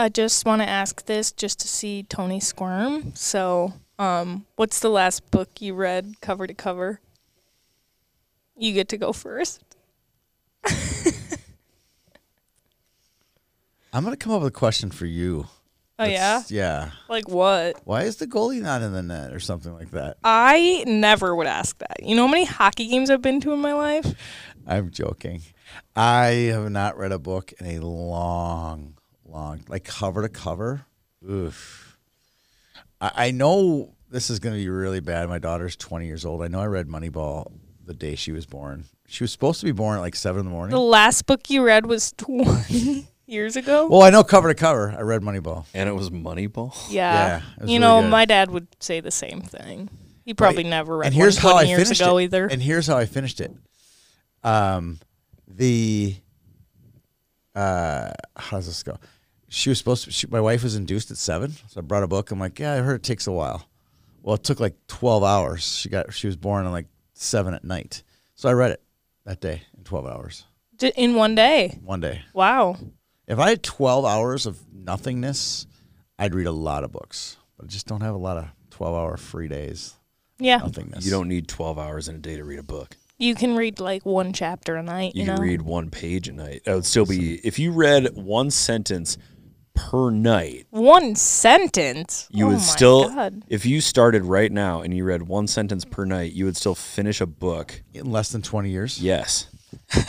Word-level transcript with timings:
I 0.00 0.08
just 0.08 0.46
want 0.46 0.62
to 0.62 0.68
ask 0.68 1.04
this 1.04 1.30
just 1.30 1.60
to 1.60 1.68
see 1.68 2.04
Tony 2.04 2.40
squirm. 2.40 3.12
So, 3.14 3.74
um, 3.98 4.46
what's 4.56 4.80
the 4.80 4.88
last 4.88 5.30
book 5.30 5.60
you 5.60 5.74
read 5.74 6.14
cover 6.22 6.46
to 6.46 6.54
cover? 6.54 7.00
You 8.56 8.72
get 8.72 8.88
to 8.88 8.96
go 8.96 9.12
first. 9.12 9.62
I'm 13.92 14.04
gonna 14.04 14.16
come 14.16 14.32
up 14.32 14.40
with 14.42 14.48
a 14.48 14.58
question 14.58 14.90
for 14.90 15.04
you. 15.06 15.48
Oh 15.98 16.04
yeah, 16.04 16.38
That's- 16.38 16.50
Yeah. 16.50 16.92
like 17.08 17.28
what? 17.28 17.76
Why 17.84 18.04
is 18.04 18.16
the 18.16 18.26
goalie 18.26 18.62
not 18.62 18.80
in 18.80 18.92
the 18.94 19.02
net 19.02 19.34
or 19.34 19.40
something 19.40 19.74
like 19.74 19.90
that? 19.90 20.16
I 20.24 20.82
never 20.86 21.34
would 21.36 21.46
ask 21.46 21.76
that. 21.78 22.02
You 22.02 22.16
know 22.16 22.26
how 22.26 22.30
many 22.32 22.44
hockey 22.44 22.86
games 22.88 23.10
I've 23.10 23.20
been 23.20 23.40
to 23.42 23.52
in 23.52 23.58
my 23.58 23.74
life? 23.74 24.14
I'm 24.66 24.90
joking. 24.90 25.42
I 25.94 26.26
have 26.52 26.70
not 26.70 26.96
read 26.96 27.12
a 27.12 27.18
book 27.18 27.52
in 27.60 27.66
a 27.66 27.80
long, 27.80 28.94
long, 29.30 29.62
like 29.68 29.84
cover 29.84 30.22
to 30.22 30.28
cover. 30.28 30.86
Oof. 31.28 31.98
I, 33.00 33.12
I 33.14 33.30
know 33.30 33.94
this 34.10 34.30
is 34.30 34.38
going 34.38 34.54
to 34.54 34.60
be 34.60 34.68
really 34.68 35.00
bad. 35.00 35.28
My 35.28 35.38
daughter's 35.38 35.76
20 35.76 36.06
years 36.06 36.24
old. 36.24 36.42
I 36.42 36.48
know 36.48 36.60
I 36.60 36.66
read 36.66 36.86
Moneyball 36.88 37.52
the 37.84 37.94
day 37.94 38.14
she 38.14 38.32
was 38.32 38.46
born. 38.46 38.84
She 39.06 39.24
was 39.24 39.32
supposed 39.32 39.60
to 39.60 39.66
be 39.66 39.72
born 39.72 39.96
at 39.98 40.00
like 40.00 40.14
seven 40.14 40.40
in 40.40 40.46
the 40.46 40.52
morning. 40.52 40.70
The 40.74 40.80
last 40.80 41.26
book 41.26 41.50
you 41.50 41.64
read 41.64 41.86
was 41.86 42.12
20 42.12 43.06
years 43.26 43.56
ago. 43.56 43.88
Well, 43.88 44.02
I 44.02 44.10
know 44.10 44.22
cover 44.22 44.48
to 44.48 44.54
cover. 44.54 44.94
I 44.96 45.02
read 45.02 45.22
Moneyball. 45.22 45.66
And 45.74 45.88
it 45.88 45.92
was 45.92 46.10
Moneyball. 46.10 46.74
yeah, 46.90 47.12
yeah, 47.12 47.42
was 47.60 47.70
you 47.70 47.78
really 47.78 47.78
know, 47.78 48.02
good. 48.02 48.10
my 48.10 48.24
dad 48.24 48.50
would 48.50 48.68
say 48.80 49.00
the 49.00 49.10
same 49.10 49.40
thing. 49.40 49.88
He 50.24 50.34
probably 50.34 50.64
never 50.64 50.98
read 50.98 51.06
and 51.08 51.16
one 51.16 51.22
here's 51.22 51.38
how 51.38 51.52
20 51.52 51.66
I 51.66 51.68
years 51.70 51.82
finished 51.82 52.00
ago 52.00 52.18
it. 52.18 52.24
either. 52.24 52.46
And 52.46 52.62
here's 52.62 52.86
how 52.86 52.96
I 52.96 53.06
finished 53.06 53.40
it. 53.40 53.52
Um, 54.44 55.00
the 55.48 56.14
uh, 57.54 58.12
how 58.36 58.58
does 58.58 58.66
this 58.66 58.82
go? 58.82 58.96
She 59.52 59.68
was 59.68 59.78
supposed 59.78 60.04
to. 60.04 60.10
She, 60.12 60.26
my 60.28 60.40
wife 60.40 60.62
was 60.62 60.76
induced 60.76 61.10
at 61.10 61.16
seven, 61.16 61.50
so 61.68 61.80
I 61.80 61.82
brought 61.82 62.04
a 62.04 62.08
book. 62.08 62.30
I'm 62.30 62.38
like, 62.38 62.58
yeah, 62.58 62.74
I 62.74 62.76
heard 62.78 62.94
it 62.94 63.02
takes 63.02 63.26
a 63.26 63.32
while. 63.32 63.68
Well, 64.22 64.36
it 64.36 64.44
took 64.44 64.60
like 64.60 64.74
twelve 64.86 65.24
hours. 65.24 65.62
She 65.78 65.88
got. 65.88 66.12
She 66.14 66.26
was 66.28 66.36
born 66.36 66.66
at 66.66 66.70
like 66.70 66.86
seven 67.14 67.52
at 67.52 67.64
night, 67.64 68.02
so 68.36 68.48
I 68.48 68.52
read 68.52 68.70
it 68.70 68.82
that 69.24 69.40
day 69.40 69.62
in 69.76 69.82
twelve 69.84 70.06
hours, 70.06 70.44
D- 70.78 70.92
in 70.96 71.14
one 71.16 71.34
day. 71.34 71.78
one 71.82 72.00
day. 72.00 72.22
Wow. 72.32 72.76
If 73.26 73.38
I 73.40 73.50
had 73.50 73.62
twelve 73.62 74.04
hours 74.04 74.46
of 74.46 74.58
nothingness, 74.72 75.66
I'd 76.18 76.34
read 76.34 76.46
a 76.46 76.52
lot 76.52 76.84
of 76.84 76.92
books. 76.92 77.36
But 77.56 77.64
I 77.64 77.68
just 77.68 77.86
don't 77.86 78.02
have 78.02 78.14
a 78.14 78.18
lot 78.18 78.36
of 78.36 78.46
twelve 78.70 78.94
hour 78.94 79.16
free 79.16 79.48
days. 79.48 79.94
Yeah. 80.38 80.58
Nothingness. 80.58 81.04
You 81.04 81.10
don't 81.10 81.28
need 81.28 81.48
12 81.48 81.78
hours 81.78 82.08
in 82.08 82.14
a 82.14 82.18
day 82.18 82.36
to 82.36 82.44
read 82.44 82.58
a 82.58 82.62
book. 82.62 82.96
You 83.18 83.34
can 83.34 83.56
read 83.56 83.78
like 83.78 84.06
one 84.06 84.32
chapter 84.32 84.76
a 84.76 84.82
night, 84.82 85.14
You, 85.14 85.20
you, 85.20 85.26
can 85.26 85.34
know. 85.36 85.42
read 85.42 85.60
one 85.60 85.90
page 85.90 86.28
a 86.28 86.32
night. 86.32 86.62
That 86.64 86.76
would 86.76 86.86
still 86.86 87.04
be 87.04 87.34
if 87.46 87.58
you 87.58 87.72
read 87.72 88.16
one 88.16 88.50
sentence 88.50 89.18
per 89.90 90.10
night. 90.10 90.66
one 90.70 91.14
sentence. 91.16 92.28
You 92.30 92.44
oh 92.46 92.48
would 92.48 92.54
my 92.58 92.60
still, 92.62 93.08
God. 93.08 93.42
if 93.48 93.64
you 93.66 93.80
started 93.80 94.24
right 94.24 94.50
now 94.52 94.80
and 94.82 94.94
you 94.96 95.04
read 95.04 95.22
one 95.22 95.46
sentence 95.46 95.84
per 95.84 96.04
night, 96.04 96.32
you 96.32 96.44
would 96.44 96.56
still 96.56 96.74
finish 96.74 97.20
a 97.20 97.26
book. 97.26 97.82
in 97.94 98.10
less 98.10 98.30
than 98.30 98.42
twenty 98.42 98.70
years. 98.70 99.00
Yes. 99.02 99.46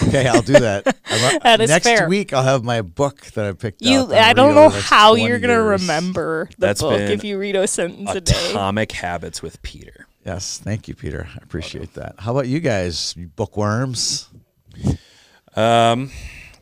Okay, 0.04 0.28
I'll 0.28 0.42
do 0.44 0.54
that. 0.60 0.86
I'm- 1.06 1.40
That 1.44 1.62
is 1.62 1.70
Next 1.70 1.86
fair. 1.88 2.08
week, 2.08 2.34
I'll 2.34 2.44
have 2.44 2.64
my 2.64 2.82
book 2.84 3.22
that 3.34 3.46
I 3.46 3.52
picked 3.54 3.82
You, 3.82 4.02
up. 4.02 4.12
I 4.12 4.34
don't 4.34 4.54
know 4.56 4.70
how 4.70 5.16
you're 5.16 5.40
gonna 5.40 5.62
remember 5.62 6.50
the 6.52 6.56
That's 6.68 6.82
book 6.82 7.00
if 7.00 7.24
you 7.24 7.38
read 7.40 7.56
a 7.56 7.68
sentence 7.68 8.10
a, 8.12 8.22
day. 8.22 8.50
Atomic 8.52 8.92
Habits 8.92 9.42
with 9.42 9.62
Peter. 9.64 10.06
Yes, 10.26 10.60
thank 10.64 10.88
you, 10.88 10.94
Peter. 10.96 11.28
I 11.34 11.38
appreciate 11.42 11.94
that. 11.96 12.16
How 12.20 12.32
about 12.32 12.48
you 12.48 12.60
guys, 12.60 13.16
you 13.18 13.28
bookworms? 13.28 14.30
Um, 15.56 16.12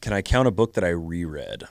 can 0.02 0.14
I 0.14 0.22
count 0.22 0.48
a 0.48 0.52
book 0.52 0.74
that 0.74 0.84
I 0.84 0.90
reread? 0.90 1.64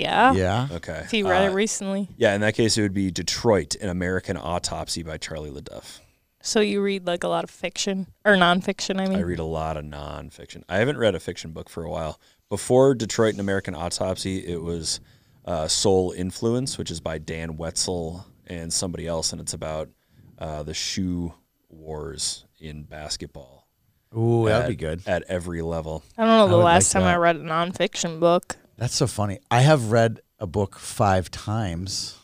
Yeah. 0.00 0.32
Yeah. 0.32 0.68
Okay. 0.72 1.00
If 1.04 1.12
you 1.12 1.28
read 1.28 1.46
Uh, 1.46 1.50
it 1.50 1.54
recently, 1.54 2.08
Yeah, 2.16 2.34
in 2.34 2.40
that 2.42 2.54
case, 2.54 2.76
it 2.78 2.82
would 2.82 2.94
be 2.94 3.10
Detroit: 3.10 3.74
An 3.76 3.88
American 3.88 4.36
Autopsy 4.36 5.02
by 5.02 5.16
Charlie 5.18 5.50
LeDuff. 5.50 6.00
so 6.42 6.60
you 6.60 6.80
read 6.82 7.06
like 7.06 7.22
a 7.24 7.28
lot 7.28 7.44
of 7.44 7.50
fiction 7.50 8.06
or 8.24 8.32
nonfiction. 8.34 9.00
I 9.00 9.06
mean, 9.08 9.18
I 9.18 9.22
read 9.22 9.38
a 9.38 9.44
lot 9.44 9.76
of 9.76 9.84
nonfiction. 9.84 10.62
I 10.68 10.78
haven't 10.78 10.96
read 10.98 11.14
a 11.14 11.20
fiction 11.20 11.52
book 11.52 11.68
for 11.68 11.84
a 11.84 11.90
while. 11.90 12.18
Before 12.48 12.94
Detroit: 12.94 13.34
An 13.34 13.40
American 13.40 13.74
Autopsy, 13.74 14.38
it 14.46 14.62
was 14.62 15.00
uh, 15.44 15.68
Sole 15.68 16.12
Influence, 16.16 16.78
which 16.78 16.90
is 16.90 17.00
by 17.00 17.18
Dan 17.18 17.56
Wetzel 17.56 18.26
and 18.46 18.72
somebody 18.72 19.06
else, 19.06 19.32
and 19.32 19.40
it's 19.40 19.52
about 19.54 19.88
uh, 20.38 20.62
the 20.62 20.74
shoe 20.74 21.32
wars 21.68 22.44
in 22.58 22.82
basketball. 22.82 23.68
Ooh, 24.16 24.46
that'd 24.46 24.64
at- 24.64 24.68
be 24.68 24.74
good. 24.76 25.02
at 25.06 25.22
every 25.28 25.62
level. 25.62 26.02
I 26.18 26.22
don't 26.24 26.36
know 26.38 26.48
the 26.48 26.56
would 26.56 26.64
last 26.64 26.92
like 26.94 27.04
time 27.04 27.08
I 27.14 27.16
read 27.16 27.36
a 27.36 27.40
nonfiction 27.40 28.18
book. 28.18 28.56
That's 28.80 28.94
so 28.94 29.06
funny. 29.06 29.40
I 29.50 29.60
have 29.60 29.92
read 29.92 30.20
a 30.38 30.46
book 30.46 30.78
five 30.78 31.30
times. 31.30 32.16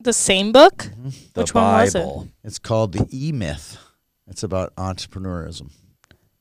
The 0.00 0.12
same 0.12 0.50
book? 0.50 0.78
Mm-hmm. 0.78 1.08
The 1.32 1.40
Which 1.42 1.54
one 1.54 1.64
was 1.64 1.94
it? 1.94 1.98
Bible. 2.00 2.28
It's 2.42 2.58
called 2.58 2.92
The 2.92 3.06
E 3.12 3.30
Myth. 3.30 3.78
It's 4.26 4.42
about 4.42 4.74
entrepreneurism. 4.74 5.70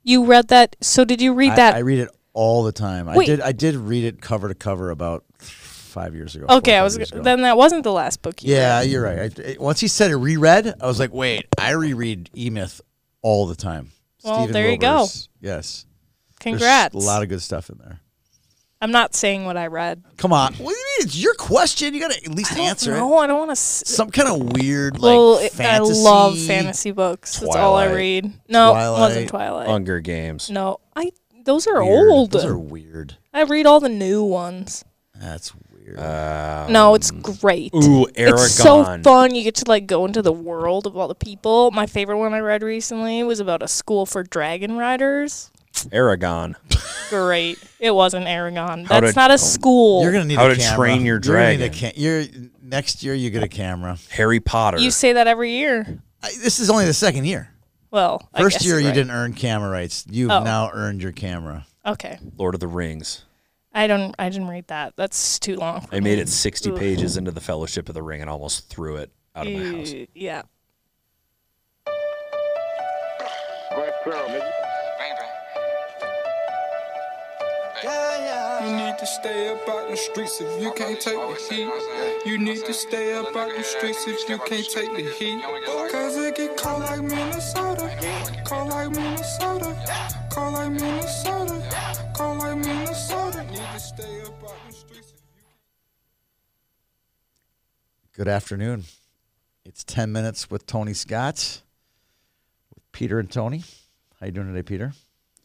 You 0.02 0.25
read 0.25 0.47
that? 0.47 0.75
So 0.81 1.06
did 1.06 1.22
you 1.22 1.34
read 1.35 1.52
I, 1.52 1.56
that? 1.57 1.75
I 1.75 1.79
read 1.79 2.00
it 2.00 2.09
all 2.34 2.63
the 2.63 2.72
time. 2.72 3.07
I 3.07 3.16
Wait. 3.16 3.28
did. 3.28 3.40
I 3.40 3.52
did 3.52 3.75
read 3.75 4.03
it 4.03 4.19
cover 4.19 4.47
to 4.47 4.56
cover 4.56 4.90
about 4.90 5.25
five 5.38 6.16
years 6.16 6.35
ago. 6.35 6.47
okay, 6.50 6.75
I 6.75 6.81
was 6.81 6.96
ago. 6.97 7.22
then 7.22 7.44
that 7.44 7.56
wasn't 7.56 7.84
the 7.84 7.91
last 7.94 8.23
book. 8.23 8.41
You 8.41 8.53
read. 8.56 8.59
Yeah, 8.59 8.79
read. 8.79 8.90
you're 8.90 9.03
right. 9.03 9.40
I, 9.40 9.41
it- 9.44 9.62
once 9.62 9.79
he 9.79 9.88
said 9.88 10.09
it 10.09 10.16
reread, 10.18 10.73
I 10.81 10.88
was 10.88 11.00
like, 11.00 11.13
wait, 11.13 11.46
I 11.59 11.73
reread 11.73 12.31
E 12.35 12.50
Myth 12.50 12.81
all 13.22 13.46
the 13.46 13.56
time. 13.56 13.91
Well, 14.23 14.38
Stephen 14.38 14.53
there 14.53 14.72
you 14.72 14.78
go. 14.78 14.94
Wilbur's- 14.96 15.29
Yes. 15.40 15.85
There's 16.44 16.56
Congrats. 16.57 16.96
a 16.96 16.97
lot 16.97 17.22
of 17.22 17.29
good 17.29 17.41
stuff 17.44 17.69
in 17.69 17.78
there. 17.78 18.00
I'm 18.83 18.91
not 18.91 19.16
saying 19.16 19.45
what 19.45 19.55
I 19.55 19.67
read. 19.67 20.03
Come 20.17 20.33
on. 20.33 20.53
What 20.55 20.57
do 20.57 20.63
you 20.77 20.85
mean? 20.99 21.07
It's 21.07 21.17
your 21.17 21.33
question. 21.35 21.94
You 21.94 22.01
got 22.01 22.11
to 22.11 22.25
at 22.25 22.35
least 22.35 22.51
answer 22.57 22.91
No, 22.91 23.17
it. 23.19 23.23
I 23.23 23.27
don't 23.27 23.38
want 23.39 23.49
to. 23.49 23.53
S- 23.53 23.83
Some 23.85 24.11
kind 24.11 24.27
of 24.27 24.53
weird, 24.57 24.95
like, 24.99 25.01
well, 25.03 25.38
it- 25.38 25.53
fantasy. 25.53 25.99
I 26.01 26.03
love 26.03 26.38
fantasy 26.38 26.91
books. 26.91 27.39
That's 27.39 27.55
all 27.55 27.75
I 27.75 27.85
Twilight. 27.85 27.95
read. 27.95 28.33
No, 28.49 28.72
it 28.72 28.99
wasn't 28.99 29.29
Twilight. 29.29 29.67
Hunger 29.69 29.99
Games. 30.01 30.49
no, 30.49 30.79
I. 30.95 31.11
Those 31.45 31.66
are 31.67 31.83
Weird. 31.83 32.09
old. 32.11 32.31
Those 32.31 32.45
are 32.45 32.57
weird. 32.57 33.17
I 33.33 33.43
read 33.43 33.66
all 33.66 33.79
the 33.79 33.89
new 33.89 34.23
ones. 34.23 34.83
That's 35.16 35.53
weird. 35.55 35.97
Uh, 35.99 36.67
No, 36.69 36.95
it's 36.95 37.11
great. 37.11 37.73
ooh, 37.75 38.05
Eragon. 38.16 38.33
It's 38.33 38.51
so 38.53 38.83
fun. 39.03 39.35
You 39.35 39.43
get 39.43 39.55
to 39.55 39.66
like 39.67 39.85
go 39.85 40.05
into 40.05 40.22
the 40.22 40.31
world 40.33 40.88
of 40.88 40.95
all 40.97 41.07
the 41.07 41.16
people. 41.16 41.72
My 41.72 41.85
favorite 41.85 42.17
one 42.17 42.33
I 42.33 42.39
read 42.39 42.63
recently 42.63 43.23
was 43.23 43.39
about 43.39 43.61
a 43.63 43.67
school 43.67 44.05
for 44.05 44.23
dragon 44.23 44.77
riders. 44.77 45.51
Eragon. 45.91 46.55
Great. 47.09 47.59
It 47.79 47.91
wasn't 47.91 48.25
Eragon. 48.25 48.85
How 48.88 48.99
That's 49.01 49.13
to- 49.13 49.19
not 49.19 49.31
a 49.31 49.35
oh, 49.35 49.38
school. 49.38 50.03
You're 50.03 50.11
gonna 50.11 50.25
need 50.25 50.35
How 50.35 50.47
a 50.47 50.55
to 50.55 50.59
camera. 50.59 50.75
Train 50.77 51.05
Your 51.05 51.16
You're 51.16 51.19
gonna 51.35 51.49
need 51.57 51.61
a 51.61 51.69
Dragon. 51.69 51.91
ca- 51.91 51.94
you're 51.99 52.23
next 52.61 53.03
year. 53.03 53.13
You 53.13 53.29
get 53.29 53.44
a 53.44 53.47
camera. 53.47 53.97
Harry 54.11 54.39
Potter. 54.39 54.79
you 54.79 54.91
say 54.91 55.13
that 55.13 55.27
every 55.27 55.51
year. 55.51 56.01
I, 56.23 56.31
this 56.41 56.59
is 56.59 56.69
only 56.69 56.85
the 56.85 56.93
second 56.93 57.25
year. 57.25 57.49
Well, 57.91 58.27
I 58.33 58.41
First 58.41 58.55
guess 58.59 58.66
year 58.66 58.73
you're 58.75 58.81
you 58.81 58.88
right. 58.88 58.93
didn't 58.95 59.11
earn 59.11 59.33
camera 59.33 59.69
rights. 59.69 60.05
You've 60.09 60.31
Oh. 60.31 60.43
now 60.43 60.72
earned 60.73 61.01
your 61.03 61.11
camera. 61.11 61.66
Okay. 61.85 62.17
Lord 62.38 62.53
of 62.55 62.59
the 62.59 62.67
Rings. 62.67 63.23
I 63.73 63.88
don't. 63.88 64.16
I 64.17 64.29
didn't 64.29 64.47
read 64.47 64.67
that. 64.67 64.93
That's 64.95 65.38
too 65.39 65.55
long. 65.57 65.81
For 65.81 65.95
I 65.95 65.99
made 65.99 66.17
it 66.19 66.29
60 66.29 66.72
Ugh. 66.72 66.77
pages 66.79 67.17
into 67.17 67.31
the 67.31 67.41
Fellowship 67.41 67.89
of 67.89 67.95
the 67.95 68.01
Ring 68.03 68.22
and 68.22 68.29
almost 68.29 68.69
threw 68.69 68.95
it 68.97 69.11
out 69.35 69.45
of 69.47 69.53
my 69.53 69.59
house. 69.79 69.91
Ew, 69.91 70.07
Yeah. 70.13 70.43
You 77.83 77.89
need 78.77 78.97
to 78.97 79.05
stay 79.05 79.49
up 79.49 79.67
out 79.67 79.89
the 79.89 79.97
streets 79.97 80.39
if 80.39 80.61
you 80.61 80.71
can't 80.71 80.97
take 81.01 81.16
the 81.16 81.47
heat. 81.49 82.25
You 82.25 82.38
need 82.38 82.63
to 82.63 82.73
stay 82.73 83.13
up 83.13 83.35
out 83.35 83.51
the 83.57 83.61
streets 83.61 84.07
if 84.07 84.29
you 84.29 84.38
can't 84.38 84.66
take 84.69 84.94
the 84.95 85.01
heat. 85.19 85.44
Cause 85.91 86.16
it 86.16 86.38
get 86.38 86.55
cold 86.55 86.79
like 86.83 87.01
Minnesota. 87.01 88.41
Cold 88.45 88.69
like 88.69 88.89
Minnesota. 88.89 89.75
Cold 90.31 90.53
like 90.53 90.72
Minnesota. 90.72 92.13
Cold 92.16 92.38
like 92.38 92.57
Minnesota. 92.57 93.43
Need 93.51 93.57
to 93.57 93.79
stay 93.79 94.22
up 94.22 94.43
out 94.43 94.55
the 94.66 94.73
streets 94.73 95.13
Good 98.13 98.29
afternoon. 98.29 98.85
It's 99.66 99.84
10 99.84 100.09
minutes 100.09 100.49
with 100.49 100.66
Tony 100.66 100.93
Scott, 100.93 101.61
with 102.73 102.90
Peter 102.93 103.19
and 103.19 103.29
Tony. 103.29 103.63
How 104.22 104.28
you 104.28 104.31
doing 104.31 104.47
today, 104.47 104.63
Peter? 104.63 104.93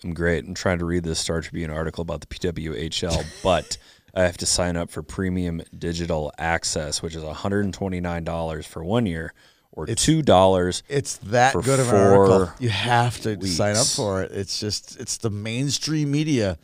I'm 0.05 0.15
great. 0.15 0.45
I'm 0.45 0.55
trying 0.55 0.79
to 0.79 0.85
read 0.85 1.03
this 1.05 1.19
Star 1.19 1.41
Tribune 1.41 1.71
article 1.71 2.03
about 2.03 2.21
the 2.21 2.27
PWHL, 2.29 3.25
but 3.43 3.77
I 4.15 4.23
have 4.23 4.37
to 4.39 4.47
sign 4.47 4.77
up 4.77 4.91
for 4.91 5.03
premium 5.03 5.61
digital 5.77 6.33
access, 6.39 7.03
which 7.03 7.15
is 7.15 7.23
$129 7.25 8.65
for 8.67 8.85
one 8.85 9.07
year 9.07 9.33
or 9.73 9.85
It's- 9.85 10.07
$2. 10.07 10.83
It's 10.89 11.17
that 11.19 11.53
For 11.53 11.63
good 11.63 11.81
of 11.81 11.89
an 11.89 11.95
article. 11.97 12.51
You 12.59 12.69
have 12.71 13.21
to 13.23 13.45
sign 13.47 13.77
up 13.77 13.87
for 13.87 14.23
it. 14.23 14.33
It's 14.33 14.59
just, 14.61 14.99
it's 15.01 15.17
the 15.19 15.31
mainstream 15.31 16.11
media, 16.11 16.59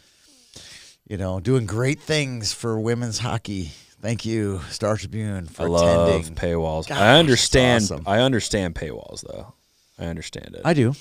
you 1.09 1.17
know, 1.17 1.41
doing 1.41 1.67
great 1.67 2.01
things 2.01 2.53
for 2.53 2.79
women's 2.81 3.19
hockey. 3.19 3.73
Thank 4.01 4.25
you, 4.27 4.61
Star 4.71 4.97
Tribune, 4.97 5.47
for 5.47 5.63
I 5.63 5.67
love 5.67 6.09
attending. 6.09 6.35
paywalls. 6.35 6.87
Gosh, 6.89 6.99
I 6.99 7.19
understand. 7.19 7.85
awesome. 7.85 8.03
I 8.07 8.21
understand 8.21 8.75
paywalls, 8.75 9.23
though. 9.27 9.55
I 9.99 10.07
understand 10.07 10.55
it. 10.57 10.63
I 10.65 10.75
do. 10.75 10.95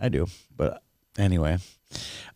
I 0.00 0.08
do. 0.08 0.26
But 0.56 0.82
anyway, 1.18 1.58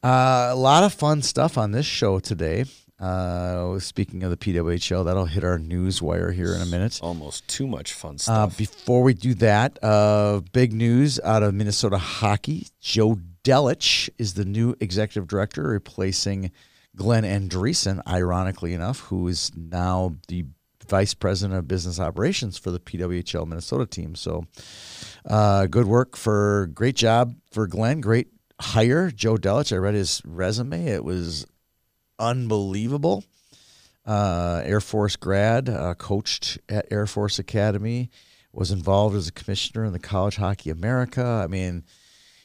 uh, 0.02 0.48
a 0.50 0.54
lot 0.56 0.82
of 0.84 0.92
fun 0.92 1.22
stuff 1.22 1.56
on 1.56 1.70
this 1.72 1.86
show 1.86 2.18
today. 2.18 2.64
Uh, 3.00 3.80
speaking 3.80 4.22
of 4.22 4.30
the 4.30 4.36
PWHL, 4.36 5.04
that'll 5.04 5.24
hit 5.26 5.42
our 5.42 5.58
news 5.58 6.00
wire 6.00 6.30
here 6.30 6.54
in 6.54 6.60
a 6.60 6.66
minute. 6.66 7.00
Almost 7.02 7.48
too 7.48 7.66
much 7.66 7.92
fun 7.94 8.14
Uh, 8.14 8.18
stuff. 8.18 8.56
before 8.56 9.02
we 9.02 9.12
do 9.14 9.34
that, 9.34 9.82
uh, 9.82 10.40
big 10.52 10.72
news 10.72 11.18
out 11.24 11.42
of 11.42 11.52
Minnesota 11.52 11.98
hockey. 11.98 12.68
Joe 12.80 13.18
Delich 13.42 14.08
is 14.18 14.34
the 14.34 14.44
new 14.44 14.76
executive 14.78 15.26
director, 15.26 15.64
replacing 15.64 16.52
Glenn 16.94 17.24
Andresen, 17.24 18.00
ironically 18.06 18.72
enough, 18.72 19.00
who 19.00 19.26
is 19.26 19.50
now 19.56 20.14
the 20.28 20.44
vice 20.88 21.14
president 21.14 21.58
of 21.58 21.66
business 21.66 21.98
operations 21.98 22.56
for 22.56 22.70
the 22.70 22.78
PWHL 22.78 23.46
Minnesota 23.46 23.86
team. 23.86 24.14
So, 24.14 24.44
uh, 25.26 25.66
good 25.66 25.86
work 25.86 26.16
for 26.16 26.68
great 26.72 26.94
job 26.94 27.34
for 27.50 27.66
Glenn. 27.66 28.00
Great 28.00 28.28
hire, 28.62 29.10
Joe 29.10 29.36
Delich. 29.36 29.72
I 29.72 29.76
read 29.76 29.94
his 29.94 30.22
resume; 30.24 30.86
it 30.86 31.04
was 31.04 31.46
unbelievable. 32.18 33.24
Uh, 34.04 34.62
Air 34.64 34.80
Force 34.80 35.16
grad, 35.16 35.68
uh, 35.68 35.94
coached 35.94 36.58
at 36.68 36.86
Air 36.90 37.06
Force 37.06 37.38
Academy, 37.38 38.10
was 38.52 38.70
involved 38.70 39.14
as 39.14 39.28
a 39.28 39.32
commissioner 39.32 39.84
in 39.84 39.92
the 39.92 39.98
College 39.98 40.36
Hockey 40.36 40.70
America. 40.70 41.24
I 41.24 41.46
mean, 41.46 41.84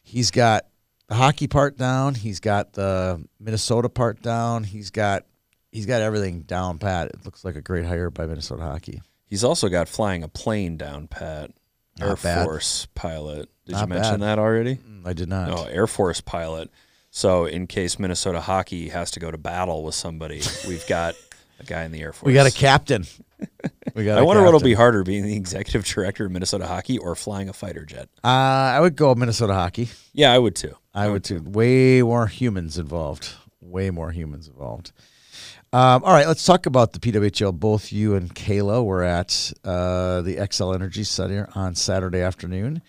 he's 0.03 0.29
got 0.31 0.67
the 1.07 1.15
hockey 1.15 1.47
part 1.47 1.77
down. 1.77 2.15
He's 2.15 2.39
got 2.39 2.73
the 2.73 3.25
Minnesota 3.39 3.89
part 3.89 4.21
down. 4.21 4.63
He's 4.63 4.89
got 4.91 5.25
he's 5.71 5.85
got 5.85 6.01
everything 6.01 6.41
down 6.41 6.77
pat. 6.77 7.07
It 7.09 7.25
looks 7.25 7.43
like 7.43 7.55
a 7.55 7.61
great 7.61 7.85
hire 7.85 8.09
by 8.09 8.25
Minnesota 8.25 8.63
hockey. 8.63 9.01
He's 9.25 9.43
also 9.43 9.67
got 9.67 9.89
flying 9.89 10.23
a 10.23 10.27
plane 10.27 10.77
down 10.77 11.07
pat. 11.07 11.51
Not 11.99 12.09
Air 12.09 12.15
bad. 12.17 12.45
Force 12.45 12.87
pilot. 12.93 13.49
Did 13.67 13.73
Not 13.73 13.81
you 13.81 13.87
mention 13.95 14.19
bad. 14.21 14.21
that 14.21 14.39
already? 14.39 14.79
I 15.05 15.13
did 15.13 15.29
not. 15.29 15.49
No, 15.49 15.63
Air 15.65 15.87
Force 15.87 16.21
pilot. 16.21 16.71
So 17.11 17.45
in 17.45 17.67
case 17.67 17.99
Minnesota 17.99 18.39
hockey 18.41 18.89
has 18.89 19.11
to 19.11 19.19
go 19.19 19.29
to 19.29 19.37
battle 19.37 19.83
with 19.83 19.93
somebody, 19.95 20.41
we've 20.67 20.85
got 20.87 21.15
a 21.59 21.63
guy 21.63 21.83
in 21.83 21.91
the 21.91 22.01
Air 22.01 22.13
Force. 22.13 22.27
we 22.27 22.33
got 22.33 22.47
a 22.47 22.51
captain. 22.51 23.05
We 23.93 24.05
got. 24.05 24.17
I 24.19 24.21
wonder 24.21 24.41
what'll 24.43 24.59
be 24.61 24.73
harder, 24.73 25.03
being 25.03 25.23
the 25.25 25.35
executive 25.35 25.83
director 25.93 26.25
of 26.25 26.31
Minnesota 26.31 26.65
hockey 26.65 26.97
or 26.97 27.13
flying 27.15 27.49
a 27.49 27.53
fighter 27.53 27.85
jet. 27.85 28.09
Uh, 28.23 28.27
I 28.27 28.79
would 28.79 28.95
go 28.95 29.13
Minnesota 29.15 29.53
hockey. 29.53 29.89
Yeah, 30.13 30.31
I 30.31 30.39
would 30.39 30.55
too. 30.55 30.75
I 30.93 31.09
would 31.09 31.23
too. 31.23 31.41
Way 31.43 32.01
more 32.01 32.27
humans 32.27 32.77
involved. 32.77 33.33
Way 33.59 33.89
more 33.89 34.11
humans 34.11 34.47
involved. 34.47 34.91
Um, 35.73 36.03
all 36.05 36.13
right, 36.13 36.25
let's 36.27 36.45
talk 36.45 36.65
about 36.65 36.93
the 36.93 36.99
PWHL. 36.99 37.53
Both 37.53 37.91
you 37.91 38.15
and 38.15 38.33
Kayla 38.33 38.83
were 38.85 39.03
at 39.03 39.51
uh, 39.65 40.21
the 40.21 40.37
Xcel 40.37 40.73
Energy 40.73 41.03
Center 41.03 41.49
on 41.55 41.75
Saturday 41.75 42.21
afternoon. 42.21 42.81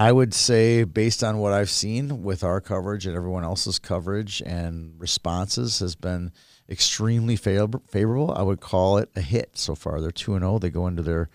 I 0.00 0.12
would 0.12 0.32
say, 0.32 0.84
based 0.84 1.22
on 1.22 1.40
what 1.40 1.52
I've 1.52 1.68
seen 1.68 2.22
with 2.22 2.42
our 2.42 2.58
coverage 2.62 3.04
and 3.04 3.14
everyone 3.14 3.44
else's 3.44 3.78
coverage 3.78 4.40
and 4.46 4.94
responses, 4.96 5.80
has 5.80 5.94
been 5.94 6.32
extremely 6.70 7.36
favor- 7.36 7.82
favorable. 7.86 8.32
I 8.32 8.40
would 8.40 8.60
call 8.60 8.96
it 8.96 9.10
a 9.14 9.20
hit 9.20 9.58
so 9.58 9.74
far. 9.74 10.00
They're 10.00 10.10
two 10.10 10.32
and 10.32 10.42
zero. 10.42 10.58
They 10.58 10.70
go 10.70 10.86
into 10.86 11.02
their 11.02 11.28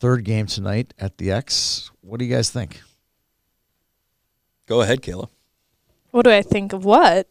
third 0.00 0.24
game 0.24 0.46
tonight 0.46 0.92
at 0.98 1.18
the 1.18 1.30
X. 1.30 1.92
What 2.00 2.18
do 2.18 2.24
you 2.24 2.34
guys 2.34 2.50
think? 2.50 2.80
Go 4.66 4.80
ahead, 4.80 5.02
Kayla. 5.02 5.28
What 6.10 6.24
do 6.24 6.32
I 6.32 6.42
think 6.42 6.72
of 6.72 6.84
what? 6.84 7.28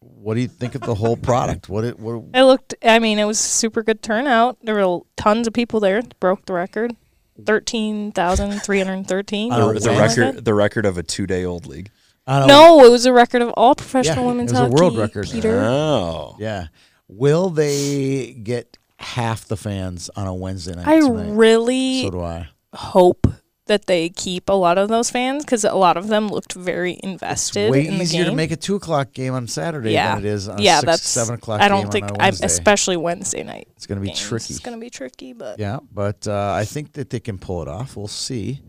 What 0.00 0.34
do 0.34 0.40
you 0.40 0.48
think 0.48 0.74
of 0.74 0.82
the 0.82 0.96
whole 0.96 1.16
product? 1.16 1.70
What 1.70 1.84
it 1.84 1.98
what 1.98 2.22
It 2.34 2.42
looked. 2.42 2.74
I 2.82 2.98
mean, 2.98 3.18
it 3.18 3.24
was 3.24 3.38
super 3.38 3.82
good 3.82 4.02
turnout. 4.02 4.58
There 4.62 4.74
were 4.74 5.00
tons 5.16 5.46
of 5.46 5.54
people 5.54 5.80
there. 5.80 6.02
Broke 6.20 6.44
the 6.44 6.52
record. 6.52 6.96
Thirteen 7.46 8.12
thousand 8.12 8.60
three 8.62 8.78
hundred 8.78 9.06
thirteen. 9.06 9.50
The, 9.50 9.56
don't 9.56 9.80
the 9.82 9.92
know. 9.92 9.98
record, 10.00 10.44
the 10.44 10.54
record 10.54 10.86
of 10.86 10.98
a 10.98 11.02
two-day-old 11.02 11.66
league. 11.66 11.90
I 12.26 12.38
don't 12.38 12.48
know. 12.48 12.78
No, 12.78 12.84
it 12.86 12.90
was 12.90 13.04
a 13.06 13.12
record 13.12 13.42
of 13.42 13.50
all 13.50 13.74
professional 13.74 14.24
Yeah, 14.24 14.30
women's 14.30 14.52
it 14.52 14.60
was 14.60 14.68
a 14.68 14.70
world 14.70 14.96
record. 14.96 15.28
Peter. 15.30 15.58
Oh, 15.60 16.36
Yeah. 16.38 16.66
Will 17.08 17.50
they 17.50 18.32
get 18.32 18.78
half 18.98 19.44
the 19.46 19.56
fans 19.56 20.08
on 20.16 20.26
a 20.26 20.34
Wednesday 20.34 20.74
night 20.74 20.86
I 20.86 21.00
tonight? 21.00 21.32
really 21.34 22.02
so 22.02 22.10
do 22.10 22.20
I. 22.22 22.48
hope 22.72 23.26
that 23.66 23.86
they 23.86 24.08
keep 24.08 24.48
a 24.48 24.52
lot 24.52 24.76
of 24.76 24.88
those 24.88 25.10
fans 25.10 25.44
because 25.44 25.64
a 25.64 25.74
lot 25.74 25.96
of 25.96 26.08
them 26.08 26.28
looked 26.28 26.52
very 26.54 26.98
invested 27.02 27.60
It's 27.66 27.72
Way 27.72 27.86
in 27.86 27.96
the 27.98 28.02
easier 28.02 28.24
game. 28.24 28.30
to 28.32 28.36
make 28.36 28.50
a 28.50 28.56
two 28.56 28.74
o'clock 28.74 29.12
game 29.12 29.34
on 29.34 29.46
Saturday 29.46 29.92
yeah, 29.92 30.16
than 30.16 30.24
it 30.24 30.28
is 30.28 30.48
on 30.48 30.58
a 30.58 30.62
yeah, 30.62 30.80
six, 30.80 30.86
that's 30.86 31.08
seven 31.08 31.34
o'clock. 31.36 31.60
I 31.60 31.68
don't 31.68 31.82
game 31.82 31.90
think, 31.92 32.04
on 32.06 32.10
a 32.16 32.22
I, 32.22 32.26
Wednesday. 32.26 32.46
especially 32.46 32.96
Wednesday 32.96 33.42
night. 33.44 33.68
it's 33.76 33.86
going 33.86 33.98
to 33.98 34.02
be 34.02 34.08
games. 34.08 34.20
tricky. 34.20 34.54
It's 34.54 34.58
going 34.58 34.76
to 34.76 34.80
be 34.80 34.90
tricky, 34.90 35.32
but 35.32 35.58
Yeah, 35.58 35.78
but 35.92 36.26
uh, 36.26 36.52
I 36.56 36.64
think 36.64 36.92
that 36.94 37.10
they 37.10 37.20
can 37.20 37.38
pull 37.38 37.62
it 37.62 37.68
off. 37.68 37.96
We'll 37.96 38.08
see. 38.08 38.60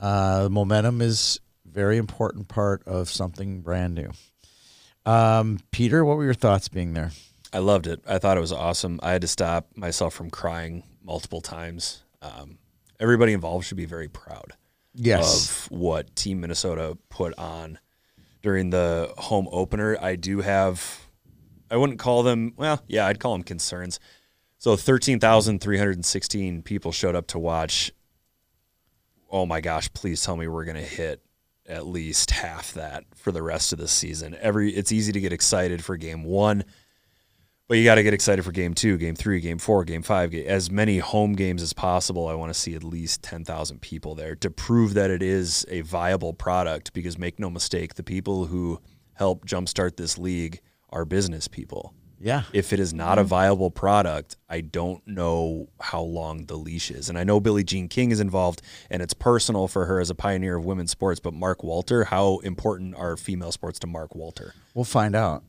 Uh, 0.00 0.48
momentum 0.50 1.02
is 1.02 1.40
a 1.66 1.72
very 1.72 1.98
important 1.98 2.48
part 2.48 2.82
of 2.86 3.10
something 3.10 3.60
brand 3.60 3.94
new. 3.94 4.10
Um, 5.04 5.60
Peter, 5.70 6.04
what 6.04 6.16
were 6.16 6.24
your 6.24 6.34
thoughts 6.34 6.68
being 6.68 6.94
there? 6.94 7.10
I 7.52 7.58
loved 7.58 7.86
it. 7.86 8.00
I 8.06 8.18
thought 8.18 8.36
it 8.36 8.40
was 8.40 8.52
awesome. 8.52 9.00
I 9.02 9.12
had 9.12 9.22
to 9.22 9.28
stop 9.28 9.66
myself 9.74 10.14
from 10.14 10.30
crying 10.30 10.84
multiple 11.02 11.40
times. 11.40 12.04
Um, 12.22 12.58
everybody 13.00 13.32
involved 13.32 13.66
should 13.66 13.76
be 13.76 13.86
very 13.86 14.08
proud 14.08 14.52
Yes. 14.94 15.66
of 15.66 15.70
what 15.72 16.14
Team 16.14 16.40
Minnesota 16.40 16.96
put 17.08 17.36
on 17.38 17.78
during 18.42 18.70
the 18.70 19.12
home 19.18 19.48
opener. 19.50 19.96
I 20.00 20.16
do 20.16 20.40
have, 20.40 21.06
I 21.70 21.76
wouldn't 21.76 21.98
call 21.98 22.22
them, 22.22 22.52
well, 22.56 22.82
yeah, 22.86 23.06
I'd 23.06 23.18
call 23.20 23.32
them 23.32 23.42
concerns. 23.42 23.98
So 24.58 24.76
13,316 24.76 26.62
people 26.62 26.92
showed 26.92 27.14
up 27.14 27.26
to 27.28 27.38
watch. 27.38 27.92
Oh 29.30 29.46
my 29.46 29.60
gosh, 29.60 29.92
please 29.92 30.22
tell 30.22 30.36
me 30.36 30.48
we're 30.48 30.64
going 30.64 30.76
to 30.76 30.82
hit 30.82 31.22
at 31.66 31.86
least 31.86 32.32
half 32.32 32.72
that 32.72 33.04
for 33.14 33.30
the 33.32 33.42
rest 33.42 33.72
of 33.72 33.78
the 33.78 33.86
season. 33.88 34.36
Every 34.40 34.72
it's 34.74 34.90
easy 34.92 35.12
to 35.12 35.20
get 35.20 35.32
excited 35.32 35.84
for 35.84 35.96
game 35.96 36.24
1, 36.24 36.64
but 37.70 37.78
you 37.78 37.84
got 37.84 37.94
to 37.94 38.02
get 38.02 38.12
excited 38.12 38.44
for 38.44 38.50
game 38.50 38.74
2, 38.74 38.96
game 38.96 39.14
3, 39.14 39.38
game 39.38 39.58
4, 39.58 39.84
game 39.84 40.02
5, 40.02 40.34
as 40.34 40.72
many 40.72 40.98
home 40.98 41.34
games 41.34 41.62
as 41.62 41.72
possible. 41.72 42.26
I 42.26 42.34
want 42.34 42.52
to 42.52 42.58
see 42.58 42.74
at 42.74 42.82
least 42.82 43.22
10,000 43.22 43.80
people 43.80 44.16
there 44.16 44.34
to 44.34 44.50
prove 44.50 44.94
that 44.94 45.08
it 45.08 45.22
is 45.22 45.64
a 45.68 45.82
viable 45.82 46.34
product 46.34 46.92
because 46.92 47.16
make 47.16 47.38
no 47.38 47.48
mistake, 47.48 47.94
the 47.94 48.02
people 48.02 48.46
who 48.46 48.80
help 49.12 49.46
jumpstart 49.46 49.94
this 49.94 50.18
league 50.18 50.58
are 50.88 51.04
business 51.04 51.46
people 51.46 51.94
yeah. 52.20 52.42
if 52.52 52.72
it 52.72 52.78
is 52.78 52.92
not 52.92 53.18
a 53.18 53.22
mm-hmm. 53.22 53.28
viable 53.28 53.70
product, 53.70 54.36
I 54.48 54.60
don't 54.60 55.04
know 55.06 55.68
how 55.80 56.02
long 56.02 56.46
the 56.46 56.56
leash 56.56 56.90
is. 56.90 57.08
And 57.08 57.18
I 57.18 57.24
know 57.24 57.40
Billie 57.40 57.64
Jean 57.64 57.88
King 57.88 58.10
is 58.10 58.20
involved, 58.20 58.62
and 58.90 59.02
it's 59.02 59.14
personal 59.14 59.66
for 59.66 59.86
her 59.86 60.00
as 60.00 60.10
a 60.10 60.14
pioneer 60.14 60.56
of 60.56 60.64
women's 60.64 60.90
sports. 60.90 61.18
But 61.18 61.34
Mark 61.34 61.64
Walter, 61.64 62.04
how 62.04 62.38
important 62.38 62.94
are 62.94 63.16
female 63.16 63.52
sports 63.52 63.78
to 63.80 63.86
Mark 63.86 64.14
Walter? 64.14 64.54
We'll 64.74 64.84
find 64.84 65.16
out. 65.16 65.42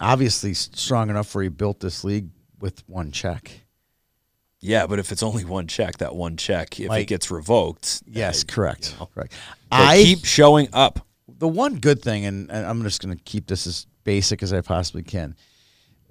Obviously, 0.00 0.52
strong 0.54 1.10
enough 1.10 1.34
where 1.34 1.44
he 1.44 1.48
built 1.48 1.80
this 1.80 2.04
league 2.04 2.28
with 2.60 2.82
one 2.88 3.12
check. 3.12 3.62
Yeah, 4.60 4.86
but 4.86 4.98
if 4.98 5.12
it's 5.12 5.22
only 5.22 5.44
one 5.44 5.66
check, 5.68 5.98
that 5.98 6.14
one 6.14 6.36
check, 6.36 6.78
if 6.80 6.88
Like- 6.88 7.02
it 7.02 7.06
gets 7.08 7.30
revoked, 7.30 8.02
Yes, 8.06 8.42
uh, 8.42 8.46
correct. 8.48 8.92
you 8.92 8.98
know. 9.00 9.06
Correct. 9.14 9.32
I 9.70 10.02
keep 10.02 10.24
showing 10.24 10.68
up. 10.72 11.00
the 11.38 11.48
one 11.48 11.74
good 11.80 12.00
thing, 12.00 12.24
and, 12.24 12.50
and 12.50 12.64
I'm 12.64 12.82
just 12.82 13.02
going 13.02 13.14
to 13.14 13.22
keep 13.24 13.46
this 13.46 13.66
as 13.66 13.86
basic 14.04 14.42
as 14.42 14.52
I 14.54 14.60
possibly 14.62 15.02
can. 15.02 15.34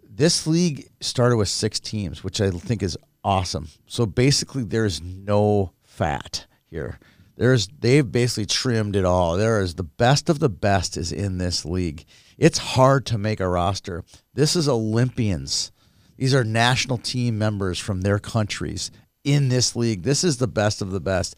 This 0.08 0.46
league 0.46 0.88
started 1.02 1.38
with 1.38 1.48
six 1.50 1.80
teams, 1.80 2.24
which 2.24 2.40
I 2.42 2.52
think 2.52 2.84
is 2.84 2.96
awesome. 3.24 3.70
So 3.88 4.06
basically, 4.06 4.64
there's 4.64 5.02
no 5.02 5.72
fat 5.84 6.46
here. 6.70 7.00
There's 7.38 7.68
they've 7.80 8.10
basically 8.10 8.46
trimmed 8.46 8.96
it 8.96 9.04
all. 9.06 9.36
There 9.36 9.60
is 9.62 9.76
the 9.76 9.84
best 9.84 10.30
of 10.30 10.40
the 10.40 10.50
best 10.50 10.96
is 10.96 11.12
in 11.12 11.38
this 11.40 11.66
league. 11.66 12.06
It's 12.38 12.58
hard 12.58 13.06
to 13.08 13.18
make 13.18 13.40
a 13.40 13.48
roster. 13.48 14.04
This 14.34 14.56
is 14.56 14.68
Olympians. 14.68 15.72
These 16.18 16.34
are 16.34 16.44
national 16.44 16.98
team 16.98 17.38
members 17.38 17.80
from 17.80 18.02
their 18.02 18.20
countries 18.20 18.92
in 19.24 19.50
this 19.50 19.76
league. 19.76 20.04
This 20.04 20.24
is 20.24 20.38
the 20.38 20.48
best 20.48 20.82
of 20.82 20.92
the 20.92 21.00
best. 21.00 21.36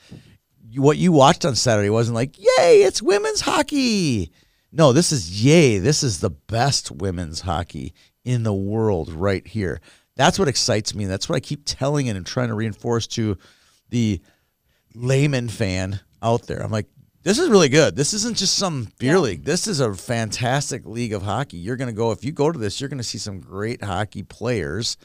What 0.75 0.97
you 0.97 1.11
watched 1.11 1.45
on 1.45 1.55
Saturday 1.55 1.89
wasn't 1.89 2.15
like, 2.15 2.37
yay, 2.37 2.83
it's 2.83 3.01
women's 3.01 3.41
hockey. 3.41 4.31
No, 4.71 4.93
this 4.93 5.11
is 5.11 5.43
yay. 5.43 5.79
This 5.79 6.03
is 6.03 6.19
the 6.19 6.29
best 6.29 6.91
women's 6.91 7.41
hockey 7.41 7.93
in 8.25 8.43
the 8.43 8.53
world 8.53 9.11
right 9.11 9.45
here. 9.47 9.79
That's 10.15 10.37
what 10.37 10.47
excites 10.47 10.93
me. 10.93 11.05
That's 11.05 11.29
what 11.29 11.35
I 11.35 11.39
keep 11.39 11.61
telling 11.65 12.07
it 12.07 12.15
and 12.15 12.25
trying 12.25 12.49
to 12.49 12.55
reinforce 12.55 13.07
to 13.07 13.37
the 13.89 14.19
layman 14.93 15.47
fan 15.47 16.01
out 16.21 16.47
there. 16.47 16.61
I'm 16.61 16.71
like, 16.71 16.87
this 17.27 17.39
is 17.39 17.49
really 17.49 17.67
good. 17.67 17.93
This 17.93 18.13
isn't 18.13 18.37
just 18.37 18.55
some 18.57 18.87
beer 18.99 19.19
league. 19.19 19.43
This 19.43 19.67
is 19.67 19.81
a 19.81 19.93
fantastic 19.93 20.85
league 20.85 21.11
of 21.11 21.23
hockey. 21.23 21.57
You're 21.57 21.75
going 21.75 21.89
to 21.89 21.93
go, 21.93 22.11
if 22.11 22.23
you 22.23 22.31
go 22.31 22.49
to 22.49 22.57
this, 22.57 22.79
you're 22.79 22.87
going 22.87 22.99
to 22.99 23.03
see 23.03 23.17
some 23.17 23.41
great 23.41 23.83
hockey 23.83 24.23
players, 24.23 24.95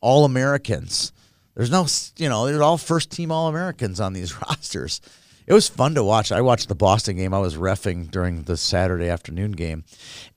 all 0.00 0.24
Americans. 0.24 1.12
There's 1.54 1.70
no, 1.70 1.86
you 2.16 2.28
know, 2.28 2.46
they're 2.46 2.64
all 2.64 2.78
first 2.78 3.12
team 3.12 3.30
All 3.30 3.46
Americans 3.46 4.00
on 4.00 4.12
these 4.12 4.34
rosters. 4.42 5.00
It 5.46 5.52
was 5.52 5.68
fun 5.68 5.94
to 5.94 6.02
watch. 6.02 6.32
I 6.32 6.40
watched 6.40 6.68
the 6.68 6.74
Boston 6.74 7.16
game. 7.16 7.32
I 7.32 7.38
was 7.38 7.56
refing 7.56 8.10
during 8.10 8.42
the 8.42 8.56
Saturday 8.56 9.08
afternoon 9.08 9.52
game, 9.52 9.84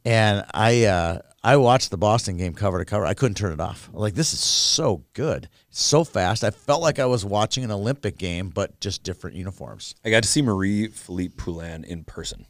and 0.05 0.45
I 0.53 0.85
uh, 0.85 1.19
I 1.43 1.57
watched 1.57 1.89
the 1.89 1.97
Boston 1.97 2.37
game 2.37 2.53
cover 2.53 2.77
to 2.77 2.85
cover. 2.85 3.05
I 3.05 3.15
couldn't 3.15 3.35
turn 3.35 3.51
it 3.51 3.59
off. 3.59 3.89
Like 3.91 4.13
this 4.13 4.31
is 4.31 4.39
so 4.39 5.03
good, 5.13 5.49
so 5.71 6.03
fast. 6.03 6.43
I 6.43 6.51
felt 6.51 6.81
like 6.81 6.99
I 6.99 7.05
was 7.05 7.25
watching 7.25 7.63
an 7.63 7.71
Olympic 7.71 8.17
game, 8.17 8.49
but 8.49 8.79
just 8.79 9.03
different 9.03 9.35
uniforms. 9.35 9.95
I 10.05 10.09
got 10.11 10.23
to 10.23 10.29
see 10.29 10.41
Marie 10.41 10.87
Philip 10.87 11.37
Poulin 11.37 11.83
in 11.83 12.03
person. 12.03 12.45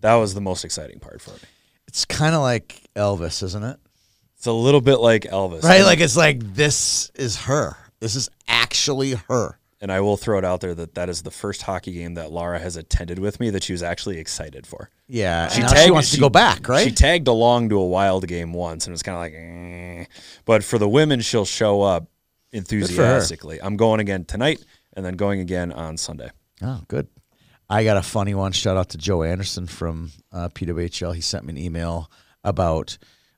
That 0.00 0.14
was 0.14 0.34
the 0.34 0.40
most 0.40 0.64
exciting 0.64 1.00
part 1.00 1.20
for 1.20 1.30
me. 1.30 1.38
It's 1.88 2.04
kind 2.04 2.34
of 2.34 2.40
like 2.40 2.80
Elvis, 2.96 3.42
isn't 3.42 3.62
it? 3.62 3.78
It's 4.36 4.46
a 4.46 4.52
little 4.52 4.80
bit 4.80 4.96
like 4.96 5.22
Elvis, 5.22 5.62
right? 5.62 5.82
Like 5.82 6.00
it's 6.00 6.16
like 6.16 6.40
this 6.54 7.10
is 7.14 7.36
her. 7.42 7.76
This 8.00 8.14
is 8.14 8.28
actually 8.46 9.14
her. 9.28 9.58
And 9.84 9.92
I 9.92 10.00
will 10.00 10.16
throw 10.16 10.38
it 10.38 10.46
out 10.46 10.62
there 10.62 10.74
that 10.76 10.94
that 10.94 11.10
is 11.10 11.24
the 11.24 11.30
first 11.30 11.60
hockey 11.60 11.92
game 11.92 12.14
that 12.14 12.32
Lara 12.32 12.58
has 12.58 12.78
attended 12.78 13.18
with 13.18 13.38
me 13.38 13.50
that 13.50 13.62
she 13.62 13.74
was 13.74 13.82
actually 13.82 14.18
excited 14.18 14.66
for. 14.66 14.88
Yeah, 15.08 15.48
She 15.48 15.60
tagged, 15.60 15.78
she 15.78 15.90
wants 15.90 16.10
to 16.12 16.20
go 16.20 16.30
back, 16.30 16.66
right? 16.70 16.86
She 16.86 16.90
tagged 16.90 17.28
along 17.28 17.68
to 17.68 17.78
a 17.78 17.86
wild 17.86 18.26
game 18.26 18.54
once, 18.54 18.86
and 18.86 18.92
it 18.92 18.94
was 18.94 19.02
kind 19.02 19.14
of 19.14 19.20
like, 19.20 19.34
eh. 19.36 20.06
but 20.46 20.64
for 20.64 20.78
the 20.78 20.88
women, 20.88 21.20
she'll 21.20 21.44
show 21.44 21.82
up 21.82 22.06
enthusiastically. 22.50 23.60
I'm 23.62 23.76
going 23.76 24.00
again 24.00 24.24
tonight, 24.24 24.64
and 24.94 25.04
then 25.04 25.16
going 25.16 25.40
again 25.40 25.70
on 25.70 25.98
Sunday. 25.98 26.30
Oh, 26.62 26.80
good. 26.88 27.06
I 27.68 27.84
got 27.84 27.98
a 27.98 28.02
funny 28.02 28.34
one. 28.34 28.52
Shout 28.52 28.78
out 28.78 28.88
to 28.90 28.98
Joe 28.98 29.22
Anderson 29.22 29.66
from 29.66 30.12
uh, 30.32 30.48
PWHL. 30.48 31.14
He 31.14 31.20
sent 31.20 31.44
me 31.44 31.50
an 31.50 31.58
email 31.58 32.10
about 32.42 32.96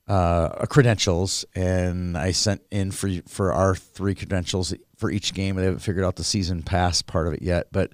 uh, 0.08 0.66
credentials, 0.66 1.44
and 1.54 2.16
I 2.16 2.32
sent 2.32 2.62
in 2.70 2.90
for 2.90 3.10
for 3.28 3.52
our 3.52 3.74
three 3.74 4.14
credentials 4.14 4.72
for 4.96 5.10
each 5.10 5.34
game. 5.34 5.58
I 5.58 5.62
haven't 5.62 5.80
figured 5.80 6.04
out 6.04 6.16
the 6.16 6.24
season 6.24 6.62
pass 6.62 7.02
part 7.02 7.26
of 7.26 7.34
it 7.34 7.42
yet, 7.42 7.68
but 7.72 7.92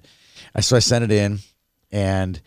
I 0.53 0.61
so 0.61 0.75
I 0.75 0.79
sent 0.79 1.03
it 1.03 1.11
in, 1.11 1.39
and 1.91 2.41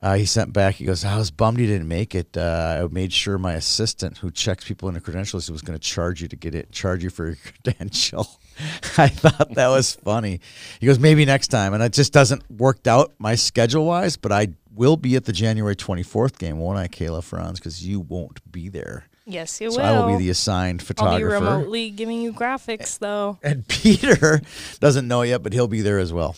uh, 0.00 0.14
he 0.14 0.24
sent 0.24 0.52
back. 0.52 0.76
He 0.76 0.84
goes, 0.84 1.04
"I 1.04 1.16
was 1.16 1.32
bummed 1.32 1.58
you 1.58 1.66
didn't 1.66 1.88
make 1.88 2.14
it. 2.14 2.36
Uh, 2.36 2.84
I 2.84 2.94
made 2.94 3.12
sure 3.12 3.36
my 3.38 3.54
assistant, 3.54 4.18
who 4.18 4.30
checks 4.30 4.64
people 4.64 4.88
into 4.88 5.00
credentials, 5.00 5.50
was 5.50 5.62
going 5.62 5.76
to 5.76 5.84
charge 5.84 6.22
you 6.22 6.28
to 6.28 6.36
get 6.36 6.54
it, 6.54 6.70
charge 6.70 7.02
you 7.02 7.10
for 7.10 7.26
your 7.26 7.36
credential." 7.64 8.28
I 8.98 9.08
thought 9.08 9.54
that 9.54 9.68
was 9.68 9.96
funny. 9.96 10.40
He 10.80 10.86
goes, 10.86 11.00
"Maybe 11.00 11.24
next 11.24 11.48
time," 11.48 11.74
and 11.74 11.82
it 11.82 11.92
just 11.92 12.12
doesn't 12.12 12.48
worked 12.48 12.86
out 12.86 13.14
my 13.18 13.34
schedule 13.34 13.86
wise. 13.86 14.16
But 14.16 14.30
I 14.30 14.48
will 14.72 14.96
be 14.96 15.16
at 15.16 15.24
the 15.24 15.32
January 15.32 15.74
twenty 15.74 16.04
fourth 16.04 16.38
game, 16.38 16.58
won't 16.58 16.78
I, 16.78 16.86
Kayla 16.86 17.24
Franz? 17.24 17.58
Because 17.58 17.84
you 17.84 17.98
won't 17.98 18.40
be 18.50 18.68
there, 18.68 19.07
Yes, 19.28 19.60
you 19.60 19.70
so 19.70 19.78
will. 19.78 19.84
I 19.84 19.98
will 19.98 20.16
be 20.16 20.24
the 20.24 20.30
assigned 20.30 20.82
photographer. 20.82 21.34
I'll 21.34 21.40
be 21.40 21.46
remotely 21.46 21.90
giving 21.90 22.22
you 22.22 22.32
graphics 22.32 22.98
though. 22.98 23.38
and 23.42 23.66
Peter 23.68 24.40
doesn't 24.80 25.06
know 25.06 25.22
yet, 25.22 25.42
but 25.42 25.52
he'll 25.52 25.68
be 25.68 25.82
there 25.82 25.98
as 25.98 26.12
well, 26.12 26.34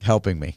helping 0.00 0.38
me. 0.40 0.56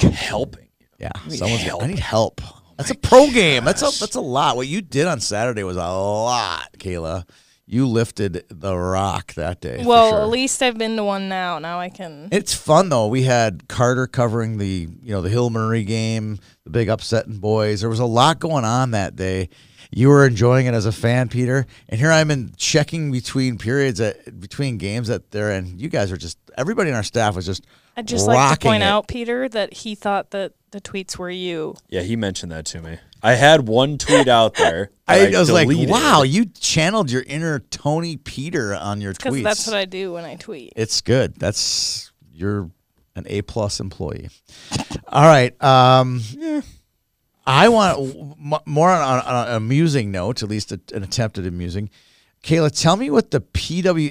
Helping. 0.00 0.68
Yeah, 0.98 1.12
someone's 1.28 1.62
help. 1.62 1.82
I 1.82 1.86
need 1.86 1.98
help. 1.98 2.40
That's 2.76 2.90
a 2.90 2.94
pro 2.94 3.30
game. 3.30 3.64
That's 3.64 3.82
a 3.82 3.98
that's 4.00 4.16
a 4.16 4.20
lot. 4.20 4.56
What 4.56 4.66
you 4.66 4.80
did 4.80 5.06
on 5.06 5.20
Saturday 5.20 5.62
was 5.62 5.76
a 5.76 5.80
lot, 5.80 6.72
Kayla. 6.78 7.28
You 7.66 7.86
lifted 7.86 8.44
the 8.48 8.76
rock 8.76 9.34
that 9.34 9.60
day. 9.60 9.84
Well, 9.84 10.10
sure. 10.10 10.20
at 10.22 10.28
least 10.28 10.60
I've 10.60 10.76
been 10.76 10.96
to 10.96 11.04
one 11.04 11.28
now. 11.28 11.60
Now 11.60 11.78
I 11.78 11.88
can. 11.88 12.28
it's 12.32 12.52
fun 12.52 12.88
though. 12.88 13.06
We 13.06 13.22
had 13.22 13.68
Carter 13.68 14.06
covering 14.06 14.58
the 14.58 14.88
you 15.02 15.12
know 15.12 15.20
the 15.20 15.28
Hill 15.28 15.50
Murray 15.50 15.84
game, 15.84 16.40
the 16.64 16.70
big 16.70 16.88
upset 16.88 17.26
in 17.26 17.38
boys. 17.38 17.82
There 17.82 17.90
was 17.90 18.00
a 18.00 18.06
lot 18.06 18.40
going 18.40 18.64
on 18.64 18.90
that 18.90 19.14
day. 19.14 19.50
You 19.92 20.08
were 20.08 20.24
enjoying 20.26 20.66
it 20.66 20.74
as 20.74 20.86
a 20.86 20.92
fan, 20.92 21.28
Peter, 21.28 21.66
and 21.88 22.00
here 22.00 22.12
I'm 22.12 22.30
in 22.30 22.52
checking 22.56 23.10
between 23.10 23.58
periods 23.58 24.00
at 24.00 24.40
between 24.40 24.78
games 24.78 25.10
at 25.10 25.30
there, 25.32 25.48
are. 25.48 25.52
and 25.52 25.80
you 25.80 25.88
guys 25.88 26.12
are 26.12 26.16
just 26.16 26.38
everybody 26.56 26.90
in 26.90 26.96
our 26.96 27.02
staff 27.02 27.34
was 27.34 27.44
just 27.46 27.66
I'd 27.96 28.06
just 28.06 28.26
like 28.26 28.58
to 28.58 28.64
point 28.64 28.82
it. 28.82 28.86
out, 28.86 29.08
Peter, 29.08 29.48
that 29.48 29.72
he 29.74 29.94
thought 29.94 30.30
that 30.30 30.52
the 30.70 30.80
tweets 30.80 31.18
were 31.18 31.30
you. 31.30 31.74
Yeah, 31.88 32.02
he 32.02 32.14
mentioned 32.16 32.52
that 32.52 32.66
to 32.66 32.80
me. 32.80 32.98
I 33.22 33.34
had 33.34 33.68
one 33.68 33.98
tweet 33.98 34.28
out 34.28 34.54
there. 34.54 34.90
that 35.06 35.34
I, 35.34 35.38
was 35.38 35.50
like, 35.50 35.68
wow, 35.70 36.22
you 36.22 36.46
channeled 36.46 37.10
your 37.10 37.22
inner 37.26 37.58
Tony 37.58 38.16
Peter 38.16 38.74
on 38.74 39.00
your 39.00 39.12
Because 39.12 39.34
tweets. 39.34 39.42
that's 39.42 39.66
what 39.66 39.76
I 39.76 39.84
do 39.84 40.12
when 40.12 40.24
I 40.24 40.36
tweet. 40.36 40.72
it's 40.76 41.00
good. 41.00 41.34
That's 41.36 42.12
you're 42.32 42.70
an 43.16 43.24
A 43.26 43.42
plus 43.42 43.80
employee. 43.80 44.30
All 45.08 45.24
right. 45.24 45.60
Um, 45.62 46.22
I 47.50 47.68
want 47.68 48.36
more 48.64 48.90
on, 48.90 49.00
on, 49.00 49.18
on 49.26 49.48
an 49.48 49.54
amusing 49.56 50.12
note, 50.12 50.42
at 50.42 50.48
least 50.48 50.70
a, 50.70 50.80
an 50.94 51.02
attempt 51.02 51.36
at 51.36 51.44
amusing. 51.46 51.90
Kayla, 52.44 52.70
tell 52.80 52.96
me 52.96 53.10
what 53.10 53.32
the 53.32 53.40
PWHL.com 53.40 54.06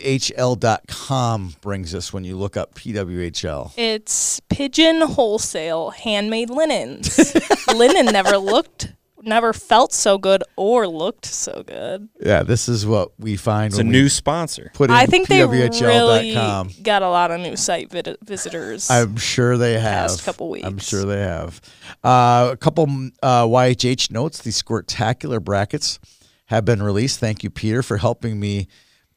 brings 1.61 1.95
us 1.95 2.11
when 2.13 2.25
you 2.25 2.37
look 2.37 2.57
up 2.57 2.75
PWHL. 2.75 3.71
It's 3.77 4.39
pigeon 4.49 5.01
wholesale 5.01 5.91
handmade 5.91 6.49
linens. 6.49 7.33
Linen 7.73 8.07
never 8.07 8.37
looked, 8.37 8.93
never 9.23 9.53
felt 9.53 9.93
so 9.93 10.17
good 10.17 10.43
or 10.55 10.87
looked 10.87 11.25
so 11.25 11.63
good. 11.65 12.09
Yeah, 12.19 12.43
this 12.43 12.69
is 12.69 12.85
what 12.85 13.11
we 13.19 13.35
find 13.35 13.67
It's 13.73 13.79
a 13.79 13.83
when 13.83 13.91
new 13.91 14.09
sponsor. 14.09 14.71
put 14.73 14.89
in 14.89 14.95
I 14.95 15.05
think 15.05 15.27
they 15.27 15.45
really 15.45 15.69
PWHL.com. 15.69 16.71
got 16.83 17.01
a 17.01 17.09
lot 17.09 17.31
of 17.31 17.39
new 17.41 17.55
site 17.55 17.91
vid- 17.91 18.17
visitors. 18.23 18.89
I'm 18.89 19.15
sure 19.17 19.57
they 19.57 19.73
have. 19.73 20.09
past 20.09 20.23
couple 20.23 20.49
weeks. 20.49 20.65
I'm 20.67 20.77
sure 20.77 21.03
they 21.05 21.19
have. 21.21 21.59
Uh, 22.03 22.49
a 22.53 22.57
couple 22.57 22.83
uh, 23.23 23.45
YHH 23.45 24.11
notes. 24.11 24.39
The 24.41 24.51
Squirtacular 24.51 25.43
brackets 25.43 25.99
have 26.45 26.65
been 26.65 26.81
released. 26.81 27.19
Thank 27.19 27.43
you, 27.43 27.49
Peter, 27.49 27.83
for 27.83 27.97
helping 27.97 28.39
me 28.39 28.67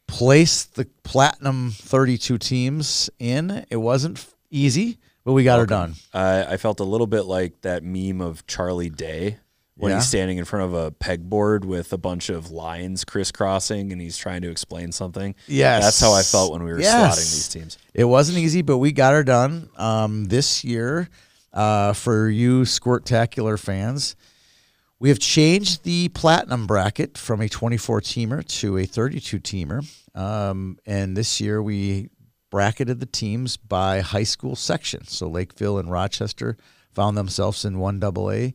place 0.06 0.64
the 0.64 0.87
platinum 1.02 1.71
32 1.71 2.38
teams 2.38 3.09
in. 3.18 3.64
It 3.71 3.76
wasn't 3.76 4.26
easy, 4.50 4.99
but 5.25 5.32
we 5.32 5.44
got 5.44 5.59
her 5.61 5.66
done. 5.66 5.94
I, 6.12 6.44
I 6.44 6.56
felt 6.56 6.80
a 6.80 6.85
little 6.85 7.06
bit 7.06 7.23
like 7.23 7.62
that 7.62 7.82
meme 7.82 8.21
of 8.21 8.47
Charlie 8.47 8.90
Day 8.90 9.38
when 9.83 9.91
Yeah. 9.91 9.97
he's 9.99 10.07
standing 10.07 10.39
in 10.39 10.45
front 10.45 10.65
of 10.65 10.75
a 10.75 10.93
pegboard 10.93 11.65
with 11.65 11.93
a 11.93 11.99
bunch 11.99 12.29
of 12.29 12.53
lines 12.53 13.05
crisscrossing 13.05 13.91
and 13.91 14.01
he's 14.01 14.17
trying 14.17 14.41
to 14.43 14.49
explain 14.51 14.93
something. 14.93 15.35
Yes. 15.49 15.83
That's 15.83 16.01
how 16.01 16.12
I 16.12 16.23
felt 16.23 16.53
when 16.53 16.62
we 16.62 16.71
were 16.73 16.81
Yes. 16.81 17.17
slotting 17.19 17.33
these 17.35 17.49
teams. 17.49 17.79
It 17.93 18.05
wasn't 18.05 18.39
easy, 18.39 18.62
but 18.62 18.79
we 18.79 18.93
got 18.93 19.12
her 19.12 19.25
done 19.25 19.69
um, 19.77 20.27
this 20.27 20.62
year. 20.62 21.09
Uh, 21.53 21.93
for 21.95 22.29
you 22.31 22.62
Squirtacular 22.62 23.59
fans, 23.59 24.15
we 25.01 25.09
have 25.09 25.19
changed 25.19 25.83
the 25.83 26.09
platinum 26.11 26.67
bracket 26.69 27.19
from 27.19 27.41
a 27.41 27.49
24 27.49 28.01
teamer 28.01 28.47
to 28.61 28.79
a 28.79 28.87
32 28.87 29.41
teamer. 29.41 29.85
Um, 30.17 30.79
and 30.87 31.17
this 31.17 31.41
year 31.41 31.61
we 31.61 32.09
bracketed 32.53 33.01
the 33.01 33.07
teams 33.07 33.57
by 33.57 34.01
high 34.01 34.23
school 34.23 34.55
section. 34.55 35.07
So 35.09 35.27
Lakeville 35.29 35.79
and 35.79 35.91
Rochester 35.91 36.57
found 36.95 37.17
themselves 37.17 37.65
in 37.65 37.77
1AA. 37.77 38.55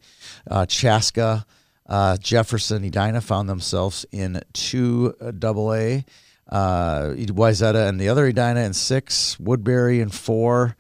Uh, 0.49 0.65
Chaska, 0.65 1.45
uh, 1.87 2.17
Jefferson, 2.17 2.83
Edina 2.83 3.21
found 3.21 3.49
themselves 3.49 4.05
in 4.11 4.41
2AA. 4.53 6.05
Uh, 6.49 7.13
Wayzata 7.17 7.89
and 7.89 7.99
the 7.99 8.09
other 8.09 8.25
Edina 8.25 8.61
in 8.61 8.73
6. 8.73 9.39
Woodbury 9.39 9.99
in 9.99 10.09
4. 10.09 10.75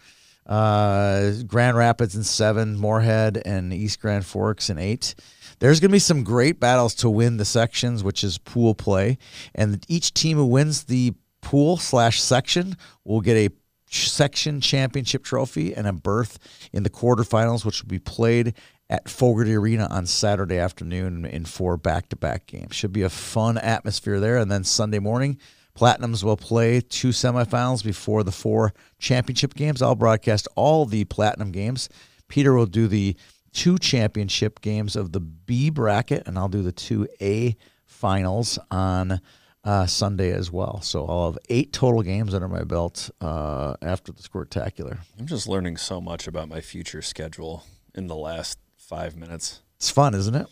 Uh, 0.45 1.31
Grand 1.45 1.75
Rapids 1.77 2.15
in 2.15 2.23
7. 2.23 2.77
Moorhead 2.77 3.41
and 3.45 3.73
East 3.73 3.99
Grand 3.99 4.25
Forks 4.25 4.69
in 4.69 4.77
8 4.77 5.15
there's 5.59 5.79
going 5.79 5.89
to 5.89 5.95
be 5.95 5.99
some 5.99 6.23
great 6.23 6.59
battles 6.59 6.93
to 6.95 7.09
win 7.09 7.37
the 7.37 7.45
sections, 7.45 8.03
which 8.03 8.23
is 8.23 8.37
pool 8.37 8.75
play, 8.75 9.17
and 9.55 9.83
each 9.87 10.13
team 10.13 10.37
who 10.37 10.45
wins 10.45 10.83
the 10.83 11.13
pool 11.41 11.77
slash 11.77 12.21
section 12.21 12.77
will 13.03 13.21
get 13.21 13.37
a 13.37 13.53
section 13.89 14.61
championship 14.61 15.23
trophy 15.23 15.73
and 15.73 15.87
a 15.87 15.93
berth 15.93 16.39
in 16.73 16.83
the 16.83 16.89
quarterfinals, 16.89 17.65
which 17.65 17.81
will 17.81 17.89
be 17.89 17.99
played 17.99 18.53
at 18.89 19.09
Fogarty 19.09 19.53
Arena 19.53 19.87
on 19.89 20.05
Saturday 20.05 20.57
afternoon 20.57 21.25
in 21.25 21.45
four 21.45 21.77
back-to-back 21.77 22.45
games. 22.45 22.75
Should 22.75 22.93
be 22.93 23.01
a 23.01 23.09
fun 23.09 23.57
atmosphere 23.57 24.19
there, 24.19 24.37
and 24.37 24.49
then 24.51 24.63
Sunday 24.63 24.99
morning. 24.99 25.37
Platinums 25.77 26.23
will 26.23 26.37
play 26.37 26.81
two 26.81 27.09
semifinals 27.09 27.83
before 27.83 28.23
the 28.23 28.31
four 28.31 28.73
championship 28.97 29.53
games. 29.53 29.81
I'll 29.81 29.93
broadcast 29.93 30.47
all 30.55 30.85
the 30.85 31.05
platinum 31.05 31.51
games. 31.51 31.87
Peter 32.27 32.53
will 32.53 32.65
do 32.65 32.87
the 32.87 33.15
two 33.53 33.77
championship 33.77 34.61
games 34.61 34.95
of 34.95 35.11
the 35.11 35.19
B 35.19 35.69
bracket, 35.69 36.27
and 36.27 36.37
I'll 36.37 36.47
do 36.47 36.63
the 36.63 36.71
two 36.71 37.07
A 37.21 37.55
finals 37.85 38.57
on 38.71 39.21
uh, 39.67 39.85
Sunday 39.85 40.31
as 40.31 40.49
well. 40.49 40.79
So 40.81 41.05
I'll 41.05 41.33
have 41.33 41.39
eight 41.49 41.73
total 41.73 42.01
games 42.01 42.33
under 42.33 42.47
my 42.47 42.63
belt 42.63 43.09
uh, 43.19 43.75
after 43.81 44.13
the 44.13 44.23
Squirtacular. 44.23 44.99
I'm 45.19 45.27
just 45.27 45.45
learning 45.45 45.75
so 45.75 45.99
much 45.99 46.25
about 46.25 46.47
my 46.47 46.61
future 46.61 47.01
schedule 47.01 47.65
in 47.93 48.07
the 48.07 48.15
last 48.15 48.59
five 48.77 49.17
minutes. 49.17 49.61
It's 49.75 49.91
fun, 49.91 50.15
isn't 50.15 50.33
it? 50.33 50.47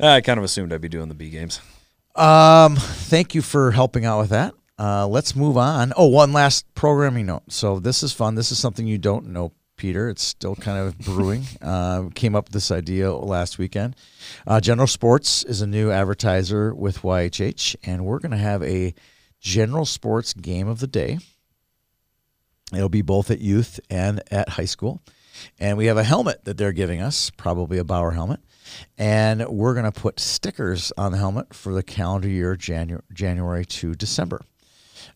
I 0.00 0.22
kind 0.22 0.38
of 0.38 0.44
assumed 0.44 0.72
I'd 0.72 0.80
be 0.80 0.88
doing 0.88 1.10
the 1.10 1.14
B 1.14 1.28
games. 1.28 1.60
Um, 2.16 2.76
thank 2.76 3.34
you 3.34 3.42
for 3.42 3.70
helping 3.70 4.06
out 4.06 4.20
with 4.20 4.30
that. 4.30 4.54
Uh, 4.78 5.06
let's 5.06 5.36
move 5.36 5.58
on. 5.58 5.92
Oh, 5.96 6.06
one 6.06 6.32
last 6.32 6.64
programming 6.74 7.26
note. 7.26 7.42
So 7.50 7.78
this 7.78 8.02
is 8.02 8.12
fun. 8.12 8.34
This 8.34 8.50
is 8.50 8.58
something 8.58 8.86
you 8.86 8.98
don't 8.98 9.26
know, 9.26 9.52
Peter. 9.76 10.08
It's 10.08 10.22
still 10.22 10.54
kind 10.54 10.78
of 10.78 10.98
brewing. 10.98 11.44
Uh, 11.60 12.08
came 12.14 12.34
up 12.34 12.46
with 12.46 12.52
this 12.52 12.70
idea 12.70 13.12
last 13.12 13.58
weekend. 13.58 13.96
Uh, 14.46 14.60
General 14.60 14.86
Sports 14.86 15.42
is 15.44 15.62
a 15.62 15.66
new 15.66 15.90
advertiser 15.90 16.74
with 16.74 17.00
YHH, 17.00 17.76
and 17.84 18.04
we're 18.04 18.18
going 18.18 18.32
to 18.32 18.36
have 18.36 18.62
a 18.62 18.94
General 19.40 19.86
Sports 19.86 20.34
game 20.34 20.68
of 20.68 20.80
the 20.80 20.86
day. 20.86 21.18
It'll 22.72 22.88
be 22.88 23.02
both 23.02 23.30
at 23.30 23.40
youth 23.40 23.80
and 23.88 24.22
at 24.30 24.50
high 24.50 24.64
school. 24.66 25.00
And 25.58 25.78
we 25.78 25.86
have 25.86 25.96
a 25.96 26.04
helmet 26.04 26.44
that 26.44 26.56
they're 26.58 26.72
giving 26.72 27.00
us, 27.00 27.30
probably 27.30 27.78
a 27.78 27.84
Bauer 27.84 28.12
helmet. 28.12 28.40
And 28.98 29.46
we're 29.48 29.74
going 29.74 29.90
to 29.90 30.00
put 30.00 30.20
stickers 30.20 30.92
on 30.96 31.12
the 31.12 31.18
helmet 31.18 31.54
for 31.54 31.72
the 31.72 31.82
calendar 31.82 32.28
year 32.28 32.56
Janu- 32.56 33.02
January 33.12 33.64
to 33.66 33.94
December. 33.94 34.42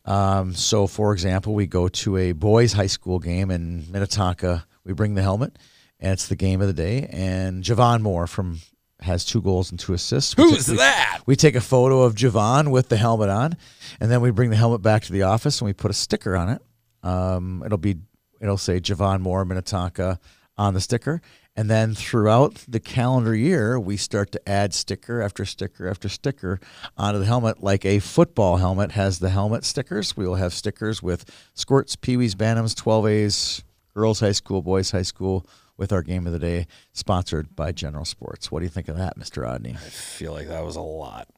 Um, 0.08 0.54
so, 0.54 0.86
for 0.86 1.12
example, 1.12 1.54
we 1.54 1.66
go 1.66 1.86
to 1.88 2.16
a 2.16 2.32
boys' 2.32 2.72
high 2.72 2.86
school 2.86 3.18
game 3.18 3.50
in 3.50 3.84
Minnetonka. 3.92 4.66
We 4.84 4.94
bring 4.94 5.14
the 5.14 5.22
helmet, 5.22 5.58
and 6.00 6.12
it's 6.12 6.28
the 6.28 6.36
game 6.36 6.60
of 6.62 6.66
the 6.66 6.72
day. 6.72 7.08
And 7.12 7.62
Javon 7.62 8.00
Moore 8.00 8.26
from 8.26 8.60
has 9.00 9.24
two 9.24 9.42
goals 9.42 9.70
and 9.70 9.78
two 9.78 9.92
assists. 9.92 10.36
We 10.36 10.44
Who's 10.44 10.64
take- 10.66 10.72
we- 10.72 10.76
that? 10.78 11.20
We 11.26 11.36
take 11.36 11.54
a 11.54 11.60
photo 11.60 12.02
of 12.02 12.14
Javon 12.14 12.70
with 12.70 12.88
the 12.88 12.96
helmet 12.96 13.28
on, 13.28 13.56
and 14.00 14.10
then 14.10 14.20
we 14.22 14.30
bring 14.30 14.48
the 14.50 14.56
helmet 14.56 14.80
back 14.82 15.02
to 15.04 15.12
the 15.12 15.22
office 15.24 15.60
and 15.60 15.66
we 15.66 15.72
put 15.74 15.90
a 15.90 15.94
sticker 15.94 16.34
on 16.36 16.48
it. 16.48 16.62
Um, 17.02 17.62
it'll 17.66 17.76
be 17.78 17.96
it'll 18.40 18.56
say 18.56 18.80
Javon 18.80 19.20
Moore 19.20 19.44
Minnetonka 19.44 20.18
on 20.56 20.72
the 20.74 20.80
sticker, 20.80 21.20
and 21.58 21.68
then 21.68 21.92
throughout 21.92 22.64
the 22.68 22.78
calendar 22.78 23.34
year, 23.34 23.80
we 23.80 23.96
start 23.96 24.30
to 24.30 24.48
add 24.48 24.72
sticker 24.72 25.20
after 25.20 25.44
sticker 25.44 25.88
after 25.88 26.08
sticker 26.08 26.60
onto 26.96 27.18
the 27.18 27.26
helmet, 27.26 27.64
like 27.64 27.84
a 27.84 27.98
football 27.98 28.58
helmet 28.58 28.92
has 28.92 29.18
the 29.18 29.30
helmet 29.30 29.64
stickers. 29.64 30.16
We 30.16 30.24
will 30.24 30.36
have 30.36 30.54
stickers 30.54 31.02
with 31.02 31.28
squirts, 31.54 31.96
peewees, 31.96 32.36
bantams, 32.36 32.76
12As, 32.76 33.64
girls 33.92 34.20
high 34.20 34.30
school, 34.30 34.62
boys 34.62 34.92
high 34.92 35.02
school. 35.02 35.44
With 35.76 35.92
our 35.92 36.02
game 36.02 36.26
of 36.26 36.32
the 36.32 36.40
day, 36.40 36.66
sponsored 36.92 37.54
by 37.54 37.70
General 37.70 38.04
Sports. 38.04 38.50
What 38.50 38.58
do 38.60 38.64
you 38.64 38.70
think 38.70 38.88
of 38.88 38.96
that, 38.96 39.16
Mr. 39.16 39.44
Odney? 39.44 39.76
I 39.76 39.78
feel 39.78 40.32
like 40.32 40.48
that 40.48 40.64
was 40.64 40.74
a 40.74 40.80
lot. 40.80 41.28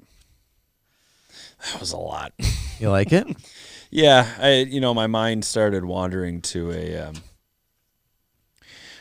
That 1.64 1.80
was 1.80 1.92
a 1.92 1.98
lot. 1.98 2.32
You 2.78 2.90
like 2.90 3.12
it? 3.12 3.26
Yeah, 3.92 4.24
I 4.38 4.52
you 4.70 4.80
know 4.80 4.94
my 4.94 5.08
mind 5.08 5.44
started 5.44 5.84
wandering 5.84 6.42
to 6.42 6.70
a 6.70 7.08
um, 7.08 7.14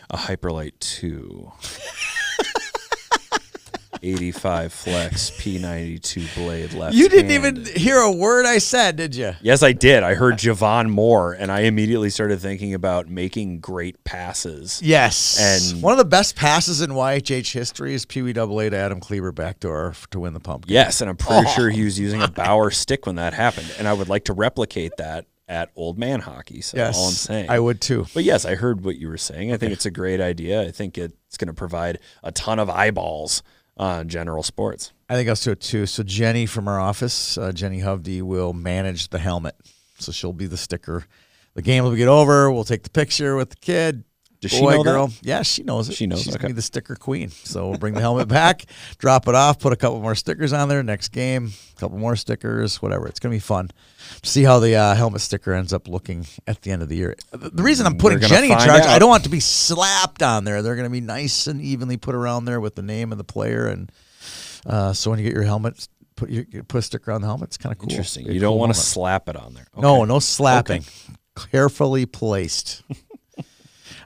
a 0.09 0.17
Hyperlite 0.17 0.79
two. 0.79 1.51
85 4.01 4.71
flex 4.71 5.31
P92 5.31 6.35
blade 6.35 6.73
left. 6.73 6.95
You 6.95 7.09
didn't 7.09 7.31
even 7.31 7.65
hear 7.65 7.97
a 7.97 8.11
word 8.11 8.45
I 8.45 8.59
said, 8.59 8.95
did 8.95 9.15
you? 9.15 9.33
Yes, 9.41 9.61
I 9.61 9.73
did. 9.73 10.03
I 10.03 10.13
heard 10.13 10.35
Javon 10.35 10.89
Moore, 10.89 11.33
and 11.33 11.51
I 11.51 11.61
immediately 11.61 12.09
started 12.09 12.39
thinking 12.39 12.73
about 12.73 13.09
making 13.09 13.59
great 13.59 14.01
passes. 14.03 14.81
Yes. 14.81 15.73
And- 15.73 15.81
one 15.83 15.91
of 15.91 15.97
the 15.97 16.05
best 16.05 16.35
passes 16.35 16.81
in 16.81 16.91
YHH 16.91 17.51
history 17.51 17.93
is 17.93 18.05
Pee 18.05 18.21
Wee 18.21 18.33
Double 18.33 18.59
A 18.59 18.69
to 18.69 18.77
Adam 18.77 18.99
Kleber 18.99 19.31
backdoor 19.31 19.93
to 20.11 20.19
win 20.19 20.33
the 20.33 20.39
pumpkin. 20.39 20.73
Yes, 20.73 21.01
and 21.01 21.09
I'm 21.09 21.17
pretty 21.17 21.47
oh, 21.47 21.53
sure 21.53 21.69
he 21.69 21.83
was 21.83 21.99
using 21.99 22.21
a 22.21 22.27
Bauer 22.29 22.71
stick 22.71 23.05
when 23.05 23.15
that 23.15 23.33
happened, 23.33 23.73
and 23.77 23.87
I 23.87 23.93
would 23.93 24.09
like 24.09 24.25
to 24.25 24.33
replicate 24.33 24.93
that 24.97 25.25
at 25.50 25.72
Old 25.75 25.98
Man 25.98 26.22
Hockey. 26.22 26.62
So 26.62 26.77
Yes. 26.77 26.96
all 26.98 27.08
I'm 27.08 27.12
saying. 27.13 27.50
I 27.50 27.60
would 27.60 27.82
too. 27.82 28.06
But 28.13 28.24
yes, 28.24 28.46
I 28.46 28.56
heard 28.56 28.86
what 28.86 28.98
you 28.98 29.10
were 29.10 29.18
saying. 29.18 29.51
I 29.51 29.58
think 29.58 29.74
it's 29.74 29.86
a 29.86 29.91
great 29.91 30.22
idea. 30.22 30.62
I 30.62 30.72
think 30.72 30.98
it's 30.98 31.38
going 31.38 31.48
to 31.48 31.53
provide 31.53 32.00
a 32.24 32.32
ton 32.32 32.60
of 32.60 32.70
eyeballs 32.70 33.41
on 33.75 34.08
general 34.08 34.44
sports. 34.44 34.94
I 35.10 35.15
think 35.15 35.27
I'll 35.27 35.36
do 35.36 35.51
it 35.51 35.60
too. 35.62 35.86
So 35.88 36.03
Jenny 36.03 36.46
from 36.46 36.68
our 36.68 36.79
office, 36.79 37.38
uh, 37.38 37.51
Jenny 37.51 37.79
Hovde, 37.82 38.22
will 38.22 38.53
manage 38.53 39.10
the 39.10 39.20
helmet. 39.20 39.56
So 39.98 40.12
she'll 40.12 40.34
be 40.34 40.46
the 40.46 40.58
sticker. 40.58 41.06
The 41.56 41.62
game 41.63 41.84
will 41.84 41.96
get 41.96 42.08
over. 42.08 42.51
We'll 42.51 42.63
take 42.63 42.84
the 42.84 42.89
picture 42.89 43.36
with 43.36 43.50
the 43.50 43.56
kid. 43.58 44.03
Does 44.41 44.51
she 44.51 44.62
Boy, 44.62 44.72
know 44.72 44.84
that? 44.84 44.89
girl. 44.91 45.12
Yeah, 45.22 45.41
she 45.41 45.63
knows 45.63 45.89
it. 45.89 45.96
She 45.96 46.08
knows, 46.08 46.22
She's 46.24 46.34
okay. 46.34 46.43
gonna 46.43 46.53
be 46.53 46.55
the 46.55 46.62
sticker 46.62 46.96
queen. 46.96 47.29
So 47.29 47.69
we'll 47.69 47.77
bring 47.77 47.93
the 47.93 48.00
helmet 48.00 48.29
back, 48.29 48.63
drop 48.98 49.27
it 49.27 49.36
off, 49.36 49.60
put 49.60 49.74
a 49.74 49.75
couple 49.75 50.00
more 50.01 50.15
stickers 50.15 50.53
on 50.53 50.69
there. 50.69 50.81
Next 50.81 51.10
game, 51.10 51.51
a 51.75 51.79
couple 51.79 51.98
more 51.98 52.15
stickers, 52.15 52.81
whatever. 52.81 53.05
It's 53.08 53.19
gonna 53.19 53.36
be 53.36 53.39
fun. 53.39 53.69
See 54.24 54.43
how 54.43 54.60
the 54.60 54.75
uh, 54.75 54.96
helmet 54.96 55.19
sticker 55.22 55.51
ends 55.53 55.74
up 55.74 55.89
looking 55.89 56.25
at 56.48 56.62
the 56.62 56.72
end 56.72 56.81
of 56.81 56.88
the 56.88 56.96
year. 56.96 57.15
The 57.34 57.62
reason 57.62 57.86
I'm 57.86 57.98
putting 57.98 58.19
Jenny 58.22 58.50
in 58.51 58.58
charge, 58.58 58.84
I 58.84 58.98
don't 58.98 59.10
want 59.10 59.24
it 59.24 59.25
to 59.25 59.29
be 59.29 59.41
slapped 59.41 60.24
on 60.24 60.46
there. 60.46 60.62
They're 60.62 60.77
gonna 60.77 60.89
be 60.89 61.01
nice 61.01 61.48
and 61.48 61.60
evenly 61.62 61.98
put 61.98 62.15
around 62.15 62.46
there 62.46 62.62
with 62.62 62.75
the 62.75 62.81
name 62.81 63.12
of 63.12 63.17
the 63.17 63.25
player. 63.25 63.67
And 63.67 63.91
uh, 64.65 64.93
so 64.93 65.10
when 65.10 65.19
you 65.19 65.25
get 65.25 65.34
your 65.34 65.43
helmet, 65.43 65.86
put 66.15 66.29
your 66.29 66.46
put 66.63 66.77
a 66.77 66.81
sticker 66.81 67.12
on 67.12 67.19
the 67.19 67.27
helmet. 67.27 67.50
It's 67.50 67.58
kind 67.58 67.74
of 67.74 67.77
cool. 67.79 67.89
Interesting. 67.89 68.25
You 68.25 68.39
don't 68.39 68.51
cool 68.53 68.60
want 68.60 68.74
to 68.74 68.79
slap 68.79 69.27
it 69.27 69.36
on 69.36 69.53
there. 69.53 69.67
No, 69.77 69.98
Okay. 70.03 70.08
no 70.08 70.19
slapping. 70.19 70.86
Carefully 71.51 72.05
placed. 72.05 72.84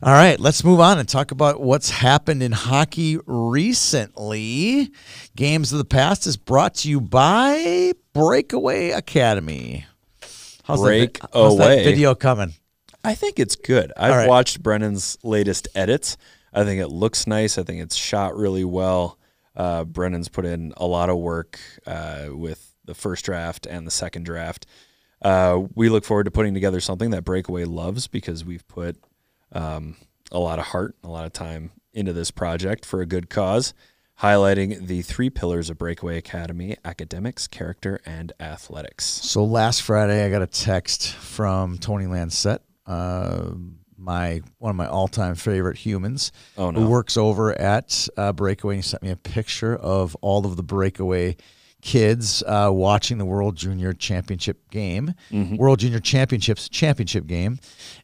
All 0.06 0.12
right, 0.12 0.38
let's 0.38 0.66
move 0.66 0.82
on 0.82 1.00
and 1.00 1.08
talk 1.08 1.32
about 1.32 1.62
what's 1.62 1.90
happened 1.90 2.44
in 2.44 2.52
hockey 2.52 3.20
recently. 3.26 4.92
Games 5.34 5.72
of 5.72 5.78
the 5.78 5.86
Past 5.86 6.28
is 6.28 6.36
brought 6.36 6.76
to 6.76 6.90
you 6.90 7.00
by 7.00 7.94
Breakaway 8.12 8.90
Academy. 8.90 9.86
How's 10.66 10.82
that 10.82 11.20
vi- 11.22 11.28
how's 11.32 11.58
that 11.58 11.86
video 11.86 12.16
coming? 12.16 12.54
I 13.06 13.16
think 13.16 13.40
it's 13.40 13.56
good. 13.56 13.94
I've 13.96 14.14
right. 14.14 14.28
watched 14.28 14.62
Brennan's 14.62 15.18
latest 15.24 15.70
edits. 15.74 16.18
I 16.54 16.66
think 16.66 16.82
it 16.82 16.90
looks 16.90 17.26
nice. 17.26 17.58
I 17.58 17.64
think 17.64 17.82
it's 17.82 17.96
shot 17.96 18.36
really 18.36 18.66
well. 18.66 19.18
Uh, 19.56 19.86
Brennan's 19.86 20.28
put 20.28 20.46
in 20.46 20.74
a 20.76 20.86
lot 20.86 21.10
of 21.10 21.18
work 21.18 21.58
uh, 21.88 22.26
with 22.32 22.76
the 22.84 22.94
first 22.94 23.24
draft 23.24 23.66
and 23.66 23.88
the 23.88 23.92
second 23.92 24.26
draft. 24.26 24.66
Uh, 25.22 25.62
we 25.76 25.88
look 25.88 26.04
forward 26.04 26.26
to 26.26 26.32
putting 26.32 26.54
together 26.54 26.82
something 26.82 27.12
that 27.12 27.24
Breakaway 27.24 27.64
loves 27.64 28.08
because 28.08 28.44
we've 28.44 28.68
put 28.68 28.98
um, 29.54 29.96
a 30.32 30.40
lot 30.40 30.60
of 30.60 30.66
heart, 30.66 30.96
a 31.04 31.08
lot 31.10 31.26
of 31.26 31.34
time 31.34 31.72
into 31.94 32.12
this 32.14 32.32
project 32.32 32.86
for 32.86 33.02
a 33.02 33.06
good 33.06 33.30
cause, 33.30 33.74
highlighting 34.22 34.88
the 34.88 35.02
three 35.02 35.30
pillars 35.30 35.70
of 35.70 35.78
Breakaway 35.78 36.18
Academy 36.18 36.76
academics, 36.84 37.48
character, 37.48 38.00
and 38.06 38.32
athletics. 38.40 39.06
So 39.06 39.44
last 39.44 39.82
Friday, 39.84 40.26
I 40.26 40.30
got 40.30 40.42
a 40.42 40.48
text 40.48 41.14
from 41.14 41.78
Tony 41.78 42.06
Lancette, 42.06 42.60
uh, 42.88 43.52
my 43.98 44.42
one 44.58 44.70
of 44.72 44.76
my 44.76 44.88
all-time 44.88 45.36
favorite 45.36 45.78
humans, 45.78 46.32
Oh, 46.58 46.72
no. 46.72 46.82
who 46.82 46.88
works 46.88 47.16
over 47.16 47.54
at 47.60 48.08
uh, 48.18 48.34
Breakaway. 48.34 48.78
He 48.78 48.82
sent 48.82 49.04
me 49.04 49.12
a 49.12 49.16
picture 49.16 49.76
of 49.76 50.16
all 50.22 50.46
of 50.46 50.58
the 50.58 50.64
Breakaway 50.64 51.38
kids 51.84 52.42
uh, 52.48 52.70
watching 52.72 53.18
the 53.18 53.26
World 53.26 53.56
Junior 53.56 53.94
Championship 53.94 54.70
game, 54.72 55.14
Mm-hmm. 55.32 55.58
World 55.58 55.80
Junior 55.80 56.00
Championships 56.00 56.70
championship 56.70 57.28
game, 57.28 57.60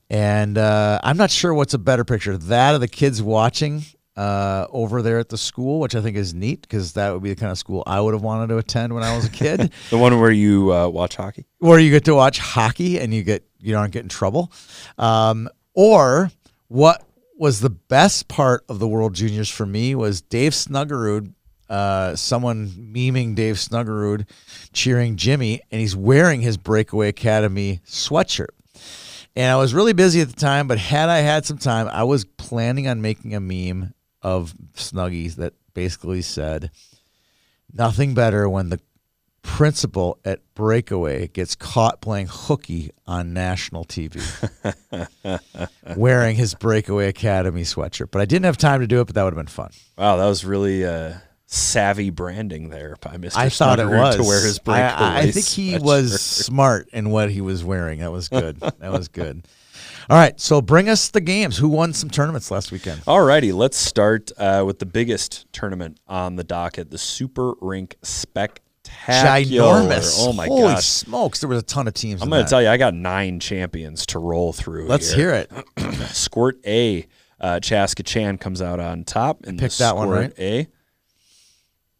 and 0.10 0.58
uh, 0.58 1.00
I'm 1.04 1.18
not 1.18 1.32
sure 1.32 1.54
what's 1.54 1.74
a 1.74 1.78
better 1.80 2.04
picture: 2.06 2.38
that 2.38 2.76
of 2.76 2.82
the 2.82 2.88
kids 2.88 3.22
watching. 3.22 3.84
Uh, 4.18 4.68
over 4.72 5.02
there 5.02 5.18
at 5.18 5.30
the 5.30 5.38
school, 5.38 5.80
which 5.80 5.96
I 5.96 6.02
think 6.02 6.18
is 6.18 6.34
neat 6.34 6.62
because 6.64 6.92
that 6.94 7.14
would 7.14 7.24
be 7.24 7.30
the 7.30 7.38
kind 7.40 7.54
of 7.54 7.58
school 7.58 7.84
I 7.88 8.02
would 8.02 8.14
have 8.14 8.22
wanted 8.22 8.48
to 8.48 8.58
attend 8.58 8.94
when 8.94 9.02
I 9.02 9.16
was 9.16 9.24
a 9.24 9.30
kid 9.30 9.72
The 9.92 9.98
one 9.98 10.20
where 10.20 10.30
you 10.32 10.74
uh, 10.74 10.90
watch 10.90 11.16
hockey? 11.16 11.46
where 11.60 11.80
you 11.80 11.90
get 11.90 12.04
to 12.06 12.16
watch 12.16 12.38
hockey 12.38 13.00
and 13.00 13.14
you 13.14 13.24
get 13.24 13.48
you 13.62 13.72
don't 13.72 13.92
get 13.94 14.04
in 14.04 14.10
trouble, 14.10 14.52
um, 14.98 15.48
or 15.74 16.32
what 16.68 17.02
was 17.38 17.62
the 17.62 17.70
best 17.70 18.28
part 18.28 18.66
of 18.68 18.80
the 18.80 18.90
World 18.90 19.14
Juniors 19.14 19.48
for 19.50 19.66
me 19.66 19.96
was 19.96 20.20
Dave 20.22 20.52
Snuggerud, 20.52 21.32
uh, 21.70 22.16
someone 22.16 22.68
memeing 22.68 23.36
Dave 23.36 23.56
Snuggerud, 23.56 24.28
cheering 24.74 25.16
Jimmy, 25.16 25.62
and 25.72 25.80
he's 25.80 25.96
wearing 25.96 26.42
his 26.42 26.58
Breakaway 26.58 27.10
Academy 27.10 27.82
sweatshirt. 27.86 28.50
And 29.36 29.52
I 29.52 29.56
was 29.56 29.74
really 29.74 29.94
busy 29.94 30.22
at 30.22 30.30
the 30.30 30.36
time, 30.36 30.68
but 30.68 30.80
had 30.80 31.10
I 31.10 31.20
had 31.20 31.46
some 31.46 31.58
time, 31.58 31.88
I 31.88 32.04
was 32.04 32.26
planning 32.26 32.88
on 32.88 33.02
making 33.02 33.36
a 33.36 33.40
meme 33.40 33.94
of 34.22 34.54
Snuggies 34.74 35.36
that 35.36 35.54
basically 35.74 36.22
said, 36.22 36.72
"Nothing 37.72 38.14
better 38.14 38.50
when 38.50 38.70
the 38.70 38.80
principal 39.42 40.20
at 40.26 40.42
Breakaway 40.56 41.28
gets 41.28 41.56
caught 41.56 42.02
playing 42.02 42.28
hooky 42.30 42.92
on 43.08 43.32
national 43.32 43.86
TV, 43.86 44.20
wearing 45.96 46.36
his 46.36 46.56
Breakaway 46.56 47.08
Academy 47.08 47.62
sweatshirt." 47.62 48.10
But 48.12 48.22
I 48.22 48.26
didn't 48.26 48.46
have 48.46 48.58
time 48.58 48.82
to 48.82 48.88
do 48.88 49.00
it, 49.00 49.06
but 49.06 49.16
that 49.16 49.24
would 49.24 49.34
have 49.34 49.46
been 49.46 49.48
fun. 49.48 49.70
Wow, 49.98 50.18
that 50.18 50.28
was 50.28 50.44
really 50.44 50.86
uh, 50.86 51.14
savvy 51.52 52.12
branding 52.12 52.70
there 52.70 52.96
by 53.02 53.18
Mr. 53.18 53.36
I 53.38 53.50
thought 53.50 53.80
it 53.80 53.88
was 53.88 54.16
to 54.18 54.24
wear 54.24 54.44
his 54.46 54.60
I- 54.60 54.64
breakaway. 54.64 55.06
I, 55.06 55.20
I 55.22 55.32
think 55.32 55.46
he 55.48 55.78
was 55.80 56.22
smart 56.22 56.90
in 56.94 57.10
what 57.10 57.32
he 57.32 57.42
was 57.42 57.64
wearing. 57.64 58.00
That 58.00 58.12
was 58.12 58.30
good. 58.30 58.60
that 58.60 58.92
was 58.92 59.08
good. 59.08 59.48
All 60.10 60.18
right, 60.18 60.40
so 60.40 60.62
bring 60.62 60.90
us 60.90 61.10
the 61.10 61.22
games. 61.22 61.58
Who 61.58 61.70
won 61.70 61.94
some 61.94 62.10
tournaments 62.10 62.50
last 62.50 62.72
weekend? 62.72 63.02
Alrighty, 63.02 63.54
let's 63.54 63.78
start 63.78 64.32
uh, 64.38 64.64
with 64.66 64.80
the 64.80 64.86
biggest 64.88 65.46
tournament 65.54 66.00
on 66.08 66.36
the 66.36 66.44
docket, 66.44 66.90
the 66.90 66.98
Super 66.98 67.54
Rink 67.62 67.96
Spectacular. 68.02 69.82
Ginormous. 69.82 70.18
Oh 70.20 70.34
my 70.34 70.48
Holy 70.48 70.74
gosh. 70.74 70.86
smokes! 70.86 71.40
There 71.42 71.50
was 71.50 71.60
a 71.60 71.64
ton 71.66 71.88
of 71.88 71.94
teams. 71.94 72.22
I'm 72.24 72.30
going 72.30 72.44
to 72.44 72.50
tell 72.50 72.62
you, 72.62 72.70
I 72.70 72.78
got 72.78 72.94
nine 72.96 73.40
champions 73.40 74.06
to 74.08 74.20
roll 74.20 74.52
through. 74.52 74.88
Let's 74.88 75.12
hear 75.12 75.32
it. 75.32 75.52
Squirt 76.10 76.60
A, 76.66 77.08
uh, 77.40 77.60
Chaska 77.60 78.02
Chan 78.02 78.40
comes 78.40 78.62
out 78.64 78.80
on 78.80 79.04
top. 79.04 79.44
And 79.46 79.60
picked 79.60 79.78
the 79.78 79.84
that 79.86 79.96
one, 79.96 80.08
Squirt 80.08 80.22
right? 80.22 80.40
A. 80.40 80.68